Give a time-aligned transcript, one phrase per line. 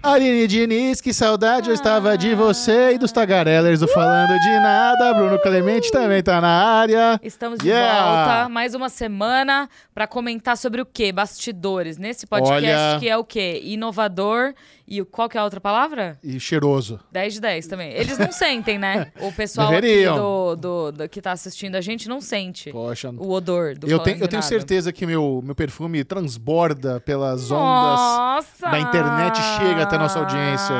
[0.00, 5.12] Aline Diniz, que saudade eu estava de você e dos tagarellers do Falando de Nada.
[5.12, 7.18] Bruno Clemente também tá na área.
[7.22, 8.04] Estamos de Yeah!
[8.36, 11.10] volta, mais uma semana pra comentar sobre o quê?
[11.10, 11.98] Bastidores.
[11.98, 13.60] Nesse podcast Olha- que é o quê?
[13.64, 14.54] Inovador
[14.88, 16.18] e qual que é a outra palavra?
[16.22, 16.98] E cheiroso.
[17.12, 17.92] 10 de 10 também.
[17.92, 19.12] Eles não sentem, né?
[19.20, 23.10] O pessoal do, do- do- que tá assistindo a gente não sente Poxa.
[23.16, 28.00] o odor do Eu tenho, eu tenho certeza que meu, meu perfume transborda pelas ondas.
[28.00, 28.68] Nossa!
[28.70, 30.74] da internet chega até a nossa audiência.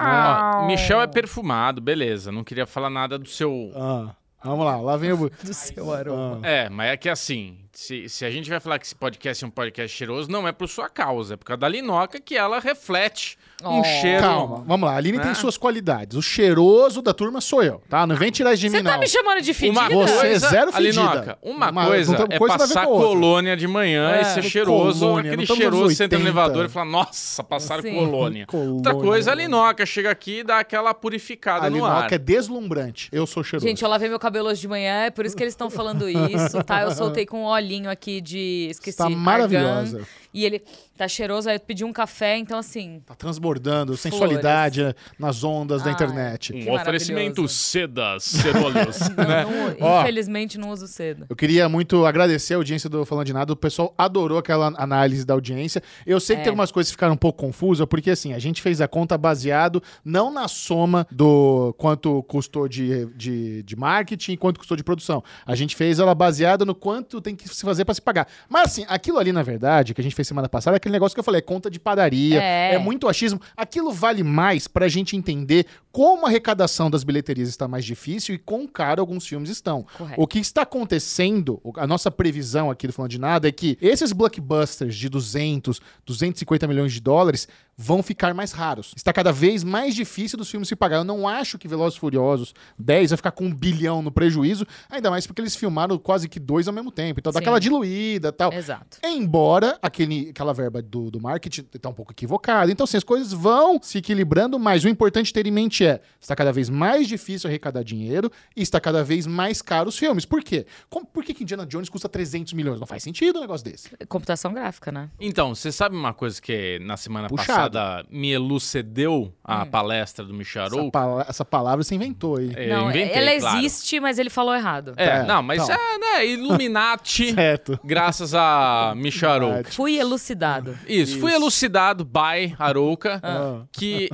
[0.00, 2.30] Ó, Michel é perfumado, beleza.
[2.32, 3.70] Não queria falar nada do seu.
[3.74, 5.16] Ah, vamos lá, lá vem o.
[5.30, 6.40] do seu aroma.
[6.42, 6.48] Ah.
[6.48, 9.46] É, mas é que assim, se, se a gente vai falar que esse podcast é
[9.46, 12.58] um podcast cheiroso, não é por sua causa, é por causa da Linoca que ela
[12.58, 13.84] reflete um Oh.
[13.84, 14.20] cheiro.
[14.22, 14.94] Calma, vamos lá.
[14.94, 15.24] A Aline Né?
[15.24, 16.16] tem suas qualidades.
[16.16, 18.06] O cheiroso da turma sou eu, tá?
[18.06, 18.98] Não vem tirar de Você mim, tá não.
[19.00, 19.78] me chamando de fedida?
[19.80, 21.00] Uma Você é coisa, zero fedida.
[21.02, 24.20] Alinoca, uma, Uma- coisa é coisa a passar colônia de manhã É.
[24.22, 26.40] e ser cheiroso, Colônia, aquele cheiroso, você entra no 80.
[26.40, 27.94] elevador e fala, nossa, passaram Sim.
[27.94, 28.46] colônia.
[28.48, 28.72] Colônia.
[28.74, 31.96] Outra coisa, a Linoca chega aqui e dá aquela purificada A no ar.
[31.96, 33.08] Linoca é deslumbrante.
[33.12, 33.66] Eu sou cheiroso.
[33.68, 36.08] Gente, eu lavei meu cabelo hoje de manhã, é por isso que eles estão falando
[36.08, 36.82] isso, tá?
[36.82, 38.68] Eu soltei com um olhinho aqui de.
[38.70, 38.96] Esqueci.
[38.98, 39.98] Tá maravilhosa.
[39.98, 40.62] argan, e ele
[40.96, 43.00] tá cheiroso, aí eu pedi um café, então assim.
[43.06, 46.52] Tá transbordando sensualidade nas ondas da internet.
[46.52, 49.44] Um oferecimento sedas, cerolhos, né?
[49.78, 51.26] não- infelizmente não uso cedo.
[51.28, 53.52] Eu queria muito agradecer a audiência do Falando de Nada.
[53.52, 55.82] O pessoal adorou aquela análise da audiência.
[56.06, 56.44] Eu sei que É.
[56.44, 59.16] tem algumas coisas que ficaram um pouco confusas, porque assim, a gente fez a conta
[59.18, 64.82] baseado não na soma do quanto custou de, de, de marketing e quanto custou de
[64.84, 65.22] produção.
[65.44, 68.26] A gente fez ela baseada no quanto tem que se fazer para se pagar.
[68.48, 71.14] Mas assim, aquilo ali, na verdade, que a gente fez semana passada, é aquele negócio
[71.14, 72.74] que eu falei, é conta de padaria, É.
[72.74, 73.40] é, muito achismo.
[73.56, 78.38] Aquilo vale mais pra gente entender como a arrecadação das bilheterias está mais difícil e
[78.38, 79.86] quão caro alguns filmes estão.
[79.96, 80.20] Correto.
[80.20, 84.12] O que está acontecendo, a nossa previsão aqui do Falando de Nada é que esses
[84.12, 87.46] blockbusters de 200, 250 milhões de dólares
[87.76, 88.92] vão ficar mais raros.
[88.96, 90.96] Está cada vez mais difícil dos filmes se pagar.
[90.96, 94.66] Eu não acho que Velozes e Furiosos 10 vai ficar com um bilhão no prejuízo,
[94.88, 97.20] ainda mais porque eles filmaram quase que dois ao mesmo tempo.
[97.20, 97.44] Então dá Sim.
[97.44, 98.52] aquela diluída e tal.
[98.52, 98.98] Exato.
[99.04, 102.70] Embora aquele, aquela verba do, do marketing tá um pouco equivocada.
[102.72, 106.34] Então, assim, as coisas vão se equilibrando, mas o importante ter em mente é: está
[106.34, 110.24] cada vez mais difícil arrecadar dinheiro e está cada vez mais caro os filmes.
[110.24, 110.66] Por quê?
[110.88, 112.80] Como- por que, que Indiana Jones custa 300 milhões?
[112.80, 113.90] Não faz sentido um negócio desse.
[114.08, 115.10] Computação gráfica, né?
[115.20, 117.46] Então, você sabe uma coisa que na semana Puxado.
[117.48, 117.65] passada
[118.10, 119.66] me elucedeu a Hum.
[119.66, 122.52] palestra do Michel Essa, pala- essa palavra você inventou aí.
[122.54, 123.58] É, não, inventei, ela claro.
[123.58, 124.94] existe, mas ele falou errado.
[124.96, 125.74] É, É, não, mas então.
[125.76, 127.78] é, né, Illuminati, Certo.
[127.84, 129.70] graças a Michel Arouca.
[129.70, 130.76] Fui elucidado.
[130.88, 133.62] Isso, fui elucidado by Arouca, Ah.
[133.72, 134.08] que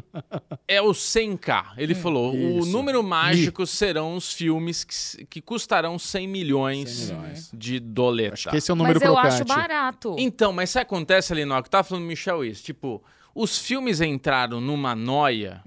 [0.69, 1.73] é o 100k.
[1.77, 2.71] Ele falou, o Isso.
[2.71, 7.51] número mágico serão os filmes que, que custarão 100 milhões, 100 milhões.
[7.53, 8.35] de doleta.
[8.35, 10.17] Acho que esse é o número Mas eu acho barato.
[10.19, 11.69] Então, mas o que acontece ali, Noco?
[11.71, 12.63] Tava falando do Michel isso.
[12.63, 13.03] Tipo,
[13.35, 15.63] os filmes entraram numa noia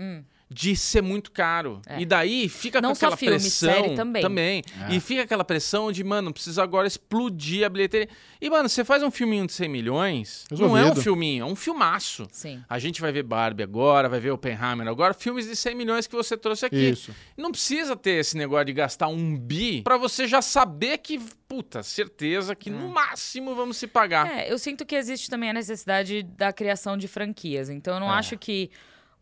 [0.50, 1.82] de ser muito caro.
[1.88, 2.00] É.
[2.00, 3.74] E daí fica Não com só aquela filme, pressão.
[3.74, 4.62] série também.
[4.90, 4.94] É.
[4.96, 8.08] E fica aquela pressão de, mano, precisa agora explodir a bilheteria.
[8.40, 11.02] E, mano, você faz um filminho de 100 milhões, não é um Resolvido.
[11.04, 12.28] filminho, é um filmaço.
[12.32, 12.64] Sim.
[12.70, 16.16] A gente vai ver Barbie agora, vai ver Oppenheimer agora, filmes de 100 milhões que
[16.16, 16.90] você trouxe aqui.
[16.90, 17.12] Isso.
[17.36, 21.82] Não precisa ter esse negócio de gastar um bi pra você já saber que, puta,
[21.82, 24.30] certeza que no máximo vamos se pagar.
[24.32, 27.70] É, eu sinto que existe também a necessidade da criação de franquias.
[27.70, 28.20] Então eu não É.
[28.20, 28.70] acho que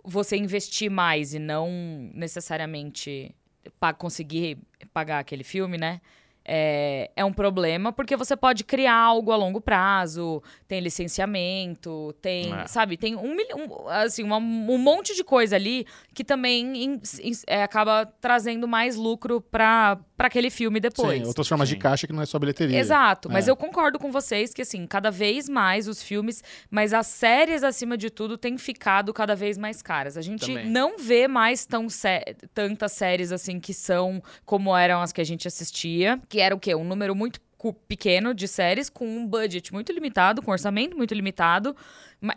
[0.04, 1.70] você investir mais e não
[2.14, 3.34] necessariamente
[3.80, 4.58] pa- conseguir
[4.94, 6.02] pagar aquele filme, né?
[6.46, 12.54] É, é um problema, porque você pode criar algo a longo prazo, tem licenciamento, tem,
[12.54, 12.68] É.
[12.68, 17.02] sabe, tem um, milhão, um, assim, uma- um monte de coisa ali que também in-
[17.22, 19.98] in- é, acaba trazendo mais lucro para
[20.28, 21.22] aquele filme depois.
[21.22, 21.80] Sim, outras formas de Sim.
[21.80, 22.78] caixa que não é só bilheteria.
[22.80, 23.52] Exato, mas É.
[23.52, 27.98] eu concordo com vocês que, assim, cada vez mais os filmes, mas as séries, acima
[27.98, 30.18] de tudo, têm ficado cada vez mais caras.
[30.18, 30.70] A gente Também.
[30.70, 35.24] não vê mais tão sé- tantas séries, assim, que são como eram as que a
[35.26, 36.74] gente assistia, que era o quê?
[36.76, 37.40] Um número muito
[37.88, 41.74] pequeno de séries, com um budget muito limitado, com um orçamento muito limitado,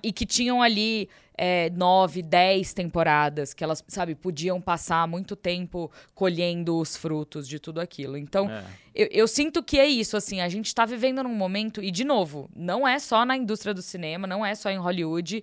[0.01, 5.91] e que tinham ali é, nove, dez temporadas, que elas, sabe, podiam passar muito tempo
[6.15, 8.17] colhendo os frutos de tudo aquilo.
[8.17, 8.65] Então, É.
[8.95, 12.05] eu, eu sinto que é isso, assim, a gente tá vivendo num momento, e de
[12.05, 15.43] novo, não é só na indústria do cinema, não é só em Hollywood,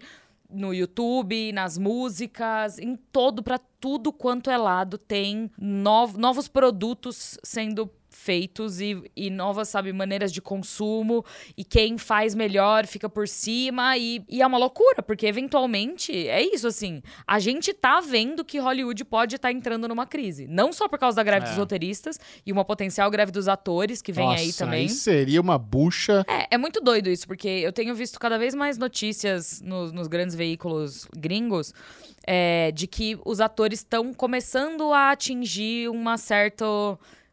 [0.49, 7.37] no YouTube, nas músicas, em todo, pra tudo quanto é lado, tem nov- novos produtos
[7.43, 7.89] sendo
[8.23, 11.23] feitos e, e novas, sabe, maneiras de consumo.
[11.57, 13.97] E quem faz melhor fica por cima.
[13.97, 17.01] E, e é uma loucura, porque eventualmente é isso, assim.
[17.27, 20.47] A gente tá vendo que Hollywood pode estar entrando numa crise.
[20.47, 21.49] Não só por causa da greve É.
[21.49, 24.87] dos roteiristas e uma potencial greve dos atores que vem aí Nossa, também.
[24.87, 26.23] seria uma bucha.
[26.27, 30.07] É, é muito doido isso, porque eu tenho visto cada vez mais notícias nos, nos
[30.07, 31.73] grandes veículos gringos
[32.25, 36.65] é, de que os atores estão começando a atingir uma certa.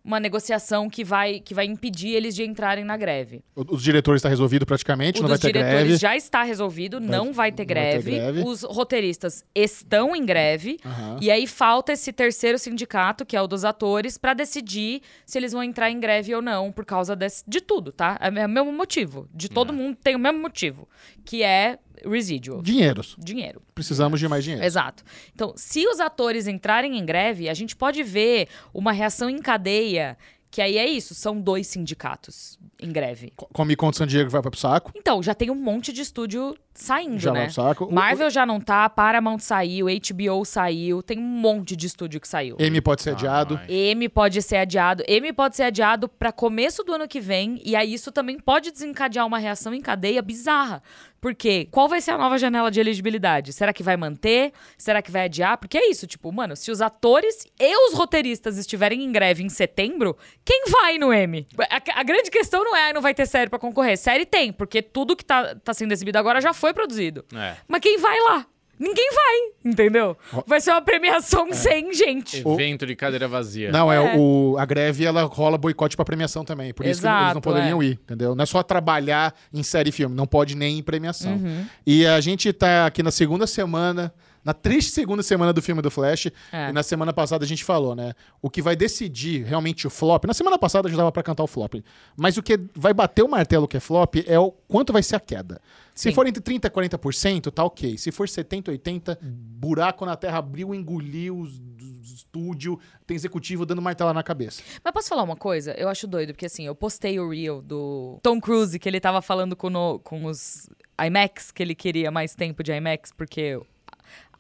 [0.03, 3.43] Uma negociação que vai, que vai impedir eles de entrarem na greve.
[3.55, 5.97] O- Os diretores está resolvido praticamente, O não vai ter diretores greve.
[5.97, 8.11] já está resolvido, não vai ter, não vai ter greve.
[8.13, 8.43] greve.
[8.43, 10.79] Os roteiristas estão em greve.
[10.85, 11.19] Aham.
[11.21, 15.53] E aí falta esse terceiro sindicato, que é o dos atores, pra decidir se eles
[15.53, 18.19] vão entrar em greve ou não, por causa desse, de tudo, tá?
[18.21, 19.29] É o mesmo motivo.
[19.35, 20.89] De todo mundo tem o mesmo motivo,
[21.27, 22.63] que é residual.
[22.63, 23.17] Dinheiros.
[23.19, 23.63] Dinheiro.
[23.75, 24.65] Precisamos de mais dinheiro.
[24.65, 25.03] Exato.
[25.35, 30.17] Então, se os atores entrarem em greve, a gente pode ver uma reação em cadeia,
[30.51, 33.33] que aí é isso, são dois sindicatos em greve.
[33.37, 34.91] Co- Comic Con de San Diego vai pro saco.
[34.97, 37.47] Então, já tem um monte de estúdio saindo, Já vai né?
[37.47, 37.85] pro saco.
[37.85, 42.27] O- Marvel já não tá, Paramount saiu, HBO saiu, tem um monte de estúdio que
[42.27, 42.57] saiu.
[42.59, 43.61] M pode ser adiado.
[43.63, 43.71] Ai.
[43.93, 45.05] M pode ser adiado.
[45.07, 47.61] M pode ser adiado para começo do ano que vem.
[47.65, 50.83] E aí isso também pode desencadear uma reação em cadeia bizarra.
[51.21, 53.53] Porque qual vai ser a nova janela de elegibilidade?
[53.53, 54.53] Será que vai manter?
[54.79, 55.59] Será que vai adiar?
[55.59, 59.49] Porque é isso, tipo, mano, se os atores e os roteiristas estiverem em greve em
[59.49, 61.47] setembro, quem vai no M?
[61.71, 63.99] A, a grande questão não é, não vai ter série pra concorrer.
[63.99, 67.25] Série tem, porque tudo que tá, tá sendo exibido agora já foi produzido.
[67.35, 67.57] É.
[67.69, 68.47] Mas quem vai lá?
[68.81, 70.17] Ninguém vai, entendeu?
[70.47, 72.43] Vai ser uma premiação sem gente.
[72.49, 73.71] Evento de cadeira vazia.
[73.71, 74.17] Não, é, É.
[74.17, 76.73] o, a greve, ela rola boicote pra premiação também.
[76.73, 77.85] Por isso que eles não Exato, poderiam é.
[77.87, 78.35] ir, entendeu?
[78.35, 81.33] Não é só trabalhar em série e filme, não pode nem em premiação.
[81.35, 81.67] Uhum.
[81.87, 84.13] E a gente tá aqui na segunda semana,
[84.51, 86.27] na triste segunda semana do filme do Flash.
[86.53, 86.71] É.
[86.71, 88.13] E na semana passada a gente falou, né?
[88.43, 90.25] O que vai decidir realmente o flop.
[90.25, 91.75] Na semana passada já dava pra cantar o flop.
[92.17, 95.17] Mas o que vai bater o martelo que é flop é o quanto vai ser
[95.17, 95.61] a queda.
[95.95, 96.15] Se Sim.
[96.15, 97.97] for entre 30% e 40%, tá ok.
[97.97, 101.61] Se for 70%, 80%, buraco na terra abriu, engoliu os,
[102.03, 104.63] estúdio, tem executivo dando martelo na cabeça.
[104.83, 105.73] Mas posso falar uma coisa?
[105.73, 109.21] Eu acho doido, porque assim, eu postei o reel do Tom Cruise, que ele tava
[109.23, 110.69] falando com, no- com os
[111.01, 113.61] IMAX, que ele queria mais tempo de IMAX, porque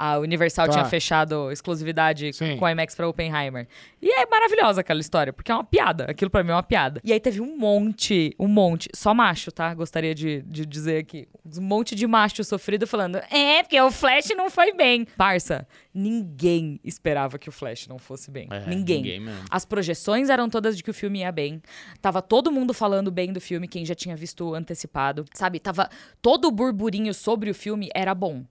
[0.00, 2.56] a Universal tinha fechado exclusividade Sim.
[2.56, 3.69] com a IMAX pra Oppenheimer.
[4.00, 6.05] E é maravilhosa aquela história, porque é uma piada.
[6.05, 7.02] Aquilo pra mim é uma piada.
[7.05, 9.75] E aí teve um monte, um monte, só macho, tá?
[9.75, 11.29] Gostaria de, de dizer aqui.
[11.55, 15.06] Um monte de macho sofrido falando, é, porque o Flash não foi bem.
[15.19, 18.49] Parça, ninguém esperava que o Flash não fosse bem.
[18.50, 19.02] É, ninguém.
[19.02, 19.44] ninguém mesmo.
[19.50, 21.61] As projeções eram todas de que o filme ia bem.
[22.00, 25.26] Tava todo mundo falando bem do filme, quem já tinha visto antecipado.
[25.35, 25.61] Sabe?
[25.61, 25.91] Tava
[26.23, 28.47] todo o burburinho sobre o filme era bom.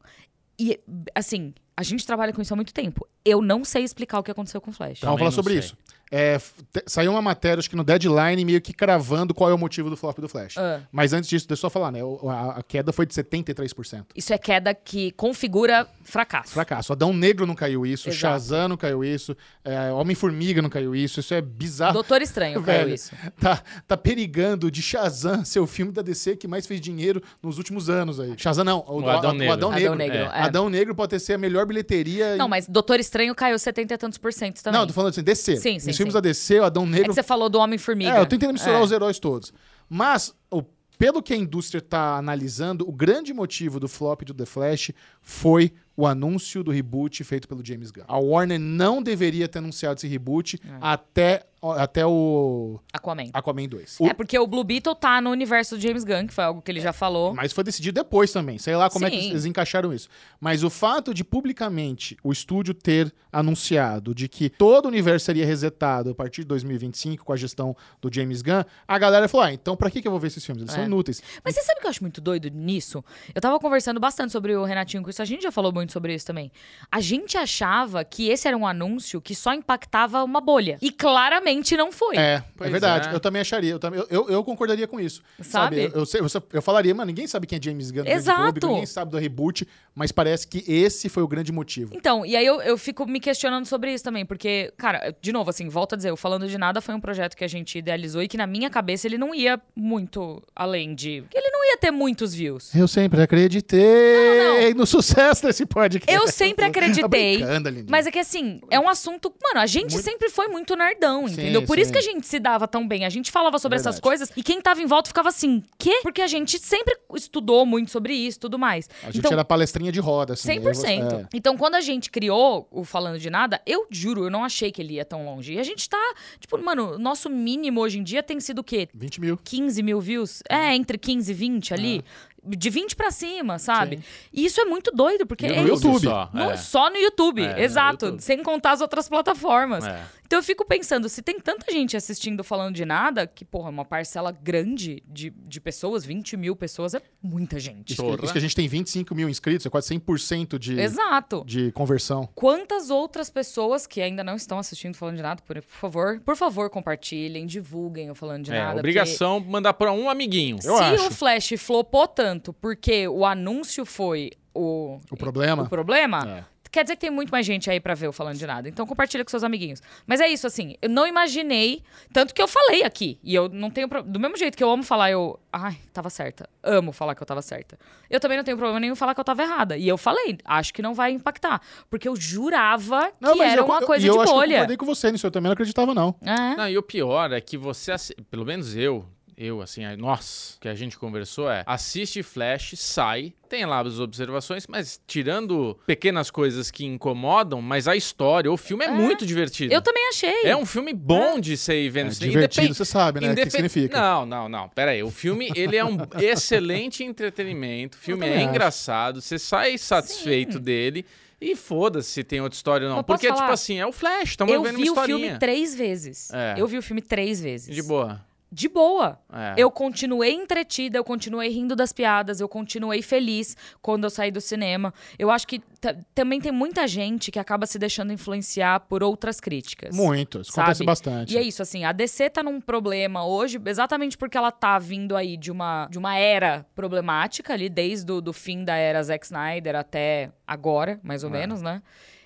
[0.60, 0.78] E,
[1.16, 3.08] assim, a gente trabalha com isso há muito tempo.
[3.24, 4.98] Eu não sei explicar o que aconteceu com o Flash.
[4.98, 5.60] Então, vamos falar sobre sei.
[5.60, 5.78] isso.
[6.12, 6.40] É,
[6.88, 9.96] saiu uma matéria, acho que no Deadline, meio que cravando qual é o motivo do
[9.98, 10.58] flop do Flash.
[10.58, 10.82] Ah.
[10.92, 12.04] Mas antes disso, deixa eu só falar, né?
[12.04, 14.06] o- A, a queda foi de 73%.
[14.16, 16.52] Isso é queda que configura fracasso.
[16.54, 16.92] Fracasso.
[16.94, 18.20] Adão Negro não caiu isso, Exato.
[18.20, 21.94] Shazam não caiu isso, é, Homem-Formiga não caiu isso, isso é bizarro.
[21.94, 23.12] Doutor Estranho caiu Velho, isso.
[23.40, 27.58] Tá, tá perigando de Shazam ser o filme da DC que mais fez dinheiro nos
[27.58, 28.34] últimos anos aí.
[28.38, 29.54] Shazam não, o, O Adão o Negro.
[29.54, 30.18] Adão Adão Negro.
[30.18, 30.40] Negro, é.
[30.40, 30.44] é.
[30.44, 32.36] Adão Negro pode ter ser a melhor bilheteria.
[32.36, 34.80] Não, em- mas Doutor Estranho caiu 70 e tantos por cento também.
[34.80, 35.58] Não, tô falando assim, DC.
[35.58, 38.12] Sim, sim, filmes da DC, o Adão É Negro que você falou do Homem-Formiga.
[38.12, 38.84] É, eu tô tentando misturar É.
[38.84, 39.54] os heróis todos.
[39.88, 40.63] Mas, o-
[40.98, 44.92] pelo que a indústria tá analisando, o grande motivo do flop do The Flash
[45.22, 48.04] foi o anúncio do reboot feito pelo James Gunn.
[48.07, 50.78] A Warner não deveria ter anunciado esse reboot É.
[50.81, 51.46] até,
[51.78, 53.30] até o Aquaman.
[53.34, 53.98] Aquaman 2.
[54.00, 56.62] O- É porque o Blue Beetle tá no universo do James Gunn, que foi algo
[56.62, 57.34] que ele já falou.
[57.34, 58.58] Mas foi decidido depois também.
[58.58, 59.30] Sei lá como é que Sim.
[59.32, 60.08] eles encaixaram isso.
[60.39, 65.46] Mas o fato de publicamente o estúdio ter anunciado de que todo o universo seria
[65.46, 69.54] resetado a partir de 2025 com a gestão do James Gunn, a galera falou: ah,
[69.54, 70.62] então pra que eu vou ver esses filmes?
[70.63, 70.86] Eles são É.
[70.86, 71.22] inúteis.
[71.44, 73.04] Mas você sabe o que eu acho muito doido nisso?
[73.34, 76.13] Eu tava conversando bastante sobre o Renatinho com isso, a gente já falou muito sobre
[76.13, 76.51] isso também.
[76.92, 80.78] A gente achava que esse era um anúncio que só impactava uma bolha.
[80.82, 82.18] E claramente não foi.
[82.18, 83.10] É, é verdade.
[83.10, 83.13] é.
[83.13, 83.72] Eu também acharia.
[83.72, 85.22] Eu, também, eu, eu, concordaria com isso.
[85.41, 85.84] Sabe?
[85.84, 88.06] Eu, eu, eu, eu falaria, mano, ninguém sabe quem é James Gunn.
[88.06, 88.68] Exato.
[88.68, 91.91] ninguém sabe do reboot, mas parece que esse foi o grande motivo.
[91.96, 95.50] Então, e aí eu, eu fico me questionando sobre isso também, porque, cara, de novo,
[95.50, 98.22] assim, volto a dizer, o Falando de Nada foi um projeto que a gente idealizou
[98.22, 101.24] e que na minha cabeça ele não ia muito além de.
[101.29, 102.74] que Ele não ia ter muitos views.
[102.75, 106.13] Eu sempre acreditei Não, no sucesso desse Não, podcast.
[106.13, 107.44] Eu sempre Tá acreditei.
[107.44, 107.86] Aline.
[107.89, 109.34] Mas é que assim, é um assunto.
[109.44, 111.65] Mano, a gente Muito- sempre foi muito nerdão, Sim, entendeu?
[111.65, 113.05] Por isso que a gente se dava tão bem.
[113.05, 114.01] A gente falava sobre essas Verdade.
[114.01, 116.00] coisas e quem tava em volta ficava assim, quê?
[116.03, 118.89] Porque a gente sempre estudou muito sobre isso e tudo mais.
[119.03, 120.48] A gente então, era palestrinha de roda, assim.
[120.60, 121.00] 100%.
[121.12, 121.27] Eu- é.
[121.34, 124.81] Então, quando a gente criou o Falando de Nada, eu juro, eu não achei que
[124.81, 125.53] ele ia tão longe.
[125.53, 128.63] E a gente tá, tipo, mano, o nosso mínimo hoje em dia tem sido o
[128.63, 128.88] quê?
[128.93, 129.38] 20 mil.
[129.43, 130.41] 15 mil views?
[130.50, 132.03] É, entre 15 e 20 ali.
[132.41, 133.98] De 20 pra cima, sabe?
[133.98, 134.03] Sim.
[134.31, 136.05] E isso é muito doido, porque No é YouTube.
[136.05, 136.55] Só, no- é.
[136.58, 138.05] só no YouTube, É, no exato.
[138.05, 138.22] YouTube.
[138.24, 139.86] Sem contar as outras plataformas.
[139.86, 140.01] É.
[140.29, 143.83] Então eu fico pensando, se tem tanta gente assistindo falando de nada, que, porra, uma
[143.83, 147.93] parcela grande de, de pessoas, 20 mil pessoas, é muita gente.
[147.93, 151.43] Isso, que, isso que a gente tem 25 mil inscritos, é quase 100% de, Exato.
[151.48, 152.29] de conversão.
[152.36, 156.36] Quantas outras pessoas que ainda não estão assistindo falando de nada, por, por favor, por
[156.36, 158.67] favor, compartilhem, divulguem o falando de É, nada.
[158.74, 160.57] porque obrigação mandar pra um amiguinho.
[160.63, 161.07] Eu Se acho.
[161.07, 165.63] o Flash flopou tanto porque o anúncio foi o, O problema.
[165.63, 166.59] o problema, É.
[166.72, 168.68] quer dizer que tem muito mais gente aí pra ver o falando de nada.
[168.70, 169.82] Então compartilha com seus amiguinhos.
[170.08, 171.84] Mas é isso, assim, eu não imaginei,
[172.14, 173.20] tanto que eu falei aqui.
[173.24, 173.88] E eu não tenho.
[173.88, 175.40] pro- Do mesmo jeito que eu amo falar, eu.
[175.52, 176.48] Ai, tava certa.
[176.64, 177.78] Amo falar que eu tava certa.
[178.10, 179.78] Eu também não tenho problema nenhum em falar que eu tava errada.
[179.78, 181.62] E eu falei, acho que não vai impactar.
[181.90, 184.32] Porque eu jurava Não, que era eu- uma eu- coisa e eu de acho que
[184.32, 184.54] eu bolha.
[184.56, 186.16] concordei com você nisso, eu também não acreditava, não.
[186.22, 186.56] É.
[186.56, 187.94] Não, e o pior é que você,
[188.30, 189.06] pelo menos eu,
[189.41, 193.98] eu, assim, a- nós, que a gente conversou é, assiste Flash, sai, tem lá as
[193.98, 199.74] observações, mas tirando pequenas coisas que incomodam, mas a história, o filme é, muito divertido.
[199.74, 200.43] Eu também achei.
[200.43, 202.19] É um filme bom de ser ir vendo É, isso.
[202.19, 203.31] divertido, Independ- você sabe, né?
[203.31, 203.98] O que, significa.
[204.00, 204.67] Não, não, não.
[204.69, 205.01] Pera aí.
[205.01, 207.98] O filme, ele é um excelente entretenimento.
[207.98, 208.50] O filme é acho.
[208.50, 209.22] engraçado.
[209.22, 211.05] Você sai satisfeito dele.
[211.41, 213.01] E foda-se se tem outra história ou não.
[213.01, 214.31] Posso Porque, tipo assim, é o Flash.
[214.31, 215.19] Estamos eu vendo uma vi o historinha.
[215.19, 216.29] filme três vezes.
[216.34, 216.55] É.
[216.58, 217.74] Eu vi o filme três vezes.
[217.74, 218.19] De boa.
[218.51, 219.20] De boa.
[219.32, 219.53] É.
[219.58, 224.41] Eu continuei entretida, eu continuei rindo das piadas, eu continuei feliz quando eu saí do
[224.41, 224.91] cinema.
[225.20, 229.39] Eu acho que ta- também tem muita gente que acaba se deixando influenciar por outras
[229.39, 229.96] críticas.
[229.96, 230.63] Muito, isso Sabe?
[230.63, 231.34] acontece bastante.
[231.36, 235.15] E é isso, assim, a DC tá num problema hoje, exatamente porque ela tá vindo
[235.15, 239.75] aí de uma, de uma era problemática ali, desde o fim da era Zack Snyder
[239.75, 241.34] até agora, mais ou É.
[241.34, 241.84] menos, né?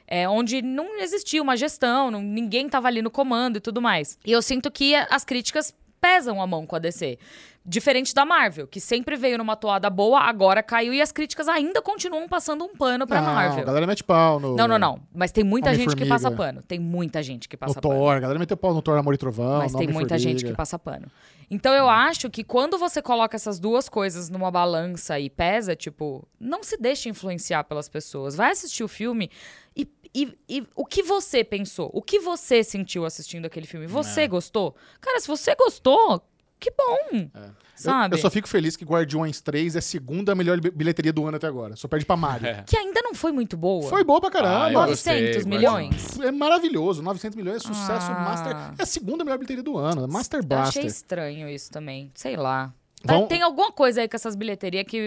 [0.08, 4.18] É, onde não existia uma gestão, não- ninguém tava ali no comando e tudo mais.
[4.26, 7.18] E eu sinto que as críticas pesam a mão com a DC.
[7.66, 11.82] Diferente da Marvel, que sempre veio numa toada boa, agora caiu e as críticas ainda
[11.82, 13.62] continuam passando um pano pra não, Marvel.
[13.62, 15.00] a galera mete pau no, Não, não, não.
[15.16, 16.14] Mas tem muita gente que Homem-Formiga.
[16.14, 16.62] passa pano.
[16.62, 17.96] Tem muita gente que no passa pano.
[17.96, 18.18] Thor.
[18.18, 19.60] A galera meteu pau no Thor Amor e Trovão.
[19.60, 20.40] Mas no tem muita Homem-Formiga.
[20.40, 21.08] gente que passa pano.
[21.50, 26.28] Então eu acho que quando você coloca essas duas coisas numa balança e pesa, tipo,
[26.38, 28.36] não se deixe influenciar pelas pessoas.
[28.36, 29.30] Vai assistir o filme
[29.74, 31.90] e, e- e o que você pensou?
[31.94, 33.88] O que você sentiu assistindo aquele filme?
[33.88, 34.28] Você É.
[34.28, 34.76] gostou?
[35.02, 36.22] Cara, se você gostou,
[36.60, 37.30] que bom.
[37.34, 38.16] Eu- Sabe?
[38.16, 41.38] Eu, só fico feliz que Guardiões 3 é a segunda melhor bi- bilheteria do ano
[41.38, 41.76] até agora.
[41.76, 42.46] Só perde pra Mario.
[42.48, 42.64] É.
[42.64, 43.90] Que ainda não foi muito boa.
[43.90, 44.68] Foi boa pra Ah, caramba.
[44.70, 46.20] eu 900 gostei, milhões.
[46.20, 47.02] É maravilhoso.
[47.02, 48.20] 900 milhões é sucesso Ah.
[48.20, 48.56] master.
[48.78, 50.08] É a segunda melhor bilheteria do ano.
[50.08, 50.86] Master Eu achei Blaster.
[50.86, 52.12] estranho isso também.
[52.14, 52.72] Sei lá.
[53.06, 54.98] Tá- Vamos- Tem alguma coisa aí com essas bilheterias que.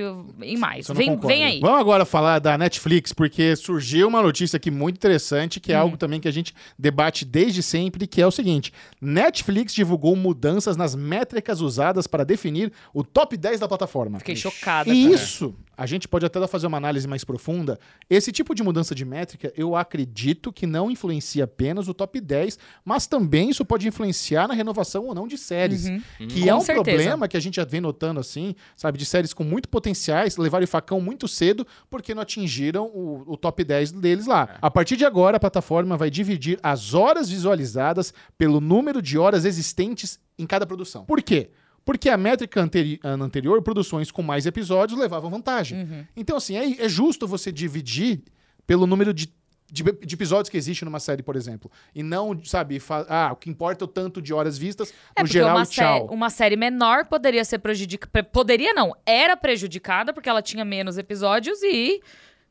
[0.42, 0.86] E mais.
[0.88, 1.28] Vem, concorda.
[1.28, 1.60] vem aí.
[1.60, 5.62] Vamos agora falar da Netflix, porque surgiu uma notícia aqui muito interessante, Hum.
[5.62, 9.72] que é algo também que a gente debate desde sempre, que é o seguinte: Netflix
[9.74, 14.18] divulgou mudanças nas métricas usadas para definir o top 10 da plataforma.
[14.18, 14.92] Fiquei chocada.
[14.92, 15.14] E cara.
[15.14, 17.78] isso, a gente pode até fazer uma análise mais profunda.
[18.09, 22.59] Esse tipo de mudança de métrica, eu acredito que não influencia apenas o top 10,
[22.85, 25.87] mas também isso pode influenciar na renovação ou não de séries.
[25.87, 26.00] Uhum.
[26.28, 26.85] Que Com é um certeza.
[26.85, 30.64] problema que a gente já vem notando assim, sabe, de séries com muito potenciais, levaram
[30.64, 34.56] o facão muito cedo porque não atingiram o, o top 10 deles lá.
[34.61, 39.45] A partir de agora, a plataforma vai dividir as horas visualizadas pelo número de horas
[39.45, 41.04] existentes em cada produção.
[41.04, 41.50] Por quê?
[41.87, 45.78] Porque a métrica anteri anterior, produções com mais episódios levavam vantagem.
[45.85, 46.05] Uhum.
[46.16, 48.23] Então, assim, é, é justo você dividir
[48.66, 49.33] pelo número de,
[49.71, 51.71] de, de episódios que existe numa série, por exemplo.
[51.95, 55.28] E não, sabe, ah, o que importa é o tanto de horas vistas, É no
[55.28, 56.09] geral, uma, tchau.
[56.09, 58.25] sé- uma série menor poderia ser prejudicada.
[58.25, 62.02] Poderia não, era prejudicada porque ela tinha menos episódios e,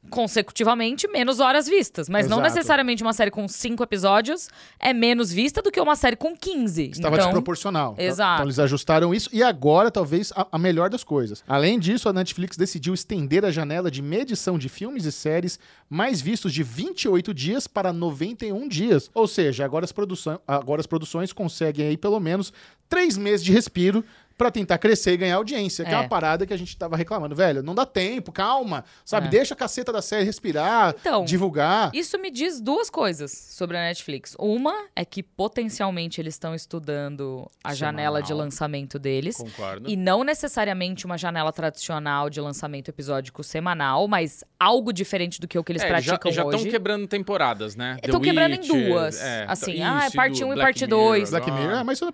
[0.09, 2.07] consecutivamente, menos horas vistas.
[2.09, 2.55] Mas não Exato.
[2.55, 6.89] necessariamente uma série com cinco episódios é menos vista do que uma série com 15.
[6.91, 7.95] Estava então, desproporcional.
[7.95, 8.03] Tá?
[8.03, 8.33] Exato.
[8.35, 11.43] Então eles ajustaram isso e agora talvez a, a melhor das coisas.
[11.47, 15.59] Além disso, a Netflix decidiu estender a janela de medição de filmes e séries
[15.89, 19.09] mais vistos de 28 dias para 91 dias.
[19.13, 22.51] Ou seja, agora as, produção, agora as produções conseguem aí pelo menos
[22.89, 24.03] três meses de respiro
[24.37, 25.93] pra tentar crescer e ganhar audiência, que é.
[25.93, 25.97] É.
[25.97, 27.35] uma parada que a gente tava reclamando.
[27.35, 29.27] Velho, não dá tempo, calma, sabe?
[29.27, 29.29] É.
[29.29, 31.89] Deixa a caceta da série respirar, Então, divulgar.
[31.93, 34.35] Isso me diz duas coisas sobre a Netflix.
[34.37, 37.75] Uma é que potencialmente eles estão estudando a Semanal.
[37.75, 39.37] janela de lançamento deles.
[39.37, 39.89] Concordo.
[39.89, 45.57] E não necessariamente uma janela tradicional de lançamento episódico semanal, mas algo diferente do que
[45.57, 46.69] o que eles É, já praticam estão hoje.
[46.69, 47.97] quebrando temporadas, né?
[48.01, 49.21] The Estão quebrando em Witcher, duas.
[49.21, 51.29] é, assim, isso, ah, é parte do 1 e Black parte Mirror 2.
[51.31, 51.51] Black.
[51.51, 52.11] Mirror, é, mas isso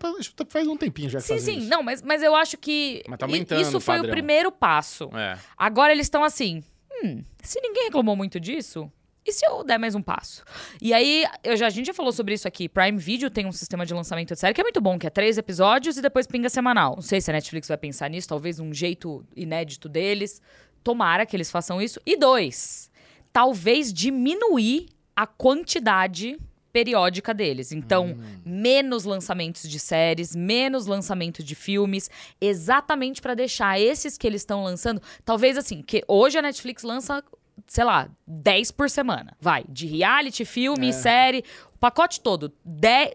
[0.50, 1.58] faz um tempinho já Sim, sim.
[1.60, 1.70] isso.
[1.70, 3.26] Não, mas, mas eu acho que tá
[3.56, 4.12] isso o foi o padrão.
[4.12, 5.10] primeiro passo.
[5.16, 5.38] É.
[5.58, 6.62] Agora eles estão assim,
[7.02, 8.92] hum, se ninguém reclamou muito disso,
[9.26, 10.44] e se eu der mais um passo?
[10.82, 12.68] E aí, eu já, a gente já falou sobre isso aqui.
[12.68, 15.10] Prime Video tem um sistema de lançamento de série que é muito bom, que é
[15.10, 16.96] três episódios e depois pinga semanal.
[16.96, 20.42] Não sei se a Netflix vai pensar nisso, talvez um jeito inédito deles.
[20.84, 22.02] Tomara que eles façam isso.
[22.06, 22.92] E dois,
[23.32, 26.38] talvez diminuir a quantidade
[26.72, 27.72] periódica deles.
[27.72, 32.10] Então, menos lançamentos de séries, menos lançamento de filmes,
[32.40, 37.24] exatamente para deixar esses que eles estão lançando, talvez assim, que hoje a Netflix lança,
[37.68, 39.36] sei lá, 10 por semana.
[39.40, 40.92] Vai, de reality, filme, É.
[40.92, 41.44] série,
[41.76, 43.14] o pacote todo, 10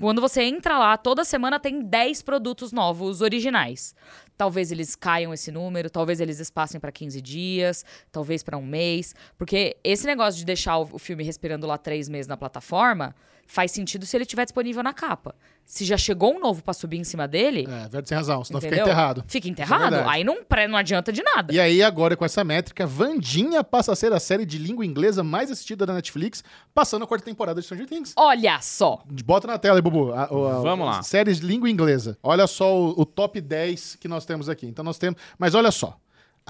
[0.00, 3.94] quando você entra lá, toda semana tem 10 produtos novos originais.
[4.38, 9.14] Talvez eles caiam esse número, talvez eles espassem para 15 dias, talvez para um mês.
[9.36, 13.14] Porque esse negócio de deixar o filme respirando lá três meses na plataforma
[13.46, 15.34] faz sentido se ele estiver disponível na capa.
[15.64, 18.58] Se já chegou um novo para subir em cima dele, É, verdade, tem razão, senão
[18.58, 18.78] entendeu?
[18.78, 19.24] fica enterrado.
[19.26, 19.80] Fica é enterrado.
[19.90, 20.08] verdade.
[20.10, 20.38] Aí não,
[20.70, 21.52] não adianta de nada.
[21.52, 25.22] E aí, agora com essa métrica, Vandinha passa a ser a série de língua inglesa
[25.22, 26.42] mais assistida da Netflix,
[26.74, 28.12] passando a quarta temporada de Stranger Things.
[28.16, 29.02] Olha só.
[29.24, 30.12] Bota na tela aí, Bubu.
[30.12, 30.26] a- a-
[30.60, 31.02] Vamos lá.
[31.02, 32.16] Séries de língua inglesa.
[32.22, 34.66] Olha só o, o top 10 que nós temos aqui.
[34.66, 35.20] Então nós temos.
[35.36, 35.98] Mas olha só.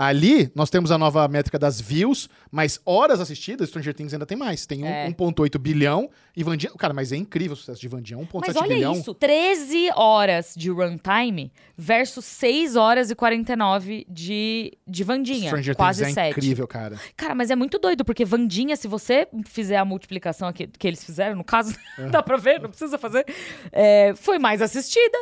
[0.00, 4.38] Ali nós temos a nova métrica das views, mas horas assistidas, Stranger Things ainda tem
[4.38, 4.64] mais.
[4.64, 5.08] Tem um- É.
[5.08, 6.70] 1,8 bilhão e Vandinha.
[6.78, 8.16] Cara, mas é incrível o sucesso de Vandinha.
[8.16, 8.92] 1,7 Mas olha bilhão.
[8.92, 15.48] isso, 13 horas de runtime versus 6 horas e 49 de, de Vandinha.
[15.48, 16.30] Stranger quase Things é 7.
[16.30, 16.96] incrível, cara.
[17.16, 21.02] Cara, mas é muito doido, porque Vandinha, se você fizer a multiplicação aqui que eles
[21.02, 21.74] fizeram, no caso,
[22.12, 23.26] dá pra ver, não precisa fazer,
[23.72, 25.18] é, foi mais assistida.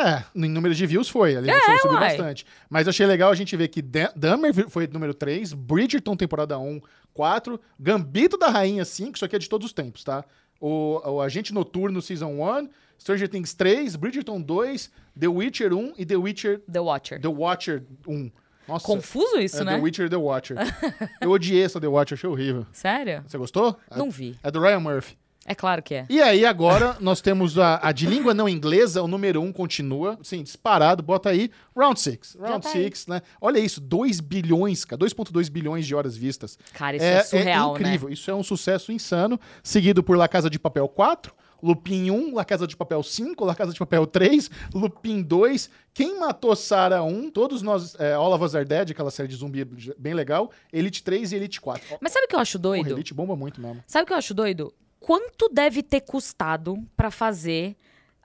[0.00, 2.08] É, em número de views foi, ali é, subiu uai.
[2.08, 2.46] bastante.
[2.68, 6.58] Mas eu achei legal a gente ver que Dan- Dahmer foi número 3, Bridgerton temporada
[6.58, 6.80] 1,
[7.12, 10.24] 4, Gambito da Rainha 5, isso aqui é de todos os tempos, tá?
[10.60, 16.04] O, o Agente Noturno Season 1, Stranger Things 3, Bridgerton 2, The Witcher 1 e
[16.06, 17.20] The Witcher The Watcher.
[17.20, 18.30] The Watcher 1.
[18.68, 19.76] Nossa, Confuso isso, é né?
[19.76, 20.56] The Witcher The Watcher.
[21.20, 22.66] eu odiei essa The Watcher, achei horrível.
[22.72, 23.24] Sério?
[23.26, 23.76] Você gostou?
[23.96, 24.38] Não vi.
[24.42, 25.16] É do Ryan Murphy.
[25.50, 26.06] É claro que é.
[26.08, 29.52] E aí, agora, nós temos a, a de língua não inglesa, o número 1 um
[29.52, 32.36] continua, sim, disparado, bota aí, Round 6.
[32.40, 32.84] Round tá aí.
[32.84, 33.22] 6, né?
[33.40, 36.56] Olha isso, 2 bilhões, cara, 2.2 bilhões de horas vistas.
[36.72, 40.56] Cara, isso é, surreal, incrível, isso é um sucesso insano, seguido por La Casa de
[40.56, 45.20] Papel 4, Lupin 1, La Casa de Papel 5, La Casa de Papel 3, Lupin
[45.20, 49.26] 2, Quem Matou Sarah 1, todos nós, é, All of Us Are Dead, aquela série
[49.26, 49.64] de zumbi
[49.98, 51.90] bem legal, Elite 3 e Elite 4.
[51.90, 51.98] né?
[52.00, 52.92] Mas sabe o que eu acho Porra, doido?
[52.92, 53.82] Elite bomba muito mesmo.
[53.84, 54.72] Sabe o que eu acho doido?
[55.00, 57.74] Quanto deve ter custado pra fazer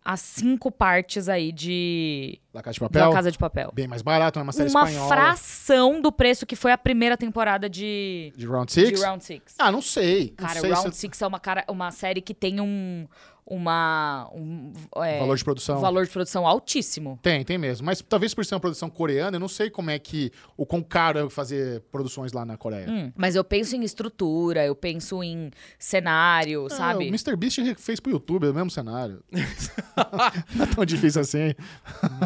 [0.04, 3.72] as cinco partes aí de La Casa de da Papel, Casa de Papel?
[3.74, 5.08] bem mais barato, é uma série Uma espanhola.
[5.08, 9.02] fração do preço que foi a primeira temporada de, De Round de 6?
[9.02, 9.56] Round Six.
[9.58, 10.36] Ah, não sei.
[10.40, 11.02] Não Cara, sei Round se...
[11.02, 13.08] Six é uma, cara, uma série que tem um,
[13.48, 15.80] uma, um é, Valor de produção.
[15.80, 17.20] valor de produção altíssimo.
[17.22, 17.86] Tem, tem mesmo.
[17.86, 20.32] Mas talvez por ser uma produção coreana, eu não sei como é que.
[20.58, 22.90] O quão caro é fazer produções lá na Coreia.
[22.90, 27.06] Hum, mas eu penso em estrutura, eu penso em cenário, Ah, sabe?
[27.06, 27.36] o Mr.
[27.36, 29.24] Beast fez pro YouTube, é o mesmo cenário.
[30.56, 31.54] não é tão difícil assim.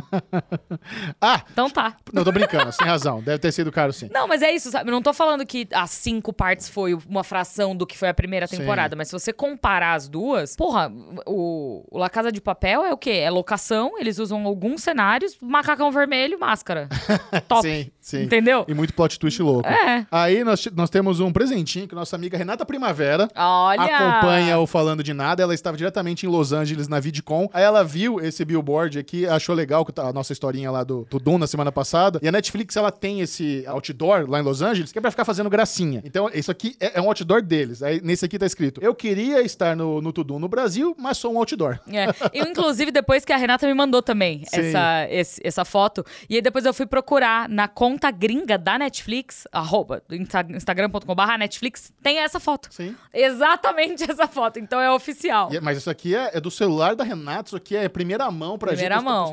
[1.22, 1.98] ah, Então tá.
[2.14, 3.22] não, tô brincando, sem razão.
[3.22, 4.10] Deve ter sido caro sim.
[4.12, 4.90] Não, mas é isso, sabe?
[4.90, 8.14] Eu não tô falando que as cinco partes foi uma fração do que foi a
[8.14, 8.58] primeira Sim.
[8.58, 10.92] temporada, mas se você comparar as duas, porra,
[11.26, 13.12] o, o La Casa de Papel é o quê?
[13.12, 16.88] É locação, eles usam alguns cenários, macacão vermelho, máscara.
[17.48, 17.62] Top.
[17.62, 18.24] Sim, sim.
[18.24, 18.66] Entendeu?
[18.68, 19.68] E muito plot twist louco.
[19.68, 20.06] É.
[20.12, 23.82] Aí nós, nós temos um presentinho que nossa amiga Renata Primavera Olha!
[23.84, 25.44] acompanha o Falando de Nada.
[25.44, 27.50] Ela estava diretamente em Los Angeles na VidCon.
[27.54, 31.20] Aí ela viu esse billboard aqui, achou legal tá a nossa historinha lá do, do
[31.20, 32.20] Doom na semana passada.
[32.22, 35.26] E a Netflix, ela tem esse outdoor lá em Los Angeles, que é pra ficar
[35.26, 36.02] fazendo gracinha.
[36.06, 37.82] Então, isso aqui é, é um outdoor deles.
[37.82, 41.34] Aí nesse aqui tá escrito: Eu queria estar no, no Tudum no Brasil, mas sou
[41.34, 41.80] um outdoor.
[41.92, 42.08] É.
[42.34, 44.60] Eu, inclusive, depois que a Renata me mandou também Sim.
[44.62, 46.06] essa, esse- essa foto.
[46.30, 50.02] E aí depois eu fui procurar na conta gringa da Netflix, arroba,
[50.56, 52.70] instagram.com.br Netflix, tem essa foto.
[52.72, 52.96] Sim.
[53.14, 54.60] Exatamente essa foto.
[54.60, 55.50] Então é oficial.
[55.52, 58.30] E é- mas isso aqui é, é do celular da Renata, isso aqui é primeira
[58.32, 59.32] mão pra Primeira gente, pros- mão.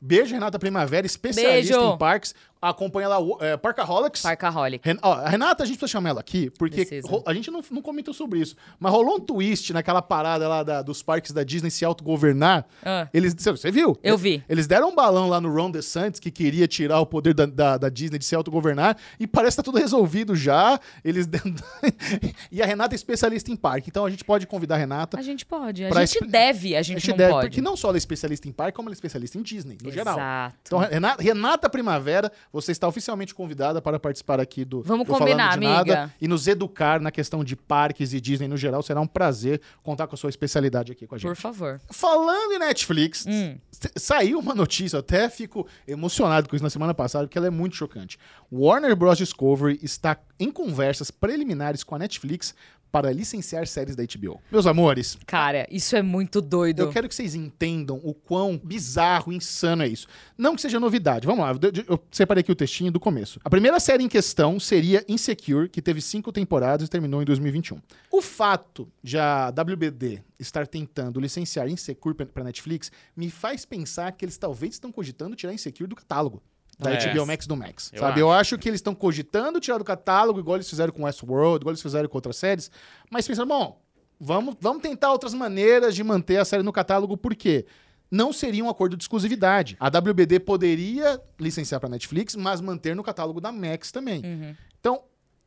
[0.00, 1.94] Beijo, Renata Primavera, especialista Beijo.
[1.94, 2.34] em parques.
[2.60, 4.22] Acompanha lá o é, Parkaholics.
[4.22, 4.86] Parkaholic.
[4.88, 6.86] Ren- ó, a Renata, a gente precisa chamar ela aqui, porque
[7.26, 10.82] a gente não, não comentou sobre isso, mas rolou um twist naquela parada lá da-
[10.82, 12.66] dos parques da Disney se autogovernar.
[12.84, 13.08] Ah.
[13.12, 13.96] Eles, você- viu?
[14.02, 14.42] Eu vi.
[14.48, 17.78] Eles deram um balão lá no Ron DeSantis que queria tirar o poder da, da,
[17.78, 20.78] da Disney de se autogovernar e parece que tá tudo resolvido já.
[21.04, 21.28] Eles
[22.50, 25.18] e a Renata é especialista em parque, então a gente pode convidar a Renata.
[25.18, 25.84] A gente pode.
[25.84, 27.48] A gente deve, a A gente, gente não deve, pode.
[27.48, 29.90] porque não só ela é especialista em parque, como ela é especialista em Disney, no
[29.90, 30.14] geral.
[30.16, 30.56] Exato.
[30.62, 35.28] Então, Renata, Renata Primavera, você está oficialmente convidada para participar aqui do Vamos do Falando
[35.28, 36.14] combinar, de Nada amiga.
[36.20, 38.82] e nos educar na questão de parques e Disney no geral.
[38.82, 41.28] Será um prazer contar com a sua especialidade aqui com a gente.
[41.28, 41.80] Por favor.
[41.90, 43.56] Falando em Netflix, Hum.
[43.96, 47.50] saiu uma notícia, eu até fico emocionado com isso na semana passada, porque ela é
[47.50, 48.18] muito chocante.
[48.52, 49.18] Warner Bros.
[49.18, 52.54] Discovery está em conversas preliminares com a Netflix
[52.90, 54.40] para licenciar séries da HBO.
[54.50, 56.80] Meus amores, Cara, isso é muito doido.
[56.80, 60.06] eu quero que vocês entendam o quão bizarro, insano é isso.
[60.36, 61.26] Não que seja novidade.
[61.26, 63.40] Vamos lá, eu, eu separei aqui o textinho do começo.
[63.44, 67.80] A primeira série em questão seria Insecure, que teve cinco temporadas e terminou em 2021.
[68.10, 74.24] O fato de a WBD estar tentando licenciar Insecure para Netflix me faz pensar que
[74.24, 76.42] eles talvez estão cogitando tirar Insecure do catálogo.
[76.78, 77.14] Da É.
[77.14, 77.90] HBO Max do Max.
[77.92, 78.12] Eu sabe?
[78.12, 78.20] acho.
[78.20, 81.72] Eu acho que eles estão cogitando tirar do catálogo, igual eles fizeram com Westworld, igual
[81.72, 82.70] eles fizeram com outras séries.
[83.10, 83.80] Mas pensando, bom,
[84.20, 87.64] vamos, vamos tentar outras maneiras de manter a série no catálogo, por quê?
[88.10, 89.76] Não seria um acordo de exclusividade.
[89.80, 94.22] A WBD poderia licenciar para Netflix, mas manter no catálogo da Max também.
[94.24, 94.54] Uhum.
[94.78, 95.02] Então,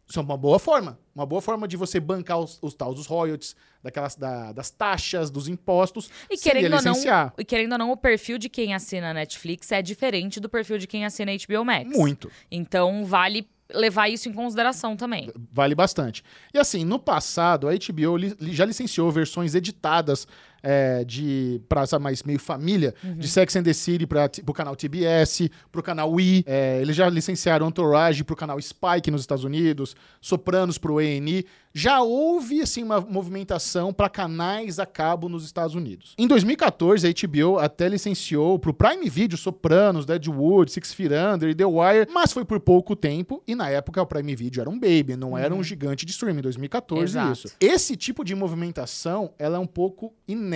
[0.10, 0.98] isso é uma boa forma.
[1.14, 5.30] Uma boa forma de você bancar os, os tais dos royalties, daquelas, da- das taxas,
[5.30, 6.10] dos impostos.
[6.30, 6.94] E querendo, ou não,
[7.38, 10.88] e querendo ou não, o perfil de quem assina Netflix é diferente do perfil de
[10.88, 11.96] quem assina HBO Max.
[11.96, 12.32] Muito.
[12.50, 15.32] Então, vale levar isso em consideração também.
[15.52, 16.24] Vale bastante.
[16.52, 20.28] E assim, no passado, a HBO li- já licenciou versões editadas
[20.62, 25.50] é, de praça mais meio família, de Sex and the City para o canal TBS,
[25.72, 26.44] pro canal Wii.
[26.46, 31.46] É, eles já licenciaram Entourage pro canal Spike nos Estados Unidos, Sopranos pro A&E.
[31.72, 36.16] Já houve assim uma movimentação para canais a cabo nos Estados Unidos.
[36.18, 41.56] Em 2014, a HBO até licenciou pro Prime Video Sopranos, Deadwood, Six Feet Under e
[41.56, 44.80] The Wire, mas foi por pouco tempo e na época o Prime Video era um
[44.80, 46.40] baby, não era um gigante de streaming.
[46.40, 47.32] Em 2014 Exato.
[47.32, 47.56] isso.
[47.60, 50.49] Esse tipo de movimentação, ela é um pouco inédita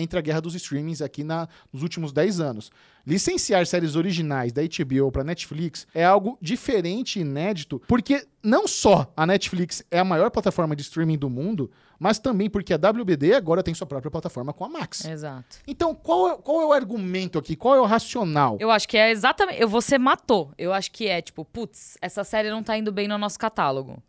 [0.00, 2.70] entre a guerra dos streamings aqui na- nos últimos 10 anos.
[3.04, 9.10] Licenciar séries originais da HBO para Netflix é algo diferente e inédito, porque não só
[9.16, 13.34] a Netflix é a maior plataforma de streaming do mundo, mas também porque a WBD
[13.34, 15.04] agora tem sua própria plataforma com a Max.
[15.04, 15.56] Exato.
[15.66, 17.56] Então, qual é, qual é o argumento aqui?
[17.56, 18.56] Qual é o racional?
[18.60, 19.60] Eu acho que é exatamente.
[19.60, 20.52] eu- Você matou.
[20.56, 24.00] Eu acho que é tipo, putz, essa série não tá indo bem no nosso catálogo.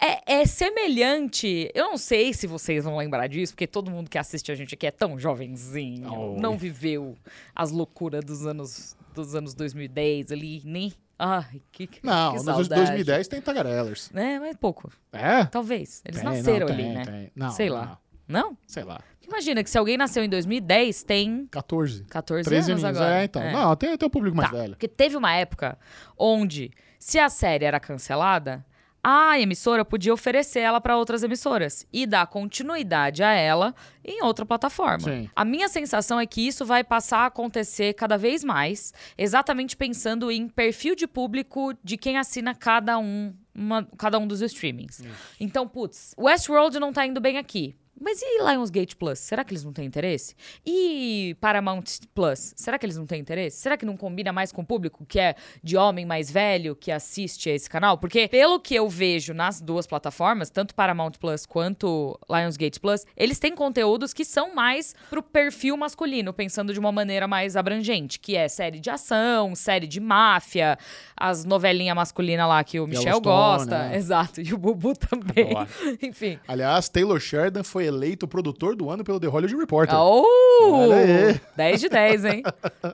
[0.00, 1.70] É, é semelhante.
[1.74, 4.74] Eu não sei se vocês vão lembrar disso, porque todo mundo que assiste a gente
[4.74, 6.40] aqui é tão jovenzinho, Oh.
[6.40, 7.16] não viveu
[7.54, 10.92] as loucuras dos anos dos anos 2010 ali, nem.
[11.18, 12.82] Ai, que, que Não, que nos saudade.
[12.82, 14.10] 2010 tem Tagarellers.
[14.14, 14.92] É, mas pouco.
[15.10, 15.46] É?
[15.46, 16.02] Talvez.
[16.04, 17.04] Eles Tem, nasceram não, ali, tem, né?
[17.06, 17.30] tem.
[17.34, 17.98] Não, Sei não, lá.
[18.28, 18.58] Não?
[18.66, 19.00] Sei lá.
[19.26, 22.04] Imagina que se alguém nasceu em 2010, tem 14.
[22.04, 23.00] 14 13 anos aninhos.
[23.00, 23.20] agora.
[23.22, 23.50] É, então.
[23.50, 24.70] Não, tem, tem um público mais Tá, velho.
[24.72, 25.78] Porque teve uma época
[26.18, 28.62] onde, se a série era cancelada,
[29.08, 33.72] a emissora podia oferecer ela para outras emissoras e dar continuidade a ela
[34.04, 34.98] em outra plataforma.
[35.04, 35.30] Sim.
[35.36, 40.28] A minha sensação é que isso vai passar a acontecer cada vez mais, exatamente pensando
[40.28, 45.00] em perfil de público de quem assina cada um, uma- cada um dos streamings.
[45.38, 47.76] Então, putz, Westworld não tá indo bem aqui.
[47.98, 49.18] Mas e Lionsgate Plus?
[49.18, 50.34] Será que eles não têm interesse?
[50.64, 52.52] E Paramount Plus?
[52.56, 53.56] Será que eles não têm interesse?
[53.58, 56.92] Será que não combina mais com o público que é de homem mais velho que
[56.92, 57.96] assiste a esse canal?
[57.98, 63.38] Porque, pelo que eu vejo nas duas plataformas, tanto Paramount Plus quanto Lionsgate Plus, eles
[63.38, 68.36] têm conteúdos que são mais pro perfil masculino, pensando de uma maneira mais abrangente, que
[68.36, 70.78] é série de ação, série de máfia,
[71.16, 73.88] as novelinhas masculinas lá que o Michel gosta.
[73.88, 73.96] né?
[73.96, 74.40] Exato.
[74.42, 75.50] E o Bubu também.
[76.02, 76.38] Enfim.
[76.46, 79.94] Aliás, Taylor Sheridan foi eleito produtor do ano pelo The Hollywood Reporter.
[79.96, 80.24] Oh!
[80.72, 81.40] Olha aí.
[81.56, 82.42] 10 de 10, hein?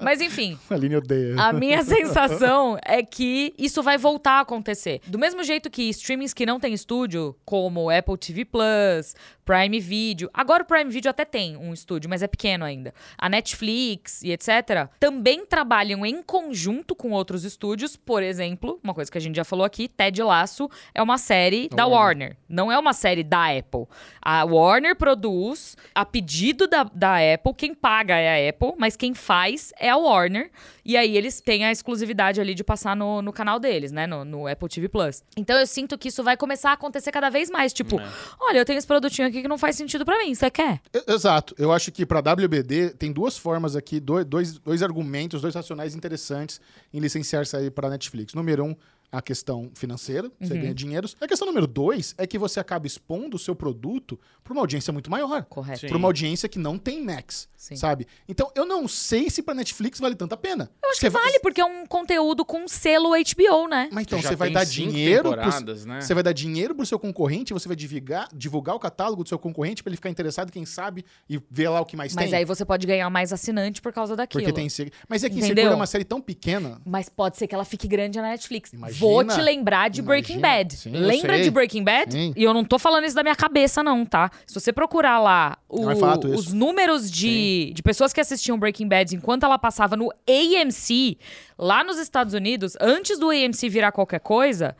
[0.03, 1.35] Mas enfim, A linha odeia.
[1.39, 5.01] a minha sensação é que isso vai voltar a acontecer.
[5.07, 10.31] Do mesmo jeito que streamings que não têm estúdio, como Apple TV Plus, Prime Video.
[10.33, 12.95] Agora o Prime Video até tem um estúdio, mas é pequeno ainda.
[13.19, 14.89] A Netflix e etc.
[15.01, 17.97] também trabalham em conjunto com outros estúdios.
[17.97, 21.69] Por exemplo, uma coisa que a gente já falou aqui, Ted Lasso é uma série
[21.69, 22.37] da Warner.
[22.49, 23.87] Não é uma série da Apple.
[24.21, 27.55] A Warner produz a pedido da, da Apple.
[27.55, 30.51] Quem paga é a Apple, mas quem faz é a Warner.
[30.85, 34.07] E aí eles têm a exclusividade ali de passar no, no canal deles, né?
[34.07, 35.23] No, no Apple TV Plus.
[35.37, 37.73] Então eu sinto que isso vai começar a acontecer cada vez mais.
[37.73, 38.01] Tipo,
[38.41, 40.35] olha, eu tenho esse produtinho aqui aqui que não faz sentido pra mim.
[40.35, 40.81] Você quer?
[41.09, 41.55] Exato.
[41.59, 45.95] Eu acho que pra WBD tem duas formas aqui, dois, dois, dois argumentos, dois racionais
[45.95, 46.61] interessantes
[46.92, 48.35] em licenciar isso aí pra Netflix.
[48.35, 48.77] Número um,
[49.12, 51.07] a questão financeira, você ganha dinheiro.
[51.20, 54.90] A questão número dois é que você acaba expondo o seu produto pra uma audiência
[54.92, 55.44] muito maior.
[55.44, 55.87] Correto.
[55.87, 57.77] Pra uma audiência que não tem Max, Sim.
[57.77, 58.07] sabe?
[58.27, 60.70] Então, eu não sei se pra Netflix vale tanto a pena.
[60.83, 63.90] Eu acho Você que vai- vale, porque é um conteúdo com selo HBO, né?
[63.92, 66.01] Mas então, Já você vai dar dinheiro pro, né?
[66.01, 69.38] Você vai dar dinheiro pro seu concorrente, você vai divulgar, divulgar o catálogo do seu
[69.38, 72.38] concorrente pra ele ficar interessado, quem sabe, e ver lá o que mais Mas tem.
[72.38, 74.42] aí você pode ganhar mais assinante por causa daquilo.
[74.42, 74.68] Porque tem
[75.09, 75.57] Mas é que Entendeu?
[75.57, 76.81] Secure é uma série tão pequena.
[76.87, 78.72] Mas pode ser que ela fique grande na Netflix.
[78.72, 79.02] Imagina.
[79.03, 80.59] Vou te lembrar de Breaking Imagina.
[80.59, 80.77] Bad.
[80.77, 82.12] Sim, Lembra de Breaking Bad?
[82.12, 82.33] Sim.
[82.37, 84.31] E eu não tô falando isso da minha cabeça, não, tá?
[84.47, 88.88] Se você procurar lá o- é fato os números de, de pessoas que assistiam Breaking
[88.88, 91.19] Bad enquanto ela passava no AMC,
[91.59, 94.77] lá nos Estados Unidos, antes do AMC virar qualquer coisa.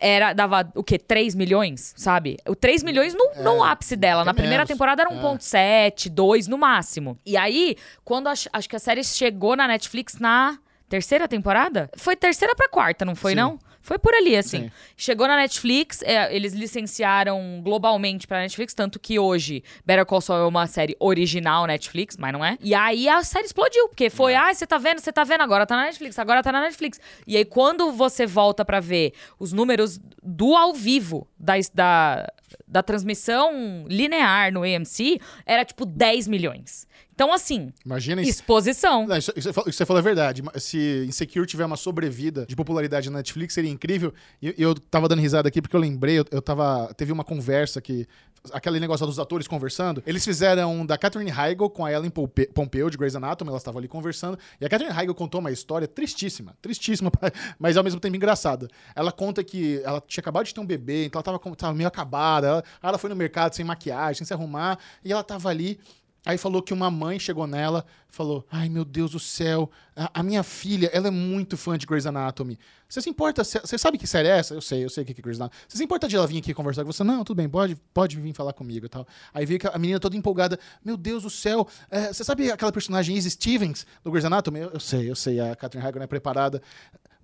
[0.00, 0.98] Era, dava o quê?
[0.98, 2.36] 3 milhões, sabe?
[2.48, 4.22] O 3 milhões no, no ápice dela.
[4.22, 4.68] até Na primeira menos.
[4.68, 5.14] temporada era É.
[5.14, 7.16] 1.7, 2 no máximo.
[7.24, 11.90] E aí, quando ach- acho que a série chegou na Netflix na terceira temporada?
[11.96, 13.36] Foi terceira pra quarta, não foi, Sim.
[13.36, 13.58] não?
[13.84, 14.62] Foi por ali, assim.
[14.62, 14.70] Sim.
[14.96, 20.40] Chegou na Netflix, é, eles licenciaram globalmente pra Netflix, tanto que hoje Better Call Saul
[20.40, 22.56] é uma série original Netflix, mas não é.
[22.62, 25.66] E aí a série explodiu, porque foi, ah, você tá vendo, você tá vendo, agora
[25.66, 26.98] tá na Netflix, agora tá na Netflix.
[27.26, 32.26] E aí quando você volta pra ver os números do ao vivo da, da,
[32.66, 36.86] da transmissão linear no AMC, era tipo 10 milhões.
[37.14, 38.30] Então, assim, Imagina isso.
[38.30, 39.06] exposição.
[39.06, 40.42] Não, isso, isso você falou- isso você falou é verdade.
[40.56, 44.12] Se Insecure tiver uma sobrevida de popularidade na Netflix, seria incrível.
[44.42, 46.92] E e eu tava dando risada aqui porque eu lembrei, eu, eu tava.
[46.96, 48.06] Teve uma conversa que.
[48.52, 50.02] Aquele negócio dos atores conversando.
[50.06, 53.62] Eles fizeram um da Catherine Heigl com a Ellen Pompe- Pompeo, de Grey's Anatomy, elas
[53.62, 54.38] estavam ali conversando.
[54.60, 56.54] E a Catherine Heigl contou uma história tristíssima.
[56.60, 57.10] Tristíssima,
[57.58, 58.68] mas ao mesmo tempo engraçada.
[58.94, 61.88] Ela conta que ela tinha acabado de ter um bebê, então ela tava, tava meio
[61.88, 62.43] acabada.
[62.46, 64.78] Ela, ela foi no mercado sem maquiagem, sem se arrumar.
[65.04, 65.78] E ela tava ali.
[66.26, 70.22] Aí falou que uma mãe chegou nela, falou: Ai meu Deus do céu, a, a
[70.22, 72.58] minha filha, ela é muito fã de Grey's Anatomy.
[72.88, 73.44] Você se importa?
[73.44, 74.54] Você sabe que série é essa?
[74.54, 75.60] Eu sei, eu sei o que é Grey's Anatomy.
[75.68, 77.04] Você se importa de ela vir aqui conversar com você?
[77.04, 79.06] Não, tudo bem, pode, pode vir falar comigo e tal.
[79.34, 83.14] Aí veio a menina toda empolgada: Meu Deus do céu, é, você sabe aquela personagem
[83.16, 84.60] Izzy Stevens do Grey's Anatomy?
[84.60, 86.62] Eu, eu sei, eu sei, a Catherine não é preparada.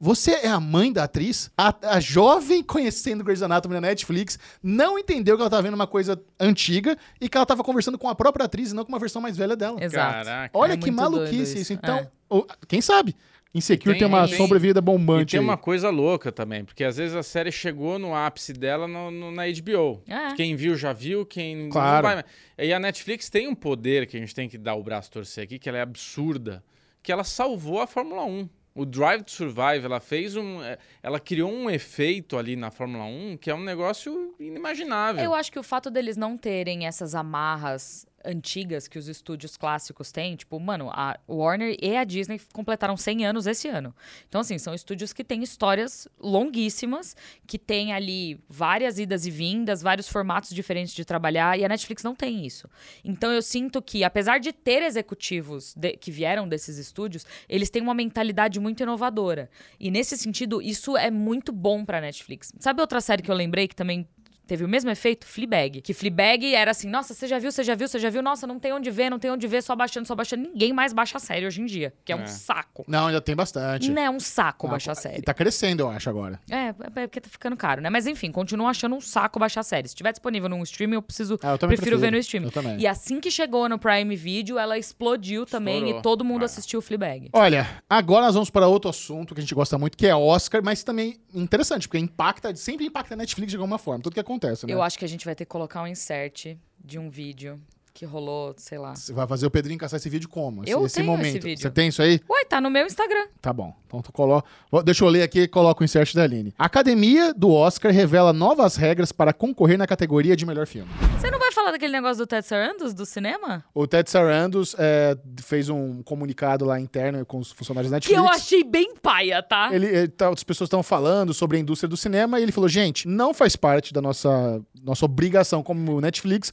[0.03, 1.51] Você é a mãe da atriz?
[1.59, 5.87] A, a jovem conhecendo Grey's Anatomy na Netflix não entendeu que ela tava vendo uma
[5.87, 8.99] coisa antiga e que ela tava conversando com a própria atriz e não com uma
[8.99, 9.77] versão mais velha dela.
[9.83, 10.25] Exato.
[10.25, 10.59] Caraca.
[10.59, 11.59] Olha É que maluquice isso.
[11.59, 11.73] isso.
[11.75, 12.09] Então, É.
[12.31, 13.15] o- quem sabe?
[13.53, 15.45] Insecure E tem, tem- uma e tem- sobrevida E bombante tem aí.
[15.45, 19.33] uma coisa louca também, porque às vezes a série chegou no ápice dela no- no-
[19.33, 20.01] na HBO.
[20.07, 20.33] É.
[20.35, 21.97] Quem viu já viu, quem Claro.
[21.97, 22.27] não vai mais.
[22.57, 25.45] E a Netflix tem um poder que a gente tem que dar o braço torcer
[25.45, 26.63] aqui, que ela é absurda,
[27.03, 28.49] que ela salvou a Fórmula 1.
[28.75, 30.63] O Drive to Survive, ela fez um.
[30.63, 35.23] é, Ela criou um efeito ali na Fórmula 1 que é um negócio inimaginável.
[35.25, 40.13] Eu acho que o fato deles não terem essas amarras antigas que os estúdios clássicos
[40.13, 43.95] têm, tipo, mano, a Warner e a Disney completaram 100 anos esse ano.
[44.29, 49.83] Então, assim, são estúdios que têm histórias longuíssimas, que têm ali várias idas e vindas,
[49.83, 52.69] vários formatos diferentes de trabalhar, e a Netflix não tem isso.
[53.05, 57.83] Então, eu sinto que, apesar de ter executivos de- que vieram desses estúdios, eles têm
[57.83, 59.51] uma mentalidade muito inovadora.
[59.79, 62.53] E, nesse sentido, isso é muito bom pra Netflix.
[62.59, 64.07] Sabe outra série que eu lembrei que também
[64.51, 65.27] teve o mesmo efeito?
[65.27, 65.81] Fleabag.
[65.81, 68.21] Que Fleabag era assim, nossa, você já viu, você já viu, você já viu?
[68.21, 70.49] Nossa, não tem onde ver, não tem onde ver, só baixando, só baixando.
[70.49, 72.27] Ninguém mais baixa a série hoje em dia, que é, um É.
[72.27, 72.85] saco.
[72.89, 73.89] Não, ainda tem bastante.
[73.91, 75.23] Não é um saco Ah, baixar a E série.
[75.23, 76.41] tá crescendo, eu acho, agora.
[76.51, 77.89] É, é porque tá ficando caro, né?
[77.91, 79.87] Mas enfim, continuo achando um saco baixar a série.
[79.89, 81.39] Se tiver disponível num streaming, eu preciso.
[81.43, 82.47] Ah, eu também prefiro, ver no streaming.
[82.47, 82.79] Eu também.
[82.81, 86.01] E assim que chegou no Prime Video, ela explodiu também Estourou.
[86.01, 86.47] e todo mundo Ah.
[86.47, 87.31] assistiu o Fleabag.
[87.33, 90.61] Olha, agora nós vamos para outro assunto que a gente gosta muito, que é Oscar,
[90.65, 94.67] mas também interessante, porque impacta, sempre impacta a Netflix de alguma forma, tudo que acontece,
[94.67, 94.73] né?
[94.73, 97.61] Eu acho que a gente vai ter que colocar um insert de um vídeo
[97.93, 98.95] que rolou, sei lá.
[98.95, 100.63] Você vai fazer o Pedrinho caçar esse vídeo como?
[100.63, 101.27] Esse, Eu esse tenho momento.
[101.27, 101.61] esse vídeo.
[101.63, 102.21] Você tem isso aí?
[102.31, 103.27] Ué, tá no meu Instagram.
[103.41, 103.75] Tá bom.
[103.87, 104.49] Então tu coloca.
[104.85, 106.55] Deixa eu ler aqui e coloco o insert da Aline.
[106.59, 110.89] A Academia do Oscar revela novas regras para concorrer na categoria de melhor filme.
[111.19, 113.65] Você não vai falar daquele negócio do Ted Sarandos, do cinema?
[113.75, 118.31] O Ted Sarandos é, fez um comunicado lá interno com os funcionários da Que Netflix.
[118.33, 119.71] eu achei bem paia, tá?
[119.73, 122.69] Ele, ele tá- as pessoas estão falando sobre a indústria do cinema e ele falou:
[122.69, 126.53] gente, não faz parte da nossa, nossa obrigação como Netflix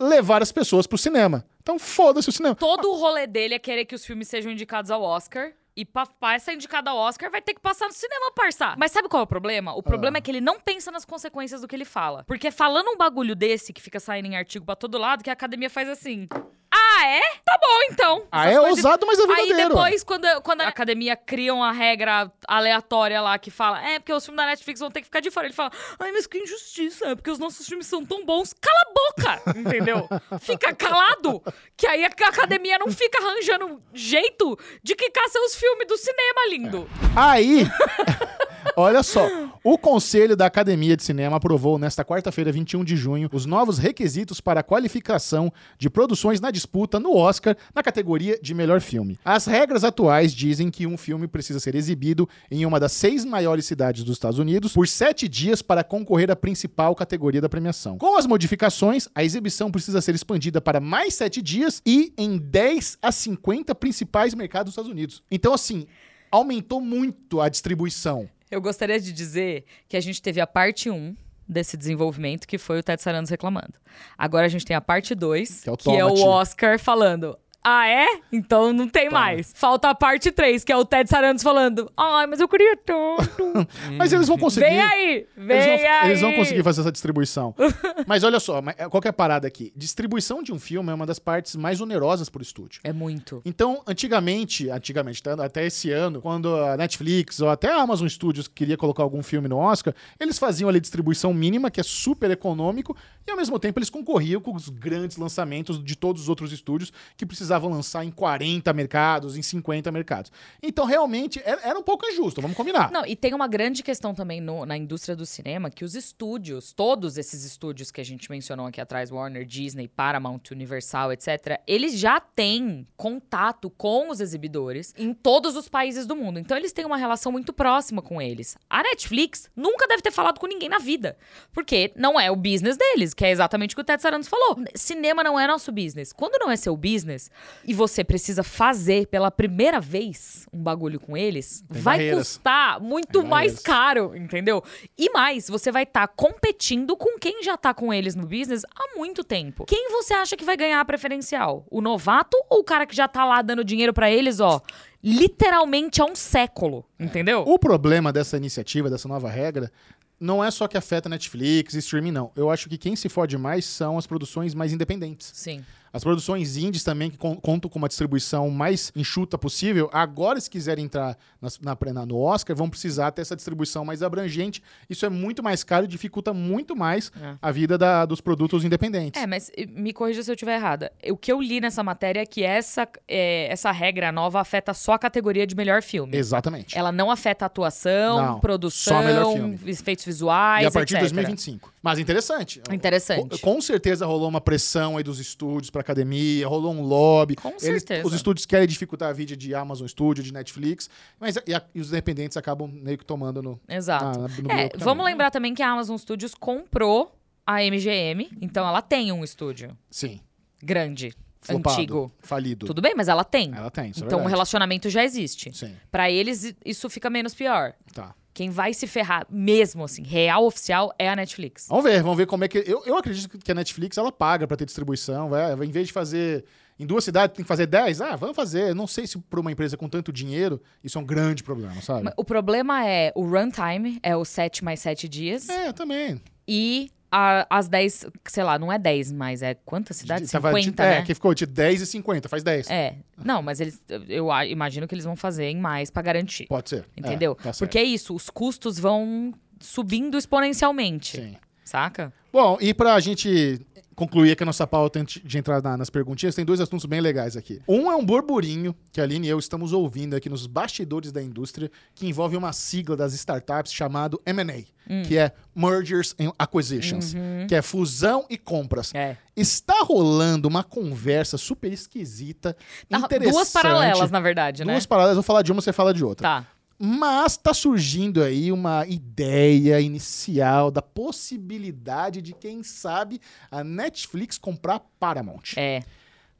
[0.00, 1.44] levar as pessoas pro cinema.
[1.62, 2.54] Então foda-se o cinema.
[2.54, 5.52] Todo o rolê dele é querer que os filmes sejam indicados ao Oscar.
[5.74, 8.74] E pra, pra ser indicado ao Oscar, vai ter que passar no cinema, parça.
[8.76, 9.72] Mas sabe qual é o problema?
[9.74, 12.24] O problema é que ele não pensa nas consequências do que ele fala.
[12.24, 15.32] Porque falando um bagulho desse, que fica saindo em artigo pra todo lado, que a
[15.32, 16.28] academia faz assim...
[16.70, 17.20] Ah, é?
[17.44, 18.26] Tá bom, então.
[18.30, 19.68] Ah, Essas é coisas- ousado, mas é Aí verdadeiro.
[19.70, 24.24] depois, quando, quando a academia cria uma regra aleatória lá que fala, é porque os
[24.24, 25.46] filmes da Netflix vão ter que ficar de fora.
[25.46, 28.52] Ele fala, ai, mas que injustiça, é porque os nossos filmes são tão bons.
[28.54, 30.08] Cala a boca, entendeu?
[30.40, 31.42] Fica calado,
[31.76, 36.88] que aí a academia não fica arranjando jeito de quicar seus filmes do cinema, lindo.
[37.16, 37.66] Aí,
[38.76, 39.28] olha só,
[39.64, 44.40] o Conselho da Academia de Cinema aprovou nesta quarta-feira, 21 de junho, os novos requisitos
[44.40, 49.18] para a qualificação de produções na disputa no Oscar na categoria de melhor filme.
[49.24, 53.64] As regras atuais dizem que um filme precisa ser exibido em uma das seis maiores
[53.64, 57.98] cidades dos Estados Unidos por sete dias para concorrer à principal categoria da premiação.
[57.98, 62.98] Com as modificações, a exibição precisa ser expandida para mais sete dias e em 10
[63.00, 65.22] a 50 principais mercados dos Estados Unidos.
[65.30, 65.86] Então, assim,
[66.30, 68.28] aumentou muito a distribuição.
[68.52, 71.16] Eu gostaria de dizer que a gente teve a parte 1
[71.48, 73.72] desse desenvolvimento, que foi o Ted Sarandos reclamando.
[74.16, 76.28] Agora a gente tem a parte 2, Que é o que é o Tomate.
[76.28, 77.38] Oscar falando.
[77.64, 78.06] Ah, é?
[78.32, 79.52] Então não tem mais.
[79.54, 81.90] Falta a parte 3, que é o Ted Sarandos falando.
[81.96, 83.52] Ai, mas eu queria tanto.
[83.96, 84.66] Mas eles vão conseguir.
[84.66, 85.26] vem aí!
[85.36, 86.08] Vem Eles vão, aí!
[86.08, 87.54] eles vão conseguir fazer essa distribuição.
[88.06, 89.72] Mas olha só, mas qual que é a parada aqui?
[89.76, 92.80] Distribuição de um filme é uma das partes mais onerosas pro estúdio.
[92.82, 93.42] É muito.
[93.44, 95.34] Então, antigamente, antigamente, tá?
[95.44, 99.48] até esse ano, quando a Netflix ou até a Amazon Studios queria colocar algum filme
[99.48, 102.96] no Oscar, eles faziam ali distribuição mínima, que é super econômico,
[103.26, 106.92] e ao mesmo tempo eles concorriam com os grandes lançamentos de todos os outros estúdios
[107.16, 110.30] que precisavam lançar em 40 mercados, em 50 mercados.
[110.62, 112.90] Então, realmente, era, era um pouco injusto, vamos combinar.
[112.90, 116.72] Não, e tem uma grande questão também no- na indústria do cinema, que os estúdios,
[116.72, 121.98] todos esses estúdios que a gente mencionou aqui atrás, Warner, Disney, Paramount, Universal, etc., eles
[121.98, 126.38] já têm contato com os exibidores em todos os países do mundo.
[126.38, 128.56] Então eles têm uma relação muito próxima com eles.
[128.68, 131.16] A Netflix nunca deve ter falado com ninguém na vida,
[131.52, 134.56] porque não é o business deles, que é exatamente o que o Ted Sarandos falou.
[134.74, 136.12] Cinema não é nosso business.
[136.12, 137.30] Quando não é seu business
[137.64, 142.28] e você precisa fazer pela primeira vez um bagulho com eles, Tem vai barreiras.
[142.28, 143.62] custar muito Tem mais barreiras.
[143.62, 144.62] caro, entendeu?
[144.98, 148.96] E mais, você vai estar competindo com quem já tá com eles no business há
[148.96, 149.64] muito tempo.
[149.66, 151.66] Quem você acha que vai ganhar a preferencial?
[151.70, 154.60] O novato ou o cara que já tá lá dando dinheiro pra eles, ó,
[155.02, 157.42] literalmente há um século, entendeu?
[157.46, 159.70] O problema dessa iniciativa, dessa nova regra,
[160.18, 162.30] não é só que afeta Netflix e streaming, não.
[162.36, 165.30] Eu acho que quem se fode mais são as produções mais independentes.
[165.34, 165.64] Sim.
[165.92, 170.48] As produções indies também, que con- contam com uma distribuição mais enxuta possível, agora, se
[170.48, 171.48] quiserem entrar na,
[171.92, 174.62] na- no Oscar, vão precisar ter essa distribuição mais abrangente.
[174.88, 177.34] Isso é muito mais caro e dificulta muito mais É.
[177.42, 179.20] a vida da- dos produtos independentes.
[179.22, 180.90] É, mas me corrija se eu estiver errada.
[181.10, 184.92] O que eu li nessa matéria é que essa, eh, essa regra nova afeta só
[184.94, 186.16] a categoria de melhor filme.
[186.16, 186.76] Exatamente.
[186.78, 191.12] Ela não afeta atuação, Não, produção, efeitos visuais, e a partir de etc.
[191.14, 191.72] 2025.
[191.82, 192.60] Mas interessante.
[192.70, 193.40] Interessante.
[193.40, 197.34] Com, com certeza rolou uma pressão aí dos estúdios pra academia, rolou um lobby.
[197.36, 198.06] Com Eles- certeza.
[198.06, 201.80] os estúdios querem dificultar a vida de Amazon Studio, de Netflix, mas e, a- e
[201.80, 203.60] os independentes acabam meio que tomando no.
[203.68, 204.18] Exato.
[204.20, 207.14] na- no É, vamos lembrar também que a Amazon Studios comprou
[207.46, 210.20] a MGM, então ela tem um estúdio Sim.
[210.62, 212.12] grande, Flopado, antigo.
[212.20, 212.66] Falido.
[212.66, 213.52] Tudo bem, mas ela tem.
[213.54, 214.28] Ela tem, é então o verdade.
[214.30, 215.52] relacionamento já existe.
[215.52, 217.74] Sim, Pra eles isso fica menos pior.
[217.92, 218.14] tá.
[218.34, 221.66] Quem vai se ferrar mesmo assim, real oficial é a Netflix.
[221.68, 222.58] Vamos ver, vamos ver como é que.
[222.66, 225.28] Eu, eu acredito que a Netflix ela paga pra ter distribuição.
[225.28, 226.44] Vai, em vez de fazer.
[226.78, 228.00] Em duas cidades tem que fazer 10?
[228.00, 228.70] Ah, vamos fazer.
[228.70, 231.80] Eu Não sei se pra uma empresa com tanto dinheiro, isso é um grande problema,
[231.82, 232.10] sabe?
[232.16, 236.20] O problema é o runtime, é os 7 mais 7 dias, É, também.
[236.48, 240.30] e a- as 10, sei lá, não é 10 mais, é quantas cidades?
[240.30, 241.02] De- 50, é, né?
[241.02, 242.70] que ficou de 10 e 50, faz 10.
[242.70, 242.96] É.
[243.22, 246.46] Não, mas eles eu imagino que eles vão fazer em mais pra garantir.
[246.46, 246.86] Pode ser.
[246.96, 247.36] Entendeu?
[247.40, 247.52] É, tá.
[247.58, 251.18] Porque é isso, os custos vão subindo exponencialmente.
[251.18, 251.36] Sim.
[251.64, 252.12] Saca?
[252.32, 253.60] Bom, e pra gente
[253.94, 257.00] concluir aqui a nossa pauta antes de entrar na- nas perguntinhas, tem dois assuntos bem
[257.00, 257.60] legais aqui.
[257.68, 261.22] Um é um burburinho que a Aline e eu estamos ouvindo aqui nos bastidores da
[261.22, 265.02] indústria, que envolve uma sigla das startups chamado M&A, Hum.
[265.06, 267.14] que é Mergers and Acquisitions,
[267.48, 268.92] que é fusão e compras.
[268.92, 269.00] Uhum.
[269.00, 269.16] É.
[269.36, 272.56] Está rolando uma conversa super esquisita,
[272.88, 273.32] Tá, interessante.
[273.32, 274.72] Duas paralelas, na verdade, né?
[274.72, 276.22] Duas paralelas, eu vou falar de uma, você fala de outra.
[276.28, 276.46] Tá.
[276.84, 283.20] Mas tá surgindo aí uma ideia inicial da possibilidade de, quem sabe,
[283.52, 285.56] a Netflix comprar Paramount.
[285.56, 285.84] É.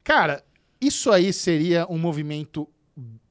[0.02, 0.44] Cara,
[0.81, 2.68] isso aí seria um movimento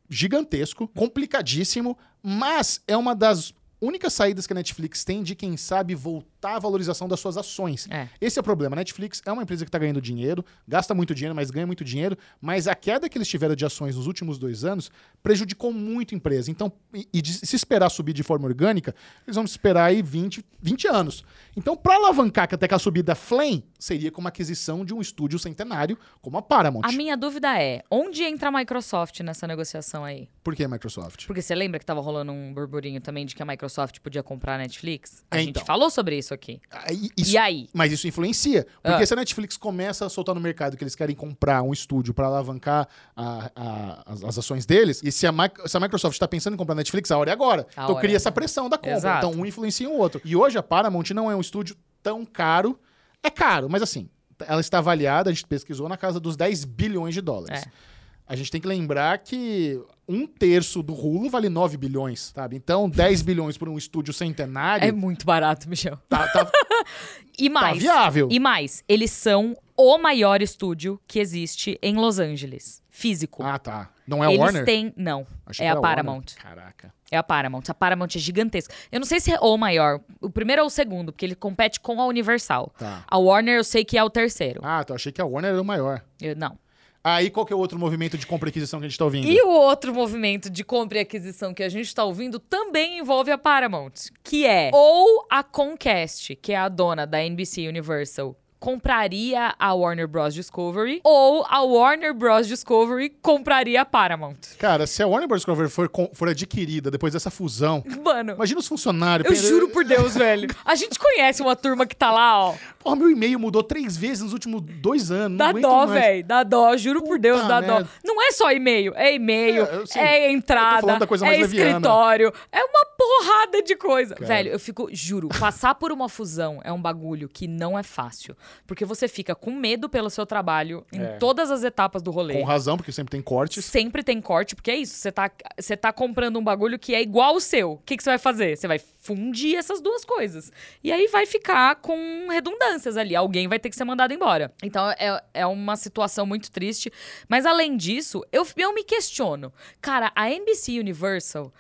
[0.10, 5.94] gigantesco, complicadíssimo, mas é uma das únicas saídas que a Netflix tem de, quem sabe,
[5.94, 7.88] voltar aumentar a valorização das suas ações.
[7.90, 8.08] É.
[8.20, 8.76] Esse é o problema.
[8.76, 11.84] A Netflix é uma empresa que está ganhando dinheiro, gasta muito dinheiro, mas ganha muito
[11.84, 12.18] dinheiro.
[12.42, 16.18] Mas a queda que eles tiveram de ações nos últimos dois anos prejudicou muito a
[16.18, 16.50] empresa.
[16.50, 20.44] Então, e, e de- se esperar subir de forma orgânica, eles vão esperar aí 20,
[20.62, 21.24] 20 anos.
[21.56, 25.38] Então, para alavancar que até aquela subida flame, seria como a aquisição de um estúdio
[25.38, 26.82] centenário como a Paramount.
[26.86, 30.28] A minha dúvida é, onde entra a Microsoft nessa negociação aí?
[30.44, 31.28] Por que Microsoft?
[31.28, 34.56] Porque você lembra que tava rolando um burburinho também de que a Microsoft podia comprar
[34.56, 35.24] a Netflix?
[35.30, 35.66] A É, gente então.
[35.66, 36.60] falou sobre isso aqui.
[36.72, 37.70] Aí, isso- E aí?
[37.74, 38.66] Mas isso influencia.
[38.82, 39.06] Porque Ah.
[39.06, 42.28] se a Netflix começa a soltar no mercado que eles querem comprar um estúdio para
[42.28, 45.34] alavancar a- a- as, as ações deles, e se a,
[45.66, 47.68] se a Microsoft está pensando em comprar a Netflix, a hora é agora.
[47.76, 48.94] A então cria é essa pressão da compra.
[48.98, 49.28] Exato.
[49.28, 50.22] Então um influencia o outro.
[50.26, 52.80] E hoje a Paramount não é um estúdio tão caro.
[53.24, 54.10] É caro, mas assim,
[54.48, 57.62] ela está avaliada, a gente pesquisou, na casa dos 10 bilhões de dólares.
[57.62, 57.91] É.
[58.32, 62.56] A gente tem que lembrar que um terço do Hulu vale 9 bilhões, sabe?
[62.56, 65.98] Então 10 bilhões por um estúdio centenário É muito barato, Michel.
[66.08, 66.50] tá, tá-
[67.38, 67.78] E tá mais.
[67.80, 68.30] viável.
[68.32, 72.82] E mais, eles são o maior estúdio que existe em Los Angeles.
[72.90, 73.44] Físico.
[73.44, 73.90] Ah, tá.
[74.08, 74.64] Não é a eles Warner?
[74.66, 74.94] têm.
[74.96, 75.28] Não.
[75.46, 75.96] Achei é que a era Warner.
[76.06, 76.26] Paramount.
[76.42, 76.94] Caraca.
[77.12, 77.64] É a Paramount.
[77.68, 78.74] A Paramount é gigantesca.
[78.92, 80.00] Eu não sei se é o maior.
[80.22, 82.72] O primeiro ou o segundo, porque ele compete com a Universal.
[82.78, 83.04] Tá.
[83.08, 84.62] A Warner eu sei que é o terceiro.
[84.64, 86.02] Ah, então achei que a Warner era o maior.
[86.22, 86.58] Eu- não.
[87.04, 89.06] Aí qual que é o outro movimento de compra e aquisição que a gente tá
[89.06, 89.28] ouvindo?
[89.28, 93.32] E o outro movimento de compra e aquisição que a gente tá ouvindo também envolve
[93.32, 93.94] a Paramount,
[94.24, 100.08] que é ou a Comcast, que é a dona da NBC Universal, compraria a Warner
[100.08, 100.36] Bros.
[100.36, 102.48] Discovery, ou a Warner Bros.
[102.48, 104.38] Discovery compraria a Paramount.
[104.60, 105.42] Cara, se a Warner Bros.
[105.42, 109.28] Discovery for, for adquirida depois dessa fusão, Mano, imagina os funcionários.
[109.28, 110.48] eu Pera- juro por Deus, velho.
[110.64, 112.56] A gente conhece uma turma que tá lá, ó.
[112.84, 115.38] Porra, meu e-mail mudou três vezes nos últimos dois anos.
[115.38, 116.24] Dá dó, velho.
[116.24, 117.84] Dá dó, juro por Deus, dá merda.
[117.84, 117.90] dó.
[118.04, 123.76] Não é só e-mail, é e-mail, É, é entrada, é escritório, é uma porrada de
[123.76, 124.14] coisa.
[124.16, 124.28] Cara.
[124.28, 128.36] Velho, eu fico, juro, passar por uma fusão é um bagulho que não é fácil.
[128.68, 131.18] Porque você fica com medo pelo seu trabalho em É.
[131.18, 132.34] todas as etapas do rolê.
[132.36, 133.66] Com razão, porque sempre tem cortes.
[133.66, 134.96] Sempre tem corte, porque é isso.
[134.96, 137.74] Você tá, você tá comprando um bagulho que é igual ao seu.
[137.74, 138.58] O que, que você vai fazer?
[138.58, 140.52] Você vai fundir essas duas coisas.
[140.84, 143.16] E aí vai ficar com redundâncias ali.
[143.16, 144.54] Alguém vai ter que ser mandado embora.
[144.64, 146.92] Então é, é uma situação muito triste.
[147.28, 149.52] Mas além disso, eu, eu me questiono.
[149.82, 151.52] Cara, a NBC Universal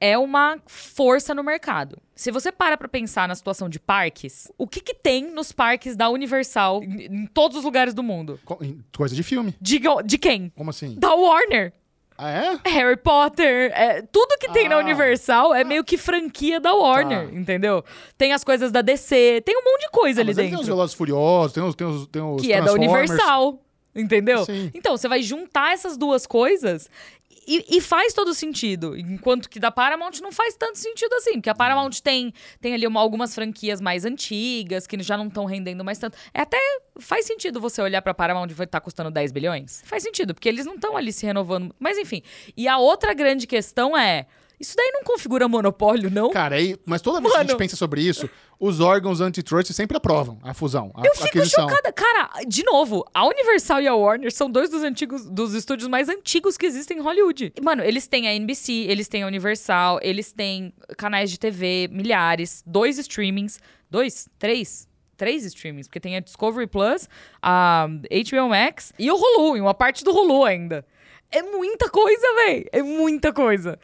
[0.00, 1.98] é uma força no mercado.
[2.14, 5.94] Se você para pra pensar na situação de parques, o que que tem nos parques
[5.96, 8.40] da Universal em, em todos os lugares do mundo?
[8.44, 8.58] Co-
[8.96, 9.54] Coisa de filme.
[9.60, 10.50] De, de quem?
[10.56, 10.94] Como assim?
[10.98, 11.72] Da Warner.
[12.22, 12.68] Ah, é?
[12.68, 14.80] Harry Potter, é, tudo que tem na Ah.
[14.80, 17.34] Universal é meio que franquia da Warner, Tá.
[17.34, 17.82] entendeu?
[18.18, 20.52] Tem as coisas da DC, tem um monte de coisa Ah, ali mas aí tem
[20.54, 20.74] os dentro.
[20.74, 23.08] Velozes Furiosos, tem os, tem os, tem os Que é da Transformers.
[23.10, 23.58] Universal,
[23.94, 24.44] entendeu?
[24.44, 24.70] Sim.
[24.74, 26.90] Então, você vai juntar essas duas coisas
[27.46, 28.96] e, e faz todo sentido.
[28.96, 31.32] Enquanto que da Paramount não faz tanto sentido assim.
[31.34, 35.44] Porque a Paramount tem, tem ali uma- algumas franquias mais antigas, que já não estão
[35.44, 36.16] rendendo mais tanto.
[36.34, 36.58] É até
[36.98, 39.82] faz sentido você olhar pra Paramount e estar custando 10 bilhões?
[39.86, 41.74] Faz sentido, porque eles não estão ali se renovando.
[41.78, 42.22] Mas enfim.
[42.56, 44.26] E a outra grande questão é.
[44.60, 46.30] Isso daí não configura monopólio, não?
[46.30, 47.58] Cara, aí, mas toda vez que a gente Mano.
[47.58, 51.66] pensa sobre isso, os órgãos antitrust sempre aprovam a fusão, a, Eu fico aquisição.
[51.66, 51.90] chocada.
[51.94, 56.10] Cara, de novo, a Universal e a Warner são dois dos antigos, dos estúdios mais
[56.10, 57.54] antigos que existem em Hollywood.
[57.62, 62.62] Mano, eles têm a NBC, eles têm a Universal, eles têm canais de TV, milhares,
[62.66, 63.58] dois streamings,
[63.90, 64.86] dois, três,
[65.16, 67.08] três streamings, porque tem a Discovery Plus,
[67.42, 70.84] a HBO Max e o Hulu, e uma parte do Hulu ainda.
[71.30, 72.66] É muita coisa, véi.
[72.72, 73.78] É muita coisa.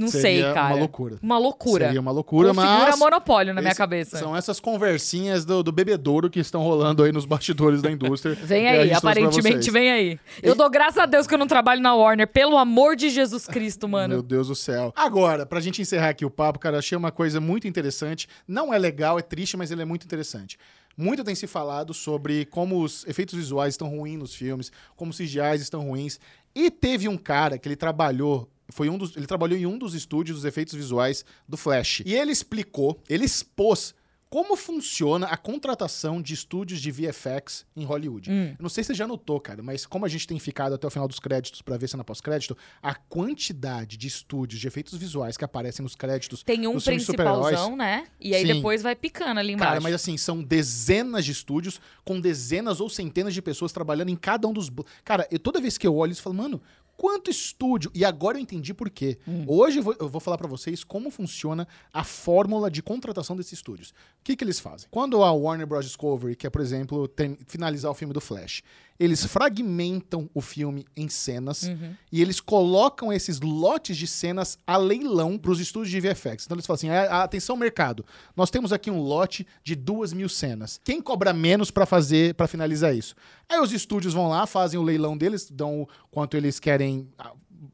[0.00, 0.74] Não Seria sei, cara.
[0.74, 1.18] uma loucura.
[1.22, 1.84] Uma loucura.
[1.84, 2.98] Seria uma loucura, Configura mas...
[2.98, 4.16] monopólio na minha cabeça.
[4.16, 8.34] São essas conversinhas do, do bebedouro que estão rolando aí nos bastidores da indústria.
[8.42, 10.18] Vem aí, aparentemente vem aí.
[10.42, 13.46] Eu dou graças a Deus que eu não trabalho na Warner, pelo amor de Jesus
[13.46, 14.22] Cristo, Meu mano.
[14.22, 14.90] Deus do céu.
[14.96, 18.26] Agora, pra gente encerrar aqui o papo, cara, achei uma coisa muito interessante.
[18.48, 20.58] Não é legal, é triste, mas ele é muito interessante.
[20.96, 25.16] Muito tem se falado sobre como os efeitos visuais estão ruins nos filmes, como os
[25.16, 26.18] CGIs estão ruins.
[26.54, 29.94] E teve um cara que ele trabalhou, foi um dos, ele trabalhou em um dos
[29.94, 32.02] estúdios dos efeitos visuais do Flash.
[32.04, 33.94] E ele explicou, ele expôs
[34.30, 38.30] como funciona a contratação de estúdios de VFX em Hollywood.
[38.30, 38.54] Hum.
[38.56, 40.86] Eu não sei se você já notou, cara, mas como a gente tem ficado até
[40.86, 45.36] o final dos créditos pra ver cena pós-crédito, a quantidade de estúdios de efeitos visuais
[45.36, 48.06] que aparecem nos créditos Tem um principalzão, né?
[48.20, 48.54] E aí Sim.
[48.54, 49.68] depois vai picando ali embaixo.
[49.68, 54.16] Cara, mas assim, são dezenas de estúdios com dezenas ou centenas de pessoas trabalhando em
[54.16, 54.70] cada um dos.
[55.04, 56.62] Cara, eu, toda vez que eu olho isso, eu falo, mano,
[57.00, 57.90] quanto estúdio.
[57.94, 59.16] E agora eu entendi por quê.
[59.26, 59.46] Hum.
[59.48, 63.54] Hoje eu vou, eu vou falar pra vocês como funciona a fórmula de contratação desses
[63.54, 63.88] estúdios.
[63.88, 64.86] O que, que eles fazem?
[64.90, 65.86] Quando a Warner Bros.
[65.86, 67.10] Discovery quer, por exemplo,
[67.46, 68.62] finalizar o filme do Flash,
[69.00, 71.94] eles fragmentam o filme em cenas Uhum.
[72.12, 76.44] e eles colocam esses lotes de cenas a leilão para os estúdios de VFX.
[76.44, 78.04] Então eles falam assim: "Ah, atenção, mercado,
[78.36, 80.78] nós temos aqui um lote de duas mil cenas.
[80.84, 83.14] Quem cobra menos para fazer, para finalizar isso?
[83.48, 87.08] Aí os estúdios vão lá, fazem o leilão deles, dão o quanto eles querem,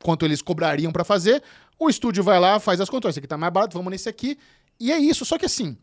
[0.02, 1.42] quanto eles cobrariam para fazer.
[1.78, 3.10] O estúdio vai lá, faz as contas.
[3.10, 4.38] Esse aqui tá mais barato, vamos nesse aqui.
[4.78, 5.24] E é isso.
[5.24, 5.76] Só que assim,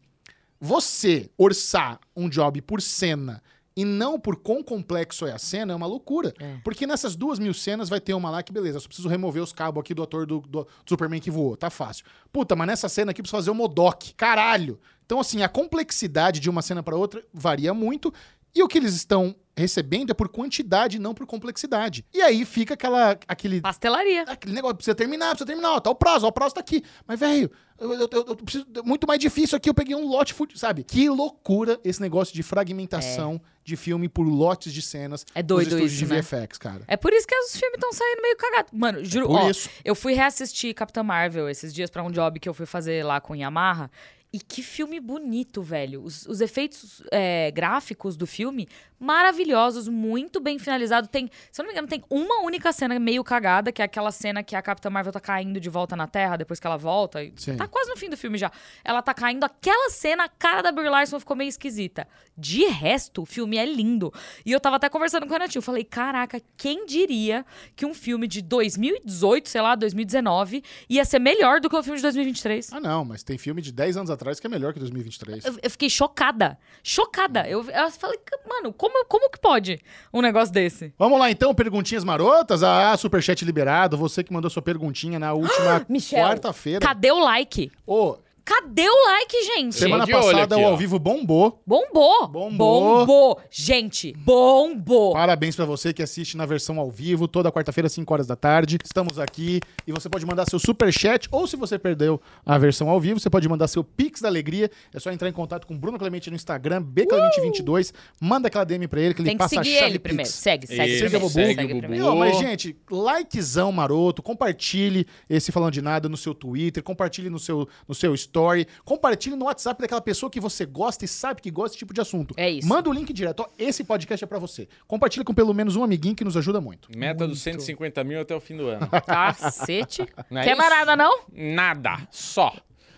[0.60, 3.44] você orçar um job por cena
[3.76, 6.34] e não por quão complexo é a cena é uma loucura.
[6.40, 6.58] É.
[6.64, 9.42] Porque nessas duas mil cenas vai ter uma lá que, beleza, eu só preciso remover
[9.42, 11.58] os cabos aqui do ator do, do Superman que voou.
[11.58, 12.06] Tá fácil.
[12.32, 14.14] Puta, mas nessa cena aqui eu preciso fazer o Modok.
[14.14, 14.80] Caralho!
[15.06, 18.14] Então, assim, a complexidade de uma cena para outra varia muito.
[18.56, 22.04] E o que eles estão recebendo é por quantidade, não por complexidade.
[22.14, 24.24] E aí fica aquela, aquele Pastelaria.
[24.24, 26.84] aquele negócio, precisa terminar, precisa terminar, ó, tá o prazo, ó, o prazo tá aqui.
[27.08, 30.34] Mas, velho, eu, eu, eu- eu preciso, muito mais difícil aqui, eu peguei um lote,
[30.56, 30.84] sabe?
[30.84, 35.98] Que loucura esse negócio de fragmentação de filme por lotes de cenas É doido isso,
[35.98, 36.22] de né?
[36.22, 36.82] VFX, cara.
[36.88, 38.72] É por isso que os filmes estão saindo meio cagados.
[38.74, 39.70] Mano, juro, Por ó, isso.
[39.86, 43.22] eu fui reassistir Capitã Marvel esses dias pra um job que eu fui fazer lá
[43.22, 43.90] com Yamaha.
[44.34, 46.02] E que filme bonito, velho.
[46.04, 48.68] Os, os efeitos é, gráficos do filme,
[49.00, 51.08] maravilhosos, muito bem finalizado.
[51.08, 54.12] Tem, se eu não me engano, tem uma única cena meio cagada, que é aquela
[54.12, 57.20] cena que a Capitã Marvel tá caindo de volta na Terra depois que ela volta.
[57.36, 57.58] Sim.
[57.58, 58.52] Tá quase no fim do filme já.
[58.84, 62.08] Ela tá caindo, aquela cena, a cara da Brie Larson ficou meio esquisita.
[62.36, 64.12] De resto, o filme é lindo.
[64.44, 65.62] E eu tava até conversando com o Renatinho.
[65.62, 71.62] Falei, caraca, quem diria que um filme de 2018, sei lá, 2019, ia ser melhor
[71.62, 72.74] do que o filme de 2023?
[72.74, 75.46] Ah, não, mas tem filme de 10 anos atrás que é melhor que 2023.
[75.46, 76.58] Eu, eu fiquei chocada.
[76.84, 77.48] Chocada.
[77.48, 79.80] Eu, eu falei, mano, como, como que pode
[80.14, 80.94] um negócio desse?
[80.98, 82.64] Vamos lá, então, perguntinhas marotas.
[82.64, 83.98] Ah, superchat liberado.
[83.98, 86.80] Você que mandou sua perguntinha na última quarta-feira.
[86.80, 87.72] Cadê o like?
[87.86, 89.76] Ô, Cadê o like, gente?
[89.76, 90.72] semana de olho passada aqui, o ó.
[90.72, 91.62] ao vivo bombou.
[91.66, 92.28] Bombou.
[92.28, 92.98] Bombou.
[93.06, 93.42] Bombou.
[93.50, 95.14] Gente, bombou.
[95.14, 98.78] Parabéns pra você que assiste na versão ao vivo, toda quarta-feira, 5 horas da tarde.
[98.84, 102.90] Estamos aqui e você pode mandar seu super chat ou se você perdeu a versão
[102.90, 104.70] ao vivo, você pode mandar seu Pix da Alegria.
[104.94, 108.88] É só entrar em contato com o Bruno Clemente no Instagram, bclemente22, manda aquela DM
[108.88, 110.30] pra ele que ele Tem que passa seguir a chave ele primeiro.
[110.30, 110.40] Pix.
[110.40, 111.30] Segue, segue Isso, primeiro.
[111.30, 111.80] segue o segue Bubu.
[111.80, 112.06] primeiro.
[112.06, 117.40] Não, mas, gente, likezão maroto, compartilhe esse Falando de Nada no seu Twitter, compartilhe no
[117.40, 121.52] seu, no seu story, compartilhe no WhatsApp daquela pessoa que você gosta e sabe que
[121.52, 122.34] gosta desse tipo de assunto.
[122.36, 122.68] É isso.
[122.68, 123.42] Manda o link direto.
[123.42, 124.68] Ó, esse podcast é pra você.
[124.88, 126.90] Compartilhe com pelo menos um amiguinho que nos ajuda muito.
[126.98, 128.90] Meta dos 150 mil até o fim do ano.
[129.06, 130.06] Cacete.
[130.32, 131.22] Não é Quer mais nada, não?
[131.32, 132.54] Nada, só.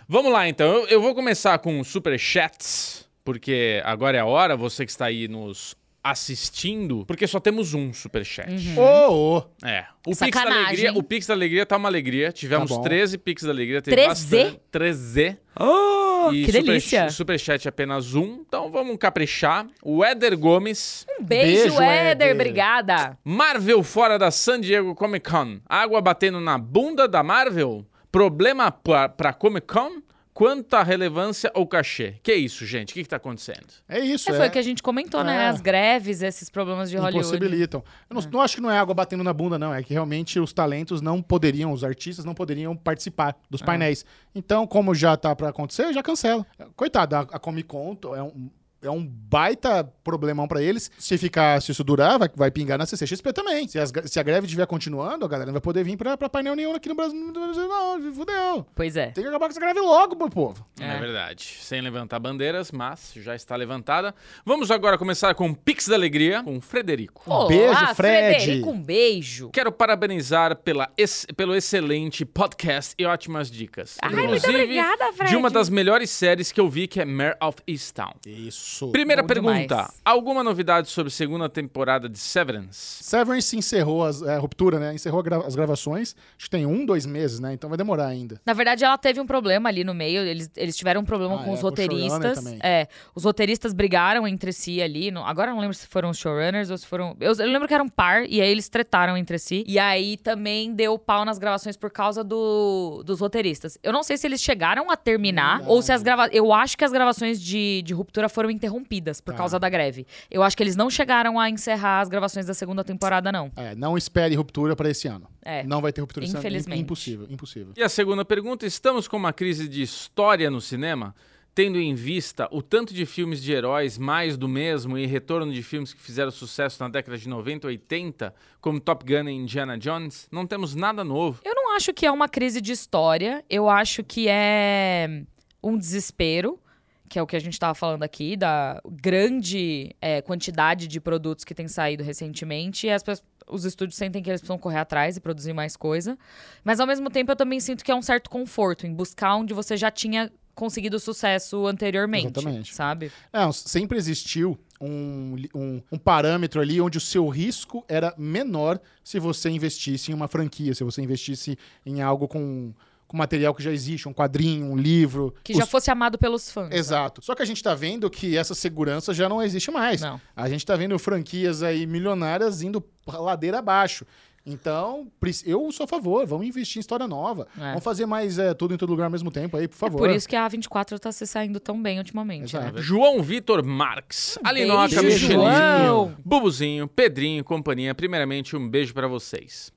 [0.07, 0.67] Vamos lá, então.
[0.67, 5.27] Eu, eu vou começar com superchats, porque agora é a hora, você que está aí
[5.27, 5.75] nos
[6.05, 8.49] assistindo, porque só temos um superchat.
[8.77, 9.43] Ô, ô.
[9.67, 9.85] É.
[10.05, 12.31] O Pix, da Sacanagem, alegria, o Pix da Alegria tá uma alegria.
[12.31, 12.83] Tivemos Tá bom.
[12.83, 13.81] 13 Pix da Alegria.
[13.81, 14.07] Teve 13?
[14.37, 14.61] bastante.
[14.71, 15.37] 13.
[15.59, 17.09] Oh, E que super- delícia.
[17.09, 19.65] Superchat é apenas um, então vamos caprichar.
[19.83, 21.05] O Éder Gomes.
[21.19, 22.07] Um beijo, Beijo, Éder.
[22.11, 22.35] Éder.
[22.35, 23.17] Obrigada.
[23.23, 25.59] Marvel fora da San Diego Comic Con.
[25.67, 27.85] Água batendo na bunda da Marvel?
[28.11, 30.01] Problema pra, pra Comic Con?
[30.35, 32.15] Quanta relevância ou cachê?
[32.21, 32.91] Que isso, gente?
[32.91, 33.67] O que, que tá acontecendo?
[33.87, 34.37] É isso, É, é.
[34.37, 35.45] foi o que a gente comentou, né?
[35.45, 35.47] É.
[35.47, 37.25] As greves, esses problemas de Hollywood.
[37.25, 37.81] Impossibilitam.
[38.09, 39.73] Eu não, não acho que não é água batendo na bunda, não.
[39.73, 44.05] É que realmente os talentos não poderiam, os artistas não poderiam participar dos painéis.
[44.35, 46.45] Então, como já tá pra acontecer, já cancela.
[46.75, 48.49] Coitado, a, a Comic Con é um.
[48.81, 50.91] É um baita problemão pra eles.
[50.99, 53.67] Se ficar, se isso durar, vai, vai pingar na CCXP também.
[53.67, 56.29] Se, as se a greve estiver continuando, a galera não vai poder vir pra, pra
[56.29, 57.17] painel nenhum aqui no Brasil.
[57.33, 58.65] Não, fudeu.
[58.75, 59.07] Pois é.
[59.07, 60.65] Tem que acabar com essa greve logo, meu povo.
[60.79, 60.85] É.
[60.95, 60.99] É.
[60.99, 61.57] verdade.
[61.61, 64.13] Sem levantar bandeiras, mas já está levantada.
[64.45, 67.23] Vamos agora começar com o Pix da Alegria, com o Frederico.
[67.27, 68.35] Um beijo, Olá, Fred.
[68.39, 69.49] Frederico, um beijo.
[69.49, 73.97] Quero parabenizar pela ex- pelo excelente podcast e ótimas dicas.
[74.01, 75.29] Ai, muito Inclusive, obrigada, Fred.
[75.31, 78.13] De uma das melhores séries que eu vi, que é Mare of Easttown.
[78.25, 78.64] Isso.
[78.91, 79.67] Primeira Bom pergunta.
[79.67, 80.01] demais.
[80.03, 83.03] Alguma novidade sobre segunda temporada de Severance?
[83.03, 84.93] Severance encerrou as- é, a ruptura, né?
[84.93, 86.15] Encerrou gra- as gravações.
[86.37, 87.53] Acho que tem um, dois meses, né?
[87.53, 88.39] Então vai demorar ainda.
[88.45, 90.21] Na verdade, ela teve um problema ali no meio.
[90.23, 92.35] Eles, eles tiveram um problema Ah, com é, os com roteiristas.
[92.43, 92.59] também.
[92.63, 95.11] É, os roteiristas brigaram entre si ali.
[95.11, 97.15] no- agora eu não lembro se foram os showrunners ou se foram.
[97.19, 99.63] Eu, eu lembro que era um par, e aí eles tretaram entre si.
[99.67, 103.77] E aí também deu pau nas gravações por causa do, dos roteiristas.
[103.83, 105.71] Eu não sei se eles chegaram a terminar Verdade.
[105.71, 106.35] ou se as gravações.
[106.35, 109.37] Eu acho que as gravações de, de ruptura foram interrompidas por Tá.
[109.37, 110.07] causa da greve.
[110.31, 113.51] Eu acho que eles não chegaram a encerrar as gravações da segunda temporada, não.
[113.55, 115.27] É, não espere ruptura pra esse ano.
[115.43, 115.63] É.
[115.63, 116.39] Não vai ter ruptura esse ano.
[116.39, 116.81] Infelizmente.
[116.81, 117.73] Impossível, impossível.
[117.75, 121.13] E a segunda pergunta: estamos com uma crise de história no cinema?
[121.53, 125.63] Tendo em vista o tanto de filmes de heróis mais do mesmo e retorno de
[125.63, 129.77] filmes que fizeram sucesso na década de 90 e 80, como Top Gun e Indiana
[129.77, 131.39] Jones, não temos nada novo.
[131.45, 133.41] Eu não acho que é uma crise de história.
[133.49, 135.23] Eu acho que é
[135.63, 136.59] um desespero
[137.07, 141.43] que é o que a gente estava falando aqui, da grande é, quantidade de produtos
[141.45, 145.17] que tem saído recentemente, e as pessoas os estúdios sentem que eles precisam correr atrás
[145.17, 146.17] e produzir mais coisa.
[146.63, 149.53] Mas ao mesmo tempo eu também sinto que é um certo conforto em buscar onde
[149.53, 152.27] você já tinha conseguido sucesso anteriormente.
[152.27, 152.73] Exatamente.
[152.73, 153.11] Sabe?
[153.31, 159.19] Não, sempre existiu um, um, um, parâmetro ali onde o seu risco era menor se
[159.19, 162.73] você investisse em uma franquia, se você investisse em algo com
[163.15, 165.33] com material que já existe, um quadrinho, um livro.
[165.43, 165.57] Que os...
[165.57, 166.69] já fosse amado pelos fãs.
[166.69, 166.77] Né?
[166.77, 167.21] Exato.
[167.21, 167.25] Né?
[167.25, 170.01] Só que a gente está vendo que essa segurança já não existe mais.
[170.01, 170.19] Não.
[170.35, 174.05] A gente está vendo franquias aí milionárias indo ladeira abaixo.
[174.47, 175.07] Então,
[175.43, 177.47] eu sou a favor, vamos investir em história nova.
[177.57, 177.69] É.
[177.69, 179.97] Vamos fazer mais é, tudo em todo lugar ao mesmo tempo aí, por favor.
[179.97, 182.55] É por isso que a A24 está se saindo tão bem ultimamente.
[182.55, 182.71] Né?
[182.75, 187.95] João Vitor Marques, um Alinoca Michelinho, Bubuzinho, Pedrinho e companhia.
[187.95, 189.73] Primeiramente, um beijo para vocês.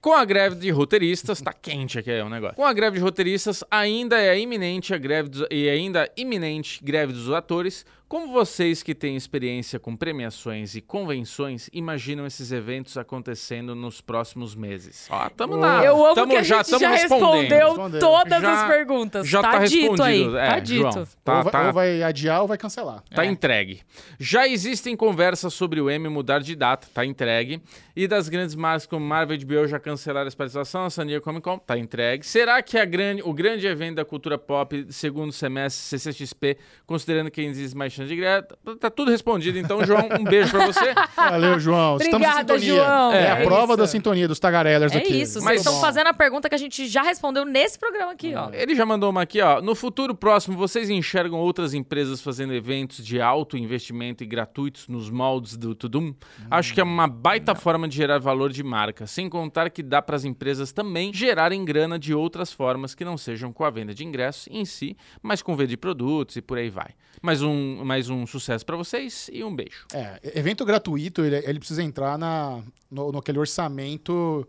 [0.00, 2.56] Com a greve de roteiristas, tá quente aqui é o negócio.
[2.56, 7.12] Com a greve de roteiristas, ainda é iminente a greve dos, e ainda iminente greve
[7.12, 13.72] dos atores, como vocês que têm experiência com premiações e convenções imaginam esses eventos acontecendo
[13.72, 15.06] nos próximos meses?
[15.08, 15.84] Ó, tamo na.
[15.84, 19.28] Eu amo tamo, que a já, gente já respondeu todas já, as perguntas.
[19.28, 20.24] Já tá, tá dito aí.
[20.24, 20.90] É, tá dito.
[20.90, 23.00] João, tá, ou, vai, tá, ou, vai, adiar ou vai cancelar.
[23.14, 23.28] Tá é.
[23.28, 23.80] entregue.
[24.18, 27.62] Já existem conversas sobre o M mudar de data, tá entregue.
[27.94, 31.22] E das grandes marcas como Marvel e HBO já cancelaram a participação, a San Diego
[31.22, 32.26] Comic Con, tá entregue.
[32.26, 37.40] Será que a grande, o grande evento da cultura pop, segundo semestre CCXP, considerando que
[37.40, 38.46] existe mais de greve,
[38.78, 39.58] tá tudo respondido.
[39.58, 40.94] Então, João, um beijo pra você.
[41.16, 41.96] Valeu, João.
[41.96, 42.74] Estamos Obrigada, em sintonia.
[42.84, 43.12] João.
[43.12, 43.76] É, É a prova isso.
[43.76, 45.20] da sintonia dos tagarellers É aqui.
[45.20, 48.34] isso, vocês Mas- estão fazendo a pergunta que a gente já respondeu nesse programa aqui,
[48.34, 48.50] ó.
[48.52, 49.60] Ele já mandou uma aqui, ó.
[49.60, 55.10] No futuro próximo, vocês enxergam outras empresas fazendo eventos de alto investimento e gratuitos nos
[55.10, 56.14] moldes do Tudum?
[56.50, 60.00] Acho que é uma baita forma de gerar valor de marca, sem contar que dá
[60.02, 63.94] para as empresas também gerarem grana de outras formas que não sejam com a venda
[63.94, 66.90] de ingressos em si, mas com venda de produtos e por aí vai.
[67.22, 69.84] Mais um, mais um sucesso para vocês e um beijo.
[69.92, 74.46] É, evento gratuito, ele, ele precisa entrar na, no, naquele orçamento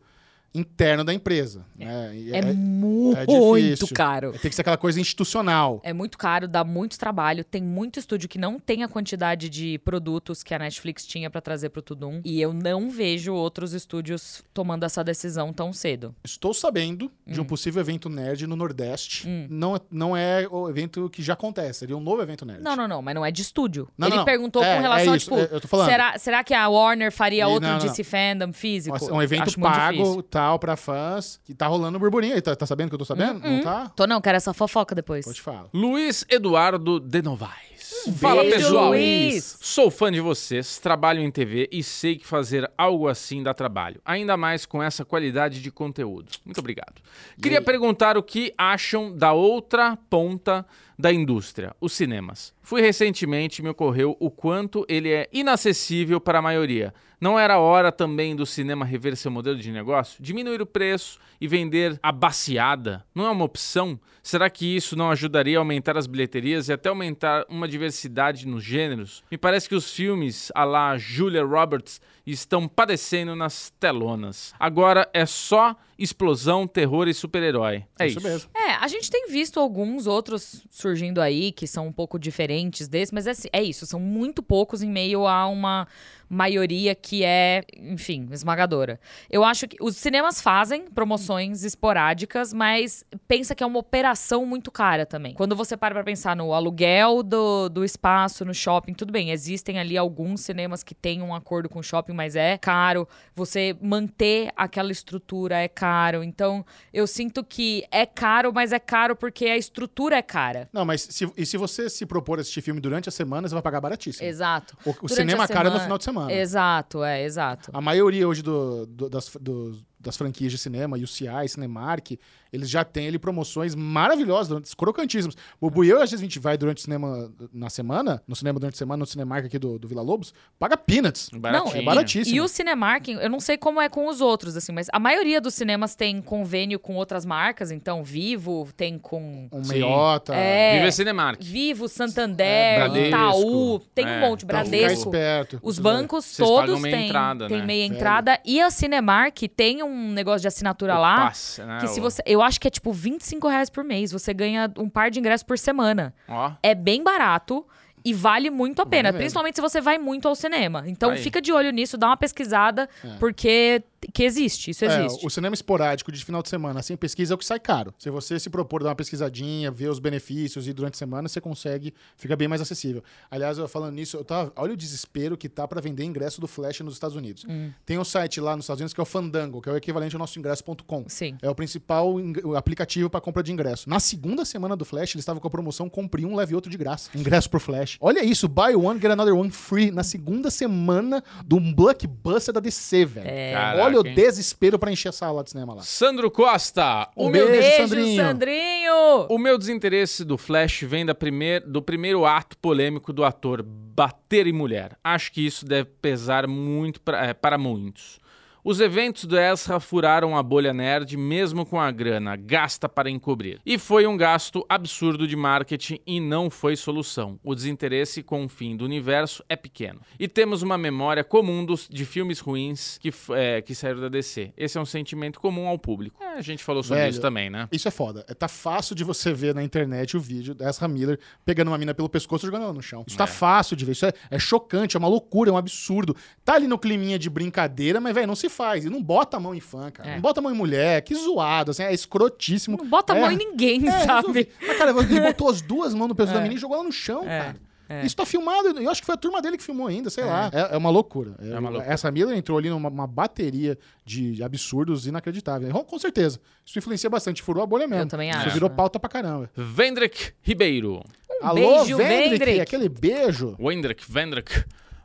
[0.53, 1.65] interno da empresa.
[1.77, 2.11] Né?
[2.15, 3.87] E É, muito difícil.
[3.95, 4.31] caro.
[4.33, 5.79] Tem que ser aquela coisa institucional.
[5.83, 7.43] É muito caro, dá muito trabalho.
[7.43, 11.39] Tem muito estúdio que não tem a quantidade de produtos que a Netflix tinha pra
[11.41, 12.21] trazer pro Tudum.
[12.25, 16.13] E eu não vejo outros estúdios tomando essa decisão tão cedo.
[16.23, 17.43] Estou sabendo de Hum.
[17.43, 19.27] um possível evento nerd no Nordeste.
[19.49, 22.61] Não, é- não é o evento que já acontece, seria um novo evento nerd.
[22.61, 23.87] Não, não, não, mas não é de estúdio.
[23.97, 25.87] Não, Ele não, perguntou É, com relação é a, isso, tipo, é, eu tô falando.
[25.89, 28.97] será, será que a Warner faria E- outro DC Fandom físico?
[29.09, 30.23] É um evento Acho muito difícil.
[30.41, 32.41] Tal, pra fãs, que tá rolando burburinho aí.
[32.41, 33.45] Tá, tá sabendo que eu tô sabendo?
[33.45, 33.91] Hum, Não tá?
[33.95, 35.23] Tô não, quero essa fofoca depois.
[35.25, 35.67] Pode falar.
[35.71, 37.71] Luiz Eduardo de Novaes.
[38.17, 38.89] Fala, beijo, pessoal.
[38.89, 39.57] Luiz.
[39.61, 44.01] Sou fã de vocês, trabalho em TV e sei que fazer algo assim dá trabalho.
[44.03, 46.31] Ainda mais com essa qualidade de conteúdo.
[46.43, 46.95] Muito obrigado.
[47.39, 47.63] Queria aí?
[47.63, 50.65] perguntar o que acham da outra ponta
[50.97, 52.53] da indústria, os cinemas.
[52.61, 56.93] Fui recentemente e me ocorreu o quanto ele é inacessível para a maioria.
[57.21, 60.21] Não era hora também do cinema rever seu modelo de negócio?
[60.23, 63.05] Diminuir o preço e vender a baseada?
[63.13, 63.99] Não é uma opção?
[64.23, 68.63] Será que isso não ajudaria a aumentar as bilheterias e até aumentar uma diversidade nos
[68.63, 69.23] gêneros?
[69.29, 74.55] Me parece que os filmes a la Julia Roberts estão padecendo nas telonas.
[74.59, 77.85] Agora é só explosão, terror e super-herói.
[77.99, 78.19] É isso.
[78.19, 78.49] Isso mesmo.
[78.55, 83.13] É, a gente tem visto alguns outros surgindo aí que são um pouco diferentes desse,
[83.13, 85.87] mas é, assim, é isso, são muito poucos em meio a uma
[86.31, 89.01] maioria que é, enfim, esmagadora.
[89.29, 94.71] Eu acho que os cinemas fazem promoções esporádicas, mas pensa que é uma operação muito
[94.71, 95.33] cara também.
[95.33, 99.77] Quando você para pra pensar no aluguel do, do espaço, no shopping, tudo bem, existem
[99.77, 103.05] ali alguns cinemas que têm um acordo com o shopping, mas é caro.
[103.35, 105.90] Você manter aquela estrutura é caro.
[106.23, 110.69] Então, eu sinto que é caro, mas é caro porque a estrutura é cara.
[110.71, 113.53] Não, mas se, e se você se propor a assistir filme durante a semana, você
[113.53, 114.27] vai pagar baratíssimo.
[114.27, 114.77] Exato.
[114.85, 116.31] O, o cinema é no semana- final de semana.
[116.33, 117.71] Exato, é, exato.
[117.73, 122.17] A maioria hoje do- do- das, dos- das franquias de cinema, UCI, Cinemark,
[122.51, 125.35] eles já têm ali promoções maravilhosas, durante- crocantíssimas.
[125.59, 128.35] O Bubu e eu, às vezes a gente vai durante o cinema na semana, no
[128.35, 131.29] cinema durante a semana, no Cinemark aqui do, do Vila Lobos, paga peanuts.
[131.33, 131.77] Baratinho.
[131.77, 132.35] é baratíssimo.
[132.35, 135.39] E o Cinemark, eu não sei como é com os outros, assim, mas a maioria
[135.39, 140.33] dos cinemas tem convênio com outras marcas, então Vivo tem com Um meiota.
[140.35, 140.79] É.
[140.79, 141.41] Viva Cinemark.
[141.41, 143.07] Vivo, Santander, É, Bradesco.
[143.07, 145.09] Itaú, tem um É, monte, Então, ficar Bradesco.
[145.09, 145.59] esperto.
[145.63, 147.65] Os bancos Vocês todos têm, entrada, têm né?
[147.65, 147.95] meia Sério?
[147.97, 148.39] entrada.
[148.45, 151.27] E a Cinemark tem um negócio de assinatura lá.
[151.27, 151.77] Passe, né?
[151.81, 152.21] Que se O- você.
[152.25, 154.11] Eu acho que é tipo 25 reais por mês.
[154.11, 156.13] Você ganha um par de ingressos por semana.
[156.27, 157.65] Ó, É bem barato
[158.03, 159.09] e vale muito a Vale pena.
[159.09, 159.19] mesmo.
[159.19, 160.83] Principalmente se você vai muito ao cinema.
[160.87, 161.17] Então Aí.
[161.17, 163.17] fica de olho nisso, dá uma pesquisada, É.
[163.19, 163.83] porque
[164.13, 165.25] que existe, isso É, existe.
[165.25, 167.93] o cinema esporádico de final de semana, sem pesquisa, é o que sai caro.
[167.99, 171.39] Se você se propor dar uma pesquisadinha, ver os benefícios e durante a semana, você
[171.41, 173.03] consegue, fica bem mais acessível.
[173.29, 176.47] Aliás, eu falando nisso, eu tava, olha o desespero que tá para vender ingresso do
[176.47, 177.45] Flash nos Estados Unidos.
[177.47, 177.71] Hum.
[177.85, 180.15] Tem um site lá nos Estados Unidos que é o Fandango, que é o equivalente
[180.15, 181.05] ao nosso ingresso.com.
[181.07, 181.37] Sim.
[181.41, 182.15] É o principal
[182.55, 183.89] aplicativo para compra de ingresso.
[183.89, 186.77] Na segunda semana do Flash, eles estavam com a promoção compre um, leve outro de
[186.77, 187.09] graça.
[187.15, 187.97] Ingresso pro Flash.
[187.99, 193.05] Olha isso, buy one, get another one free na segunda semana do blockbuster da DC,
[193.05, 193.27] velho.
[193.27, 193.53] É.
[193.53, 195.81] Caraca, Olha o desespero pra encher a sala de cinema lá.
[195.81, 198.21] Sandro Costa, o Um meu beijo, Beijo, Sandrinho.
[198.23, 199.25] Sandrinho!
[199.29, 204.47] O meu desinteresse do Flash vem da primeir, do primeiro ato polêmico do ator bater
[204.47, 204.97] em mulher.
[205.03, 208.19] Acho que isso deve pesar muito pra- é, para muitos.
[208.63, 213.59] Os eventos do Ezra furaram a bolha nerd mesmo com a grana gasta para encobrir.
[213.65, 217.39] E foi um gasto absurdo de marketing e não foi solução.
[217.43, 220.01] O desinteresse com o fim do universo é pequeno.
[220.19, 224.53] E temos uma memória comum dos, de filmes ruins que, é, que saíram da DC.
[224.55, 226.21] Esse é um sentimento comum ao público.
[226.23, 227.67] É, a gente falou sobre Velho, isso também, né?
[227.71, 228.23] Isso é foda.
[228.27, 231.77] É, Tá fácil de você ver na internet o vídeo da Ezra Miller pegando uma
[231.77, 233.03] mina pelo pescoço e jogando ela no chão.
[233.07, 233.27] Isso tá É.
[233.27, 233.91] fácil de ver.
[233.93, 236.15] Isso é, é chocante, é uma loucura, é um absurdo.
[236.45, 238.85] Tá ali no climinha de brincadeira, mas, velho, não se faz.
[238.85, 240.09] E não bota a mão em fã, cara.
[240.11, 240.13] É.
[240.15, 241.01] Não bota a mão em mulher.
[241.01, 242.77] Que zoado, assim, é escrotíssimo.
[242.77, 243.21] Não bota a É.
[243.21, 244.27] mão em ninguém, É, sabe?
[244.27, 244.49] resolvi.
[244.61, 246.41] Mas, cara, ele botou as duas mãos no peso da É.
[246.43, 247.55] menina e jogou ela no chão, É, cara.
[247.89, 248.05] é.
[248.05, 250.49] Isso tá filmado, eu acho que foi a turma dele que filmou ainda, sei lá.
[250.53, 251.35] É, é uma loucura.
[251.41, 251.91] É, uma loucura.
[251.91, 255.73] Essa Miller entrou ali numa uma bateria de, absurdos inacreditáveis.
[255.73, 256.39] Com certeza.
[256.65, 258.03] Isso influencia bastante, furou a bolha mesmo.
[258.03, 258.75] Eu também Isso acho, virou né?
[258.75, 259.49] pauta pra caramba.
[259.55, 261.03] Vendrick Ribeiro.
[261.41, 262.59] Alô, beijo, Vendrick, Vendrick.
[262.61, 263.55] aquele beijo.
[263.59, 264.63] Wendrick, Vendrick.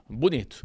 [0.09, 0.65] Bonito.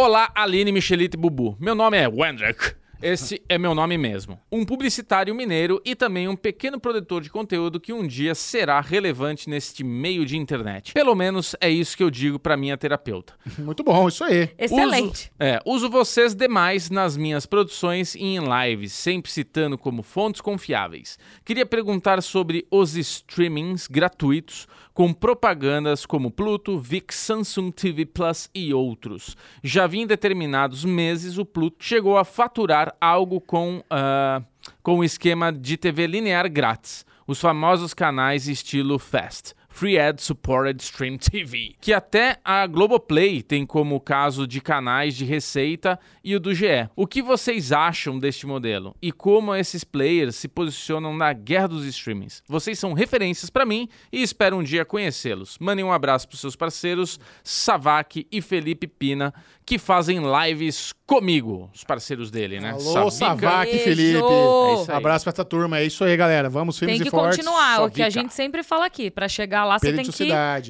[0.00, 1.56] Olá, Aline, Michelite e Bubu.
[1.58, 2.76] Meu nome é Wendrick.
[3.02, 4.40] Esse é meu nome mesmo.
[4.50, 9.50] Um publicitário mineiro e também um pequeno produtor de conteúdo que um dia será relevante
[9.50, 10.92] neste meio de internet.
[10.92, 13.34] Pelo menos é isso que eu digo pra minha terapeuta.
[13.58, 14.50] Muito bom, isso aí.
[14.56, 15.22] Excelente.
[15.22, 20.40] Uso, é, uso vocês demais nas minhas produções e em lives, sempre citando como fontes
[20.40, 21.18] confiáveis.
[21.44, 24.68] Queria perguntar sobre os streamings gratuitos
[24.98, 29.36] com propagandas como Pluto, VIX, Samsung TV Plus e outros.
[29.62, 34.42] Já vi em determinados meses o Pluto chegou a faturar algo com, ah,
[34.82, 39.54] com o esquema de TV linear grátis, os famosos canais estilo Fast.
[39.78, 45.24] Free Ad Supported Stream TV, que até a Globoplay tem como caso de canais de
[45.24, 46.88] receita e o do GE.
[46.96, 51.84] O que vocês acham deste modelo e como esses players se posicionam na guerra dos
[51.84, 52.42] streamings?
[52.48, 55.56] Vocês são referências para mim e espero um dia conhecê-los.
[55.60, 59.32] Mandem um abraço para seus parceiros Savak e Felipe Pina,
[59.64, 62.70] que fazem lives comigo, os parceiros dele, né?
[62.70, 63.84] Alô, Savak, Beijo.
[63.84, 64.18] Felipe.
[64.18, 64.96] É isso aí.
[64.96, 65.78] Abraço pra essa turma.
[65.78, 66.50] É isso aí, galera.
[66.50, 67.36] Vamos, firmes Tem que e fortes.
[67.38, 69.10] continuar, só o que a gente sempre fala aqui.
[69.10, 70.06] Pra chegar lá, você tem que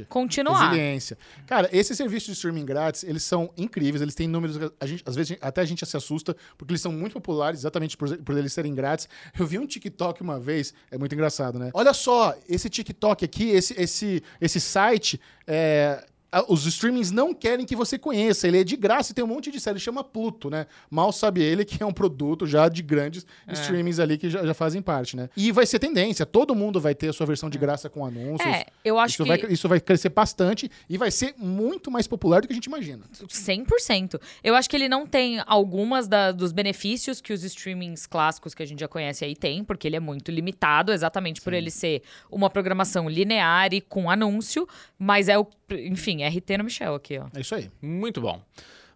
[0.08, 0.70] continuar.
[0.70, 1.18] Resiliência.
[1.46, 5.14] Cara, esses serviços de streaming grátis, eles são incríveis, eles têm números, a gente, às
[5.14, 8.52] vezes até a gente se assusta, porque eles são muito populares, exatamente por, por eles
[8.52, 9.08] serem grátis.
[9.38, 11.70] Eu vi um TikTok uma vez, é muito engraçado, né?
[11.72, 16.04] Olha só, esse TikTok aqui, esse, esse, esse site, é,
[16.48, 18.46] os streamings não querem que você conheça.
[18.46, 20.66] Ele é de graça e tem um monte de série, chama Pluto, né?
[20.90, 23.52] Mal sabe ele que é um produto já de grandes É.
[23.54, 25.30] streamings ali que já, já fazem parte, né?
[25.36, 28.46] E vai ser tendência, todo mundo vai ter a sua versão de graça com anúncios.
[28.48, 32.06] É, eu acho Isso, que vai, isso vai crescer bastante e vai ser muito mais
[32.06, 33.04] popular do que a gente imagina.
[33.12, 34.20] 100%.
[34.44, 38.62] Eu acho que ele não tem algumas da- dos benefícios que os streamings clássicos que
[38.62, 42.02] a gente já conhece aí tem, porque ele é muito limitado, exatamente por ele ser
[42.30, 44.68] uma programação linear e com anúncio,
[44.98, 47.26] mas é o, enfim, RT no Michel aqui, ó.
[47.34, 47.70] É isso aí.
[47.80, 48.42] Muito bom.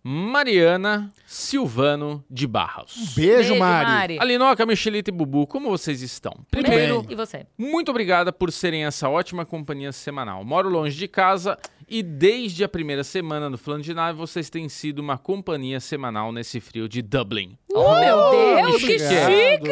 [0.04, 3.12] Mariana Silvano de Barros.
[3.14, 4.18] Beijo, Mari.
[4.20, 6.32] Alinoca, Michelita e Bubu, como vocês estão?
[6.36, 7.06] Muito Primeiro.
[7.08, 7.46] E você?
[7.56, 10.44] muito obrigada por serem essa ótima companhia semanal.
[10.44, 11.56] Moro longe de casa
[11.88, 16.32] e desde a primeira semana no Falando de Nave vocês têm sido uma companhia semanal
[16.32, 17.56] nesse frio de Dublin.
[17.74, 19.70] Oh, meu Deus, que chique!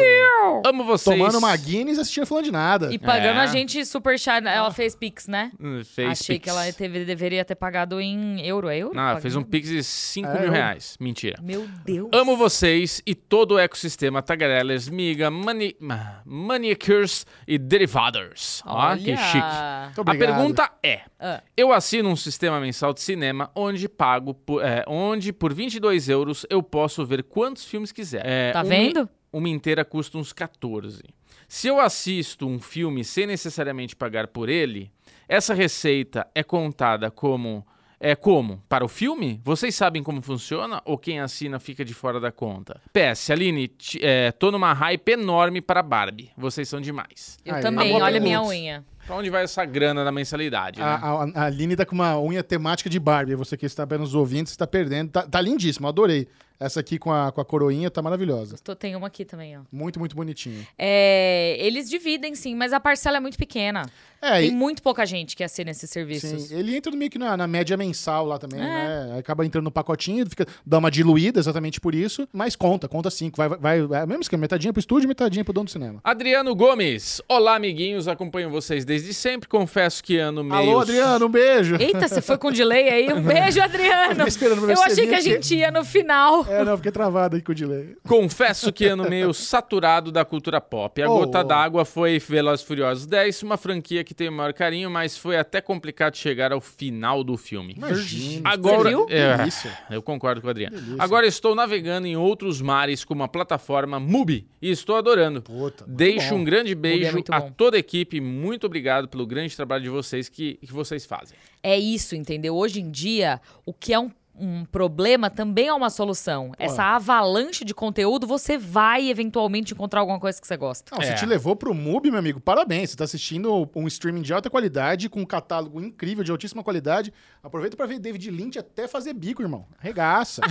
[0.66, 1.16] Amo vocês.
[1.18, 2.92] Tomando uma Guinness e assistindo falando de nada.
[2.92, 3.42] E pagando É.
[3.42, 5.50] a gente super chat, ela fez Pix, né?
[5.60, 6.44] Hum, Fez Achei pix.
[6.44, 8.94] que ela teve- deveria ter pagado em euro, é euro?
[8.94, 10.96] Não, ela Paga fez um pix de 5 É, mil reais.
[11.00, 11.38] Mentira.
[11.42, 12.08] Meu Deus.
[12.12, 18.62] Amo vocês e todo o ecossistema Tagarellers, Miga, Mani Ma- Manicures e Derivados.
[18.66, 19.38] Ó, que chique.
[19.38, 21.42] A pergunta é: Ah.
[21.56, 26.46] eu assino um sistema mensal de cinema onde pago por, é, onde por 22 euros
[26.50, 28.22] eu posso ver quantos filmes quiser.
[28.24, 29.08] É, Tá uma- vendo?
[29.32, 31.02] Uma inteira custa uns 14.
[31.48, 34.90] Se eu assisto um filme sem necessariamente pagar por ele,
[35.28, 37.66] essa receita é contada como
[38.00, 38.62] é como?
[38.68, 39.40] Para o filme?
[39.44, 40.80] Vocês sabem como funciona?
[40.86, 42.80] Ou quem assina fica de fora da conta?
[42.92, 43.70] PS, Aline,
[44.00, 46.30] é, tô numa hype enorme para Barbie.
[46.36, 47.38] Vocês são demais.
[47.44, 48.56] Eu Aí, também, boa olha a minha pergunta.
[48.58, 48.84] unha.
[49.06, 50.84] Pra onde vai essa grana da mensalidade, né?
[50.86, 53.34] A, a, a Aline tá com uma unha temática de Barbie.
[53.34, 55.10] Você que está bem nos ouvintes, está perdendo.
[55.10, 56.28] Tá, tá lindíssimo, adorei.
[56.60, 58.56] Essa aqui com a, com a coroinha tá maravilhosa.
[58.62, 59.62] Tô- Tem uma aqui também, ó.
[59.72, 60.66] Muito, muito bonitinha.
[60.78, 63.82] É, eles dividem, sim, mas a parcela é muito pequena.
[64.22, 66.42] É, Tem e, muito pouca gente que assina esses serviços.
[66.48, 68.62] sim, ele entra meio que na, na média mensal lá também, É.
[68.64, 69.16] né?
[69.18, 73.32] Acaba entrando no pacotinho, fica, dá uma diluída exatamente por isso, mas conta, conta sim.
[73.34, 76.00] Vai, vai, vai, é mesmo esquema, metadinha pro estúdio, metadinha pro dono do cinema.
[76.04, 77.22] Adriano Gomes.
[77.28, 78.08] Olá, amiguinhos.
[78.08, 79.48] Acompanho vocês desde sempre.
[79.48, 80.54] Confesso que ano meio.
[80.60, 81.76] Alô, Adriano, um beijo.
[81.80, 83.12] Eita, você foi com delay aí?
[83.12, 84.16] Um beijo, Adriano.
[84.16, 86.44] Tava esperando pra Eu achei que a gente ia no final.
[86.48, 87.96] É, não, fiquei travado aí com o delay.
[88.06, 91.00] Confesso que ano meio saturado da cultura pop.
[91.02, 91.20] A Oh.
[91.20, 95.16] gota d'água foi Velozes e Furiosos 10, uma franquia que tem o maior carinho, mas
[95.16, 97.74] foi até complicado chegar ao final do filme.
[97.76, 98.50] Imagina.
[98.50, 99.06] Agora, Você viu?
[99.10, 99.78] É, Delícia.
[99.90, 100.76] eu concordo com o Adriano.
[100.76, 100.96] Delícia.
[101.02, 105.42] Agora estou navegando em outros mares com uma plataforma Mubi e estou adorando.
[105.42, 106.40] Puta, Deixo bom.
[106.40, 108.20] um grande é beijo muito a toda a equipe.
[108.20, 111.36] Muito obrigado pelo grande trabalho de vocês que, que vocês fazem.
[111.62, 112.56] É isso, entendeu?
[112.56, 114.10] Hoje em dia, o que é um,
[114.40, 116.52] um problema também é uma solução.
[116.58, 120.94] Essa avalanche de conteúdo, você vai eventualmente encontrar alguma coisa que você gosta.
[120.94, 121.14] Não, se É.
[121.14, 122.90] te levou pro MUBI, meu amigo, parabéns.
[122.90, 127.12] Você tá assistindo um streaming de alta qualidade, com um catálogo incrível, de altíssima qualidade.
[127.42, 129.66] Aproveita pra ver David Lynch até fazer bico, irmão.
[129.78, 130.42] Regaça.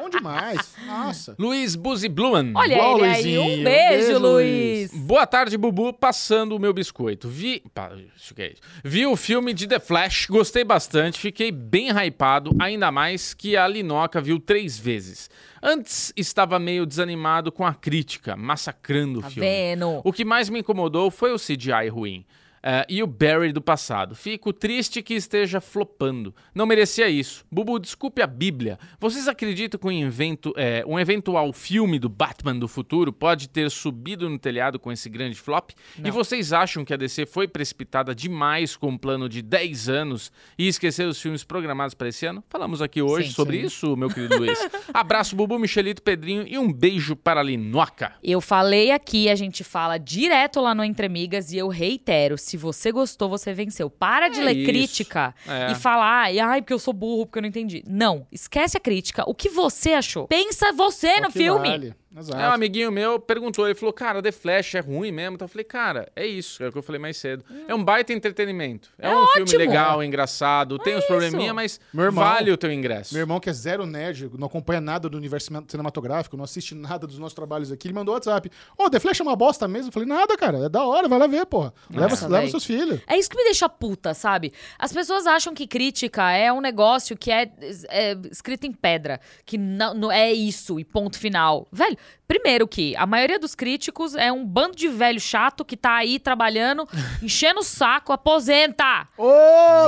[0.00, 0.74] Bom demais.
[0.86, 1.34] Nossa.
[1.38, 2.52] Luiz Buzi Blumen.
[2.56, 3.38] Olha Igual, ele aí.
[3.38, 3.64] Um Luizinho.
[3.64, 4.92] beijo, Beijo, Luiz.
[4.94, 5.92] Boa tarde, Bubu.
[5.92, 7.28] Passando o meu biscoito.
[7.28, 7.62] Vi.
[7.74, 8.60] Pá, isso que é isso.
[8.84, 13.66] Vi o filme de The Flash, gostei bastante, fiquei bem hypado, ainda mais que a
[13.68, 15.28] Linoca viu três vezes.
[15.62, 19.48] Antes estava meio desanimado com a crítica, massacrando o Tá filme.
[19.48, 20.00] vendo?
[20.04, 22.24] O que mais me incomodou foi o CGI ruim.
[22.62, 24.14] Eh, e o Barry do passado.
[24.14, 26.34] Fico triste que esteja flopando.
[26.54, 27.44] Não merecia isso.
[27.50, 28.78] Bubu, desculpe a Bíblia.
[29.00, 33.70] Vocês acreditam que um, invento, eh, um eventual filme do Batman do futuro pode ter
[33.70, 35.70] subido no telhado com esse grande flop?
[36.02, 40.30] E vocês acham que a DC foi precipitada demais com um plano de 10 anos
[40.58, 42.44] e esquecer os filmes programados para esse ano?
[42.48, 43.66] Falamos aqui hoje Sim, sobre sim.
[43.66, 44.58] isso, meu querido Luiz.
[44.94, 48.12] Abraço, Bubu, Michelito, Pedrinho e um beijo para a Linoca.
[48.22, 52.51] Eu falei aqui, a gente fala direto lá no Entre Amigas e eu reitero: se
[52.56, 53.88] você gostou, você venceu.
[53.90, 54.66] Para de É ler isso.
[54.70, 55.72] crítica É.
[55.72, 57.82] e falar, ai, ai, porque eu sou burro, porque eu não entendi.
[57.86, 59.24] Não, esquece a crítica.
[59.26, 60.26] O que você achou?
[60.28, 61.68] Pensa você no O filme.
[61.68, 61.94] vale.
[62.16, 62.40] Exato.
[62.40, 65.34] É, um amiguinho meu perguntou, ele falou, cara, The Flash é ruim mesmo?
[65.36, 67.44] Então eu falei, cara, é isso, é o que eu falei mais cedo.
[67.66, 68.90] É um baita entretenimento.
[68.98, 69.58] É, É um filme ótimo.
[69.58, 71.06] legal, engraçado, tem uns isso.
[71.06, 73.14] probleminha, mas Meu irmão- vale o teu ingresso.
[73.14, 76.74] Meu irmão, que é zero nerd, não acompanha nada do universo cine- cinematográfico, não assiste
[76.74, 78.50] nada dos nossos trabalhos aqui, ele mandou WhatsApp.
[78.76, 79.88] Ô, The Flash é uma bosta mesmo?
[79.88, 81.72] Eu falei, nada, cara, é da hora, vai lá ver, porra.
[81.90, 83.00] Leva, Nossa, leva seus filhos.
[83.06, 84.52] É isso que me deixa puta, sabe?
[84.78, 87.50] As pessoas acham que crítica é um negócio que é,
[87.88, 91.66] é escrito em pedra, que não, não é isso e ponto final.
[91.72, 95.96] Velho, primeiro que a maioria dos críticos é um bando de velho chato que tá
[95.96, 96.88] aí trabalhando,
[97.22, 99.08] enchendo o saco, aposenta.
[99.18, 99.30] Ô,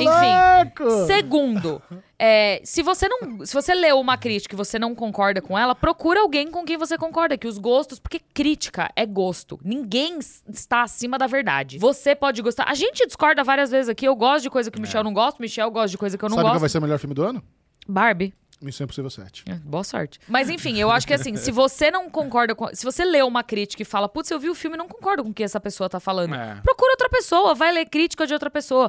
[0.00, 1.06] Enfim, louco!
[1.06, 1.82] Segundo,
[2.18, 5.74] é, se você não, se você leu uma crítica e você não concorda com ela,
[5.74, 9.58] procura alguém com quem você concorda, que os gostos, porque crítica é gosto.
[9.64, 11.78] Ninguém está acima da verdade.
[11.78, 12.64] Você pode gostar.
[12.68, 14.06] A gente discorda várias vezes aqui.
[14.06, 16.24] Eu gosto de coisa que o Michel não gosta, o Michel gosta de coisa que
[16.24, 16.60] eu não Sabe qual gosto.
[16.60, 17.42] vai ser o melhor filme do ano?
[17.86, 18.32] Barbie.
[18.60, 19.44] Missão Impossível 7.
[19.46, 20.20] É, boa sorte.
[20.28, 22.68] Mas enfim, eu acho que assim, se você não concorda com.
[22.74, 25.22] Se você lê uma crítica e fala, putz, eu vi o filme e não concordo
[25.22, 26.34] com o que essa pessoa tá falando.
[26.34, 26.60] É.
[26.62, 28.88] Procura outra pessoa, vai ler crítica de outra pessoa.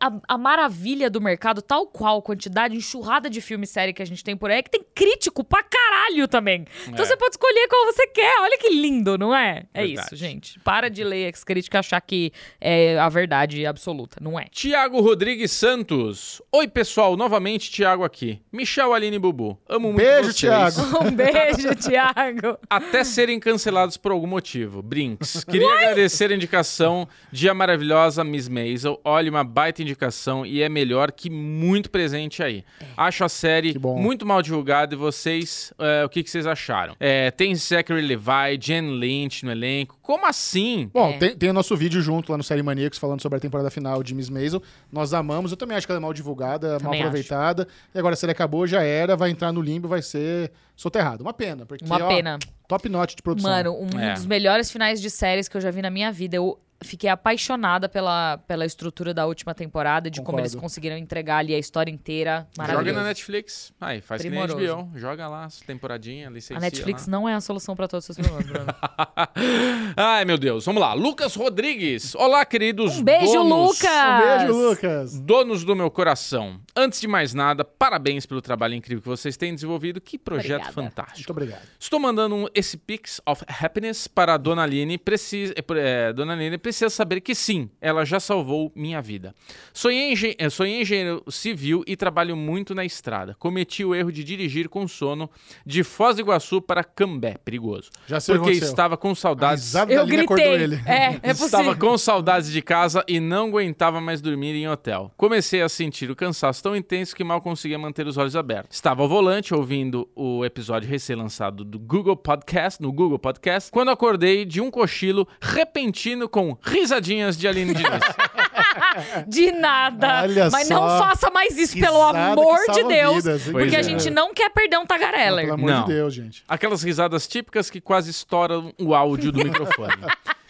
[0.00, 4.02] A, a maravilha do mercado, tal qual a quantidade enxurrada de filme e série que
[4.02, 5.62] a gente tem por aí, é que tem crítico pra
[5.94, 6.64] caralho também.
[6.88, 7.06] Então É.
[7.08, 8.40] você pode escolher qual você quer.
[8.40, 9.64] Olha que lindo, não é?
[9.72, 10.06] É Verdade.
[10.06, 10.58] isso, gente.
[10.60, 14.18] Para de ler as críticas e achar que é a verdade absoluta.
[14.20, 14.46] Não é.
[14.50, 16.42] Tiago Rodrigues Santos.
[16.52, 18.40] Oi, pessoal, novamente Tiago aqui.
[18.52, 19.58] Michel, Aline e Bubu.
[19.68, 20.36] Amo muito Beijo, vocês.
[20.40, 20.74] Thiago.
[21.04, 22.58] Um beijo, Thiago.
[22.68, 24.82] Até serem cancelados por algum motivo.
[24.82, 25.44] Brinks.
[25.44, 29.00] Queria agradecer a indicação de a maravilhosa Miss Maisel.
[29.04, 32.64] Olha, uma baita indicação e é melhor que muito presente aí.
[32.96, 36.96] Acho a série muito mal divulgada e vocês, é, o que, que vocês acharam?
[36.98, 39.98] É, tem Zachary Levi, Jen Lynch no elenco.
[40.02, 40.90] Como assim?
[40.92, 41.18] Bom, É.
[41.18, 44.02] tem, tem o nosso vídeo junto lá no Série Maníacos falando sobre a temporada final
[44.02, 44.62] de Miss Maisel.
[44.90, 47.08] Nós amamos, eu também acho que ela é mal divulgada, mal Também acho.
[47.08, 47.68] aproveitada.
[47.94, 51.22] E agora, se ele acabou, já era, vai entrar no limbo, vai ser soterrado.
[51.22, 52.38] Uma pena, porque Uma ó, pena.
[52.66, 53.50] top notch de produção.
[53.50, 54.14] Mano, um É.
[54.14, 56.36] dos melhores finais de séries que eu já vi na minha vida.
[56.36, 60.46] Eu fiquei apaixonada pela, pela estrutura da última temporada, de como Concordo.
[60.48, 62.46] eles conseguiram entregar ali a história inteira.
[62.56, 62.98] Joga Maravilhoso.
[63.00, 63.72] na Netflix.
[63.80, 64.56] Aí, faz Primoroso.
[64.56, 64.98] que nem HBO.
[64.98, 67.10] Joga lá, temporadinha, licencia A Netflix lá.
[67.10, 68.66] não é a solução pra todos os seus problemas, Bruno.
[69.96, 70.64] Ai, meu Deus.
[70.66, 70.92] Vamos lá.
[70.92, 72.14] Lucas Rodrigues.
[72.14, 73.68] Olá, queridos Um beijo, donos.
[73.78, 73.90] Lucas!
[73.90, 75.20] Um beijo, Lucas.
[75.20, 76.60] Donos do meu coração.
[76.76, 80.00] Antes de mais nada, parabéns pelo trabalho incrível que vocês têm desenvolvido.
[80.00, 80.72] Que projeto Obrigada.
[80.72, 81.18] fantástico.
[81.18, 81.62] Muito obrigado.
[81.78, 84.98] Estou mandando um, esse Pix of Happiness para a Dona Aline.
[84.98, 89.34] Precisa, é, é, Dona Aline precisa agradecesse saber que sim, ela já salvou minha vida.
[89.72, 93.36] Sonhei, engen eh, sonhei engenheiro civil e trabalho muito na estrada.
[93.38, 95.30] Cometi o erro de dirigir com sono
[95.64, 97.90] de Foz do Iguaçu para Cambé, perigoso.
[98.06, 99.74] Já sei o que Porque estava com A saudades.
[99.74, 100.54] Eu gritei.
[100.54, 100.80] ele.
[100.86, 105.12] É, é Estava com saudades de casa e não aguentava mais dormir em hotel.
[105.16, 108.76] Comecei a sentir o cansaço tão intenso que mal conseguia manter os olhos abertos.
[108.76, 114.44] Estava ao volante ouvindo o episódio recém-lançado do Google Podcast, no Google Podcast, quando acordei
[114.44, 117.90] de um cochilo repentino com risadinhas de Aline Diniz.
[119.26, 120.22] De nada.
[120.22, 120.74] Olha Mas só.
[120.74, 123.16] não faça mais isso, pelo Risada amor que de salva Deus.
[123.16, 123.52] vidas, hein?
[123.52, 123.78] Pois porque é.
[123.78, 125.44] a gente não quer perder um tagareller.
[125.46, 125.84] Pelo amor Não.
[125.84, 126.44] de Deus, gente.
[126.48, 129.92] Aquelas risadas típicas que quase estouram o áudio do microfone.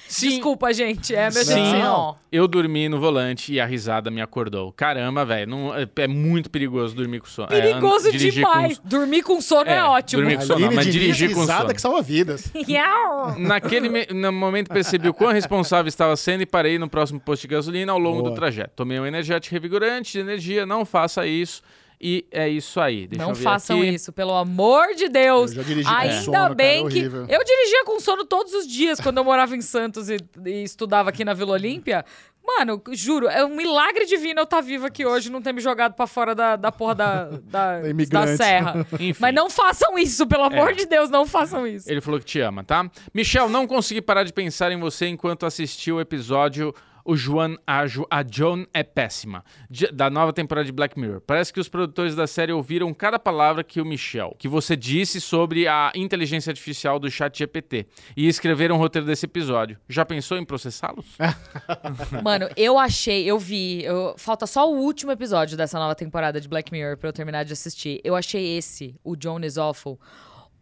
[0.07, 1.15] Sim, Desculpa, gente.
[1.15, 1.63] É, meu Deus Sim.
[1.63, 2.17] do céu.
[2.31, 4.71] eu dormi no volante e a risada me acordou.
[4.73, 7.49] Caramba, velho, não- é, é muito perigoso dormir com sono.
[7.51, 8.79] É, Perigoso and- dirigir com- demais.
[8.85, 10.23] Dormir com sono é, É, ótimo.
[10.23, 11.75] dormir com sono, mas dirigir com risada sono.
[11.75, 12.53] que salva vidas.
[13.39, 17.43] Naquele me- no momento percebi o quão responsável estava sendo e parei no próximo posto
[17.43, 18.31] de gasolina ao longo Boa.
[18.31, 18.73] do trajeto.
[18.77, 21.63] Tomei um energético revigorante de energia, não faça isso.
[22.07, 23.07] E é isso aí.
[23.07, 23.89] Deixa Não eu ver façam aqui.
[23.89, 25.53] isso, pelo amor de Deus.
[25.53, 26.99] Eu já dirigi com Ainda sono, cara, bem é que.
[26.99, 27.21] horrível.
[27.27, 31.09] Eu dirigia com sono todos os dias quando eu morava em Santos e, e estudava
[31.09, 32.05] aqui na Vila Olímpia.
[32.47, 35.95] Mano, juro, é um milagre divino eu estar viva aqui hoje, não ter me jogado
[35.95, 37.81] pra fora da, da porra da, da,
[38.11, 38.87] da serra.
[39.01, 39.17] Enfim.
[39.19, 40.73] Mas não façam isso, pelo amor É.
[40.75, 41.91] de Deus, não façam isso.
[41.91, 42.87] Ele falou que te ama, tá?
[43.15, 46.75] Michel, não consegui parar de pensar em você enquanto assisti o episódio
[47.05, 51.21] O Joan, a, Jo- a Joan é péssima, de- da nova temporada de Black Mirror.
[51.21, 55.21] Parece que os produtores da série ouviram cada palavra que o Michel, que você disse
[55.21, 57.87] sobre a inteligência artificial do chat GPT
[58.17, 59.77] e escreveram o roteiro desse episódio.
[59.89, 61.05] Já pensou em processá-los?
[62.23, 63.85] Mano, eu achei, eu vi.
[63.85, 67.45] eu- falta só o último episódio dessa nova temporada de Black Mirror pra eu terminar
[67.45, 68.01] de assistir.
[68.03, 70.01] Eu achei esse, o John is Awful,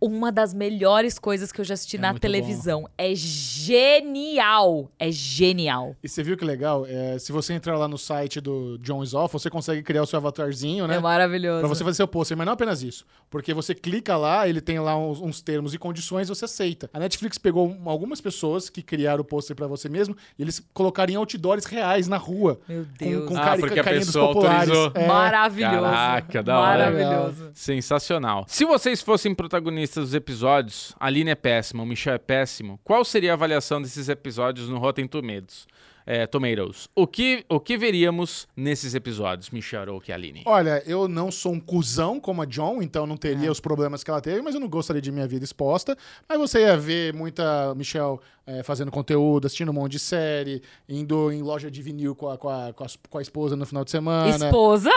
[0.04, 2.88] uma das melhores coisas que eu já assisti na muito televisão.
[2.98, 4.90] É genial.
[4.98, 5.94] É genial.
[6.02, 6.84] E você viu que legal?
[6.88, 10.06] É, se você entrar lá no site do John is Off, você consegue criar o
[10.06, 10.96] seu avatarzinho, né?
[10.96, 11.60] É maravilhoso.
[11.60, 13.04] Pra você fazer seu pôster, mas não apenas isso.
[13.30, 16.90] Porque você clica lá, ele tem lá uns, uns termos e condições e você aceita.
[16.92, 20.60] A Netflix pegou um- algumas pessoas que criaram o pôster pra você mesmo e eles
[20.74, 22.60] colocaram em outdoors reais na rua.
[22.68, 23.28] Meu Com, Deus.
[23.28, 24.68] com Ah, cari- porque a carinha dos pessoa populares.
[24.70, 24.92] autorizou.
[25.02, 25.06] É.
[25.06, 25.80] Maravilhoso.
[25.80, 26.90] Caraca, da hora.
[26.90, 27.50] Maravilhoso.
[27.54, 28.44] Sensacional.
[28.48, 33.04] Se vocês fossem protagonistas dos episódios, a Aline é péssima, o Michel é péssimo, qual
[33.04, 35.66] seria a avaliação desses episódios no Rotten Tomatoes?
[36.04, 36.88] É, Tomatoes.
[36.96, 40.42] O que, o que veríamos nesses episódios, Michel ou que Aline?
[40.46, 44.10] Olha, eu não sou um cuzão como a John, então não teria os problemas que
[44.10, 45.96] ela teve, mas eu não gostaria de minha vida exposta.
[46.28, 51.30] Mas você ia ver muita Michelle eh, fazendo conteúdo, assistindo um monte de série, indo
[51.30, 53.84] em loja de vinil com a, com a, com a, com a esposa no final
[53.84, 54.28] de semana.
[54.28, 54.90] Esposa?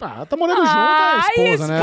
[0.00, 1.80] Ah, tá morando junto, é Ai, esposa, né?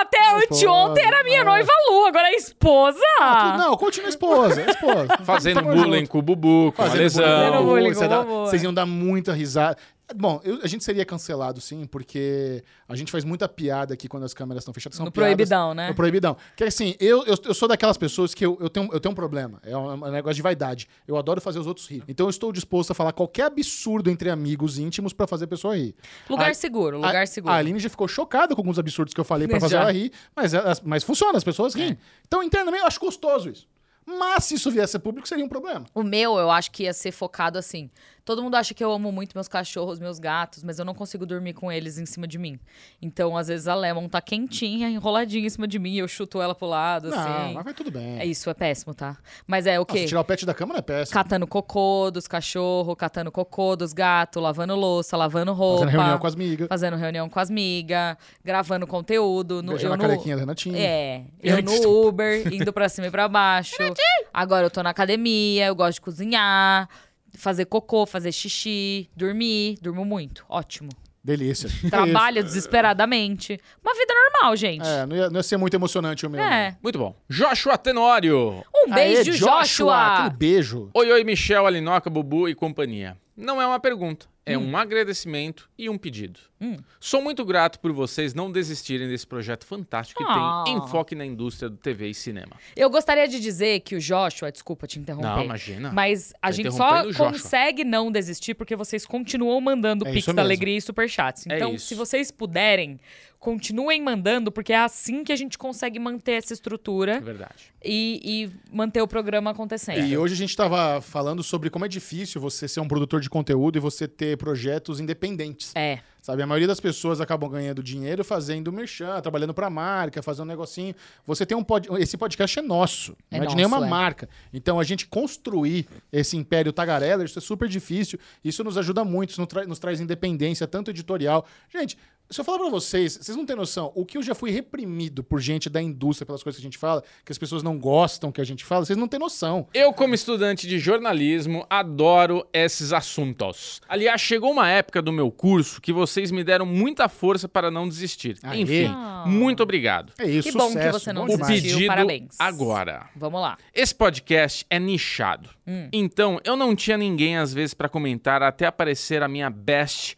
[0.00, 1.44] Até É anteontem esposa, era minha é.
[1.44, 1.72] noiva
[2.06, 2.98] agora é esposa.
[3.20, 5.08] Ah, tu- não, continua esposa, é esposa.
[5.24, 7.24] Fazendo bullying com o Bubu, com a Fazendo lesão.
[7.24, 9.76] Fazendo bullying Você com dá- o Bubu, Vocês iam dar muita risada.
[10.14, 14.22] Bom, eu- a gente seria cancelado, sim, porque a gente faz muita piada aqui quando
[14.22, 14.96] as câmeras estão fechadas.
[14.96, 15.88] São No piadas- proibidão, né?
[15.88, 16.36] No proibidão.
[16.54, 19.16] Que assim, eu, eu, eu sou daquelas pessoas que eu, eu, tenho, eu tenho um
[19.16, 19.60] problema.
[19.64, 20.88] É um, é um negócio de vaidade.
[21.08, 22.04] Eu adoro fazer os outros rir.
[22.06, 25.76] Então eu estou disposto a falar qualquer absurdo entre amigos íntimos pra fazer a pessoa
[25.76, 25.94] rir.
[26.30, 27.52] Lugar A- seguro, lugar a, seguro.
[27.52, 29.80] A Aline já ficou chocada com alguns absurdos que eu falei pra fazer Já.
[29.82, 31.78] ela rir, mas, elas- mas funciona, as pessoas É.
[31.80, 31.98] riem.
[32.26, 33.66] Então, internamente, eu acho gostoso isso.
[34.08, 35.84] Mas se isso viesse a público, seria um problema.
[35.92, 37.90] O meu, eu acho que ia ser focado assim.
[38.26, 41.24] Todo mundo acha que eu amo muito meus cachorros, meus gatos, mas eu não consigo
[41.24, 42.58] dormir com eles em cima de mim.
[43.00, 46.42] Então, às vezes, a Lemon tá quentinha, enroladinha em cima de mim, e eu chuto
[46.42, 47.54] ela pro lado, Não, assim.
[47.54, 48.18] mas vai tudo bem.
[48.18, 49.16] É isso, é péssimo, tá?
[49.46, 50.06] Mas é o Nossa, quê?
[50.06, 51.14] tirar o pet da cama não é péssimo.
[51.14, 55.84] Catando cocô dos cachorros, catando cocô dos gatos, lavando louça, lavando roupa.
[55.84, 56.68] Fazendo reunião com as migas.
[56.68, 59.62] Fazendo reunião com as migas, gravando conteúdo.
[59.62, 60.76] No, Beijando eu a no, carequinha da Renatinha.
[60.78, 63.76] É, eu antes- no Uber, indo pra cima e pra baixo.
[64.34, 66.88] Agora eu tô na academia, eu gosto de cozinhar,
[67.36, 69.78] fazer cocô, fazer xixi, dormir.
[69.80, 70.90] Durmo muito, ótimo.
[71.22, 71.68] Delícia.
[71.90, 73.58] Trabalho desesperadamente.
[73.84, 74.86] Uma vida normal, gente.
[74.86, 76.40] É, não ia, não ia ser muito emocionante o meu.
[76.40, 76.76] É.
[76.80, 77.16] Muito bom.
[77.28, 78.64] Joshua Tenório.
[78.74, 80.06] Um beijo, Aê, Joshua!
[80.18, 80.88] Aquele beijo.
[80.94, 83.16] Oi, oi, Michel, Alinoca, Bubu e companhia.
[83.36, 86.40] Não é uma pergunta, é um agradecimento e um pedido.
[86.60, 86.76] Hum.
[86.98, 90.62] Sou muito grato por vocês não desistirem desse projeto fantástico que Ah.
[90.64, 92.52] tem enfoque na indústria do TV e cinema.
[92.74, 95.28] Eu gostaria de dizer que o Joshua, desculpa te interromper.
[95.28, 95.92] Não, imagina.
[95.92, 100.40] Mas a gente só consegue não desistir porque vocês continuam mandando É Pix da.
[100.40, 101.46] Alegria e Superchats.
[101.46, 101.88] É Então, isso.
[101.88, 102.98] se vocês puderem,
[103.46, 107.72] continuem mandando, porque é assim que a gente consegue manter essa É estrutura verdade.
[107.84, 110.04] e, e manter o programa acontecendo.
[110.04, 113.30] E hoje a gente estava falando sobre como é difícil você ser um produtor de
[113.30, 115.70] conteúdo e você ter projetos independentes.
[115.76, 116.00] É.
[116.20, 120.48] Sabe, a maioria das pessoas acabam ganhando dinheiro fazendo merchan, trabalhando pra marca, fazendo um
[120.48, 120.92] negocinho.
[121.24, 121.88] Você tem um pod...
[122.00, 123.88] esse podcast é nosso, É não é nosso, de nenhuma é.
[123.88, 124.28] marca.
[124.52, 128.18] Então a gente construir esse império tagarela, isso é super difícil.
[128.44, 131.46] Isso nos ajuda muito, isso nos, tra- nos traz independência, tanto editorial.
[131.72, 131.96] Gente,
[132.28, 135.22] se eu falar pra vocês, vocês não têm noção, o que eu já fui reprimido
[135.22, 138.32] por gente da indústria pelas coisas que a gente fala, que as pessoas não gostam
[138.32, 139.68] que a gente fala, vocês não têm noção.
[139.72, 143.80] Eu, como estudante de jornalismo, adoro esses assuntos.
[143.88, 147.88] Aliás, chegou uma época do meu curso que vocês me deram muita força para não
[147.88, 148.36] desistir.
[148.42, 148.60] Aê.
[148.60, 149.24] Enfim, Ah.
[149.26, 150.12] muito obrigado.
[150.18, 151.72] É isso, Que bom que sucesso, você não bom O desistiu.
[151.74, 152.36] pedido parabéns.
[152.38, 153.06] agora.
[153.14, 153.56] Vamos lá.
[153.74, 155.48] Esse podcast é nichado.
[155.66, 155.88] Hum.
[155.92, 160.16] Então, eu não tinha ninguém às vezes para comentar até aparecer a minha best,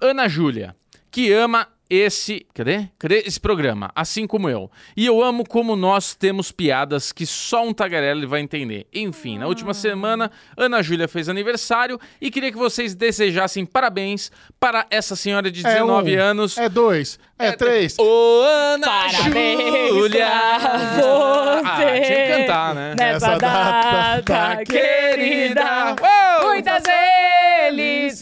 [0.00, 0.74] Ana Júlia,
[1.10, 2.86] que ama esse, cadê?
[2.96, 3.90] Cadê esse programa?
[3.96, 4.70] Assim como eu.
[4.96, 8.86] E eu amo como nós temos piadas que só um tagarela vai entender.
[8.94, 9.48] Enfim, na Ah.
[9.48, 14.30] última semana, Ana Júlia fez aniversário e queria que vocês desejassem parabéns
[14.60, 16.56] para essa senhora de 19 é um, anos.
[16.58, 17.96] É dois, é, três.
[17.98, 20.26] Ô, Ana Parabéns Júlia!
[20.26, 22.00] pra Ah, você.
[22.02, 22.94] tinha que cantar, né?
[22.96, 25.96] Nessa Essa data data querida.
[26.00, 26.50] Uou!
[26.52, 26.84] Muitas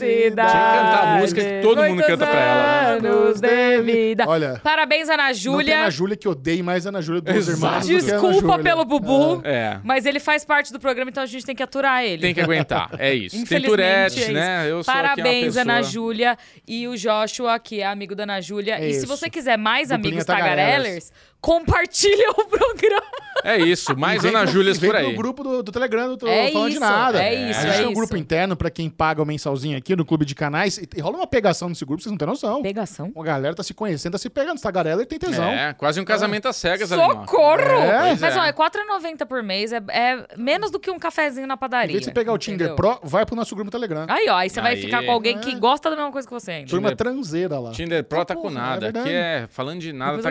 [0.07, 2.89] Tinha que cantar a música que todo mundo canta pra ela.
[2.97, 4.25] anos de vida.
[4.27, 5.79] Olha, Parabéns, Ana Não tem Júlia.
[5.81, 7.57] Ana Júlia que odeie mais Ana Júlia dos Exato.
[7.59, 8.59] irmãos do Desculpa Júlia.
[8.59, 9.79] pelo Bubu, É.
[9.85, 12.23] mas ele faz parte do programa, então a gente tem que aturar ele.
[12.23, 13.35] Tem que aguentar, é isso.
[13.35, 14.33] Tem Infelizmente, Tourette, é isso.
[14.33, 14.71] né?
[14.71, 15.63] Eu sou aqui uma Parabéns, pessoa...
[15.63, 18.75] Ana Júlia e o Joshua, que é amigo da Ana Júlia.
[18.79, 19.07] É e se isso.
[19.07, 20.57] você quiser mais Duplinha amigos Tagarellers.
[20.67, 23.03] tagarellers, compartilha o programa.
[23.45, 25.15] É isso, mais Ana pro- Júlias e vem por pro aí.
[25.17, 27.23] grupo do, do Telegram, do Tô É Falando de isso, Nada.
[27.23, 29.88] é isso, A gente é tem um grupo interno pra quem paga o mensalzinho aqui
[29.97, 30.79] no clube de canais.
[30.79, 32.63] E, e rola uma pegação nesse grupo, vocês não têm noção.
[32.63, 33.13] Pegação.
[33.17, 34.61] A galera tá se conhecendo, tá se pegando.
[34.61, 35.45] Tagarela e tem tesão.
[35.49, 37.21] É, quase um casamento às cegas ali, ó.
[37.21, 37.61] Socorro!
[37.61, 38.09] É.
[38.09, 38.39] Pois Mas é.
[38.41, 41.89] ó, é R$4,90 por mês, é, é menos do que um cafezinho na Em padaria.
[41.93, 42.77] vez de você pegar o Tinder entendeu?
[42.77, 44.07] Pro, vai pro nosso grupo Telegram.
[44.09, 45.55] Aí, ó, aí você vai ficar com alguém que É.
[45.59, 46.69] gosta da mesma coisa que você ainda.
[46.71, 47.71] Turma Tinder- transeira lá.
[47.73, 49.09] Tinder Pro tá com porra, é nada, verdade.
[49.09, 50.23] aqui é falando de nada,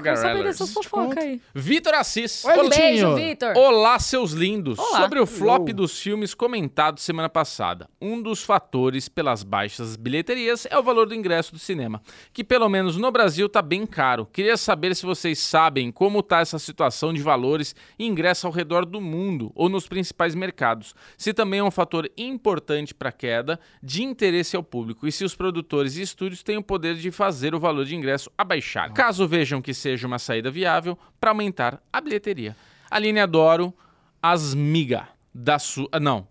[0.68, 1.42] fofocas aí.
[1.54, 2.44] Vitor Assis.
[2.46, 3.16] Oi, Olá- Beijo.
[3.16, 3.54] Vitor.
[3.58, 4.78] Olá, seus lindos!
[4.80, 5.02] Olá.
[5.02, 10.78] Sobre o flop dos filmes comentado semana passada, um dos fatores pelas baixas bilheterias é
[10.78, 12.02] o valor do ingresso do cinema,
[12.34, 14.26] que pelo menos no Brasil tá bem caro.
[14.26, 18.86] Queria saber se vocês sabem como tá essa situação de valores e ingresso ao redor
[18.86, 20.94] do mundo ou nos principais mercados.
[21.18, 25.24] Se também é um fator importante para a queda de interesse ao público e se
[25.24, 28.92] os produtores e estúdios têm o poder de fazer o valor de ingresso abaixar.
[28.94, 32.56] Caso vejam que seja uma saída viável para aumentar a bilheteria.
[32.92, 33.74] Aline Adoro
[34.22, 35.88] Asmiga da sua.
[35.92, 36.28] ah, Não.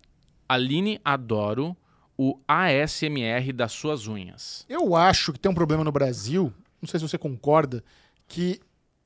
[0.47, 1.75] Aline Adoro
[2.17, 4.65] o ASMR das suas unhas.
[4.67, 6.51] Eu acho que tem um problema no Brasil,
[6.81, 7.83] não sei se você concorda,
[8.27, 8.59] que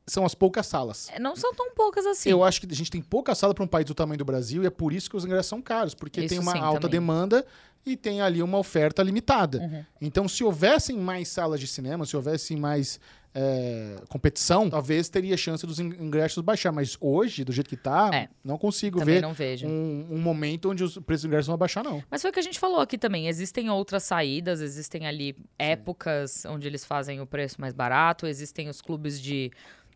[0.07, 1.09] são as poucas salas.
[1.13, 2.29] É, Não são tão poucas assim.
[2.29, 4.63] Eu acho que a gente tem pouca sala para um país do tamanho do Brasil
[4.63, 6.81] e é por isso que os ingressos são caros, porque Isso tem uma sim, alta
[6.81, 6.91] também.
[6.99, 7.45] demanda
[7.85, 9.59] e tem ali uma oferta limitada.
[9.59, 9.85] Uhum.
[10.01, 12.99] Então, se houvessem mais salas de cinema, se houvesse mais
[13.33, 16.71] é, competição, talvez teria chance dos in- ingressos baixar.
[16.71, 18.29] Mas hoje, do jeito que tá, É.
[18.43, 19.67] não consigo Também ver não vejo.
[19.67, 22.03] um, um momento onde os preços dos ingressos vão baixar, não.
[22.09, 23.27] Mas foi o que a gente falou aqui também.
[23.27, 28.81] Existem outras saídas, existem ali épocas onde eles fazem o preço mais barato, existem os
[28.81, 29.49] clubes de,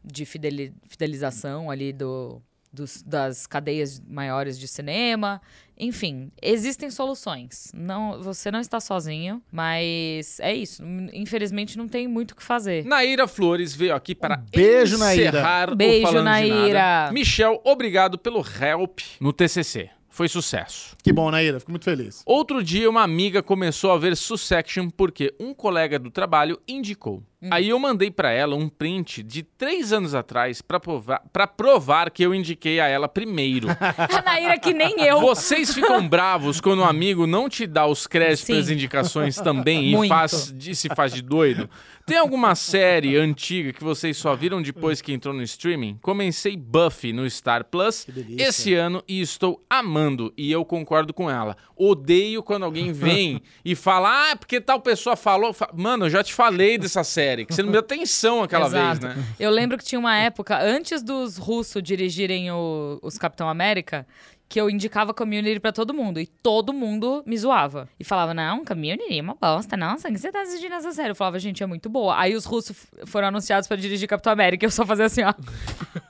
[0.04, 2.42] de fideli- fidelização ali do,
[2.76, 5.42] dos- das cadeias maiores de cinema.
[5.78, 7.72] Enfim, existem soluções.
[7.74, 10.84] Não, você não está sozinho, mas é isso.
[11.14, 12.86] Infelizmente não tem muito o que fazer.
[12.86, 15.30] Naira Flores veio aqui para beijo, Naira.
[15.30, 16.80] encerrar o Beijo, Falando de Naira.
[16.80, 17.12] Nada.
[17.14, 19.90] Michel, obrigado pelo help no TCC.
[20.10, 20.96] Foi sucesso.
[21.04, 21.60] Que bom, Naira.
[21.60, 22.24] Fico muito feliz.
[22.26, 27.22] Outro dia, uma amiga começou a ver Succession porque um colega do trabalho indicou.
[27.52, 32.10] Aí eu mandei pra ela um print de três anos atrás pra provar, pra provar
[32.10, 33.68] que eu indiquei a ela primeiro.
[33.98, 35.20] A Naira que nem eu.
[35.22, 39.96] Vocês ficam bravos quando um amigo não te dá os créditos pelas indicações também e
[39.96, 40.10] Muito.
[40.10, 41.70] faz, de- se faz de doido?
[42.06, 45.98] Tem alguma série antiga que vocês só viram depois que entrou no streaming?
[46.04, 48.06] Comecei Buffy no Star Plus
[48.38, 50.32] esse ano e estou amando.
[50.38, 51.58] E eu concordo com ela.
[51.76, 55.52] Odeio quando alguém vem e fala, ah, porque tal pessoa falou.
[55.52, 59.00] Fa- Mano, eu já te falei dessa série, que você não deu atenção aquela vez,
[59.00, 59.16] né?
[59.40, 64.06] Eu lembro que tinha uma época, antes dos russos dirigirem o- os Capitão América,
[64.48, 66.20] que eu indicava Community pra todo mundo.
[66.20, 67.90] E todo mundo me zoava.
[68.00, 69.76] E falava, não, Community é uma bosta.
[69.76, 71.10] Nossa, o que você tá assistindo essa série?
[71.10, 72.16] Eu falava, gente, é muito boa.
[72.16, 75.34] Aí os russos foram anunciados pra dirigir Capitão América e eu só fazia assim, ó.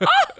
[0.02, 0.34] Ah,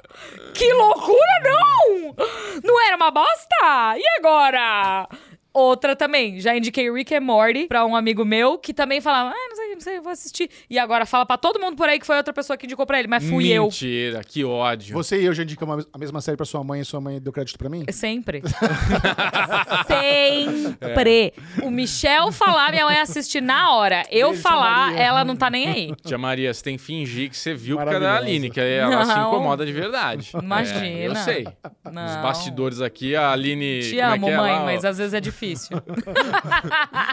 [0.53, 2.15] que loucura, não!
[2.63, 3.97] Não era uma bosta?
[3.97, 5.09] E agora?
[5.53, 9.47] Outra também, já indiquei Rick and Morty pra um amigo meu que também falava, ah,
[9.49, 10.51] não sei, não sei, eu vou assistir.
[10.69, 12.99] E agora fala pra todo mundo por aí que foi outra pessoa que indicou pra
[12.99, 13.65] ele, mas fui eu.
[13.65, 14.95] Mentira, que ódio.
[14.95, 17.33] Você e eu já indicamos a mesma série pra sua mãe e sua mãe deu
[17.33, 17.85] crédito pra mim?
[17.91, 18.43] Sempre.
[19.87, 21.35] Sempre.
[21.63, 24.03] O Michel falar, minha mãe assistir na hora.
[24.11, 25.03] Eu Beijo, falar, Maria.
[25.03, 25.95] ela não tá nem aí.
[26.05, 28.31] Tia Maria, você tem que fingir que você viu por causa da Maravilhosa.
[28.37, 29.29] Aline, que aí ela se Não.
[29.29, 30.31] incomoda de verdade.
[30.41, 30.87] Imagina.
[30.87, 31.47] É, eu sei.
[31.93, 32.05] Não.
[32.05, 33.81] Os bastidores aqui, a Aline.
[33.81, 34.65] Te é amo, é mãe, ó?
[34.65, 35.77] mas às vezes é difícil.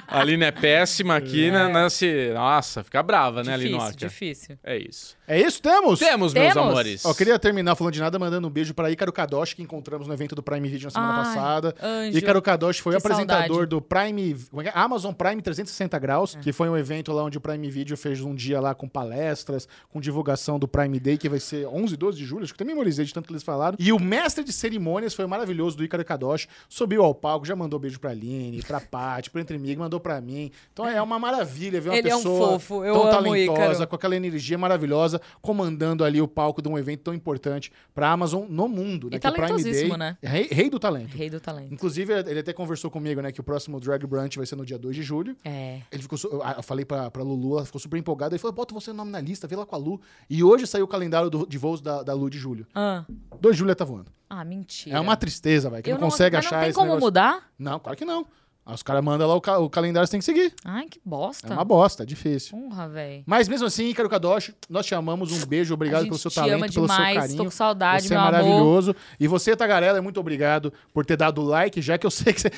[0.07, 1.67] A Aline é péssima aqui, né?
[1.67, 2.31] Nesse...
[2.55, 3.95] Nossa, fica brava, né, difícil, Alinoca?
[3.97, 4.59] difícil.
[4.63, 5.17] É isso.
[5.27, 5.61] É isso?
[5.61, 5.99] Temos?
[5.99, 6.69] Temos, meus Temos?
[6.69, 7.05] amores.
[7.05, 10.05] Ó, eu queria terminar falando de nada, mandando um beijo pra Ícaro Kadoshi, que encontramos
[10.07, 11.75] no evento do Prime Video na semana Ai, passada.
[11.81, 12.17] anjo.
[12.17, 13.69] Ícaro Kadoshi foi o Que apresentador saudade.
[13.69, 14.71] do Prime, é é?
[14.75, 18.35] Amazon Prime 360 Graus, que foi um evento lá onde o Prime Video fez um
[18.35, 22.17] dia lá com palestras, com divulgação do Prime Day, que vai ser 11 e 12
[22.17, 23.77] de julho, acho que até memorizei de tanto que eles falaram.
[23.79, 27.79] E o mestre de cerimônias foi maravilhoso do Ícaro Kadoshi, subiu ao palco, já mandou
[27.79, 30.51] beijo pra Aline, pra Paty, pro Entre Mig, mandou pra mim.
[30.73, 33.95] Então é uma maravilha ver uma Ele é um pessoa fofo, eu tão talentosa, com
[33.95, 38.67] aquela energia maravilhosa, comandando ali o palco de um evento tão importante pra Amazon no
[38.67, 39.17] mundo, né?
[39.17, 39.57] E que é o Prime Day.
[39.63, 40.17] talentosíssimo, né?
[40.21, 41.15] Rei, rei do talento.
[41.15, 41.73] Rei do talento.
[41.73, 44.77] Inclusive, ele até conversou comigo, né, que o próximo Drag Brunch vai ser no dia
[44.77, 45.35] 2 de julho.
[45.43, 45.81] É.
[45.91, 46.17] Ele ficou.
[46.55, 48.33] Eu falei pra, pra Lulu, ela ficou super empolgada.
[48.33, 49.99] Ele falou: bota você o nome na lista, vê lá com a Lu.
[50.29, 52.65] E hoje saiu o calendário do- de voos da, da Lu de julho.
[52.73, 53.05] Ah,
[53.39, 54.11] 2 de julho ela tá voando.
[54.29, 54.97] ah mentira.
[54.97, 57.05] É uma tristeza, vai, que Eu não consegue achar não tem como negócio.
[57.05, 57.49] mudar?
[57.57, 58.25] Não, claro que não.
[58.65, 60.53] Aí Os caras mandam lá o, ca- o calendário, você tem que seguir.
[60.63, 61.47] Ai, que bosta.
[61.47, 62.57] É uma bosta, é difícil.
[62.57, 63.23] Honra, velho.
[63.25, 65.31] Mas mesmo assim, Ícaro Kadoshi, nós te amamos.
[65.33, 67.37] Um beijo, obrigado pelo seu te talento, ama pelo seu demais, carinho.
[67.37, 68.31] tô com saudade, você é meu amor.
[68.31, 68.95] maravilhoso.
[69.19, 72.41] E você, Tagarela, muito obrigado por ter dado like, já que eu sei que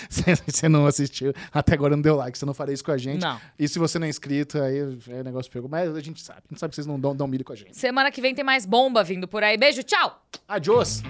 [0.48, 3.22] você não assistiu, até agora não deu like, você não faria isso com a gente.
[3.24, 3.40] Não.
[3.58, 4.78] E se você não é inscrito, aí
[5.10, 5.68] é negócio pegou.
[5.70, 7.56] Mas a gente sabe, a gente sabe que vocês não dão, dão milho com a
[7.56, 7.76] gente.
[7.76, 9.58] Semana que vem tem mais bomba vindo por aí.
[9.58, 10.22] Beijo, tchau!
[10.48, 11.02] Adiós!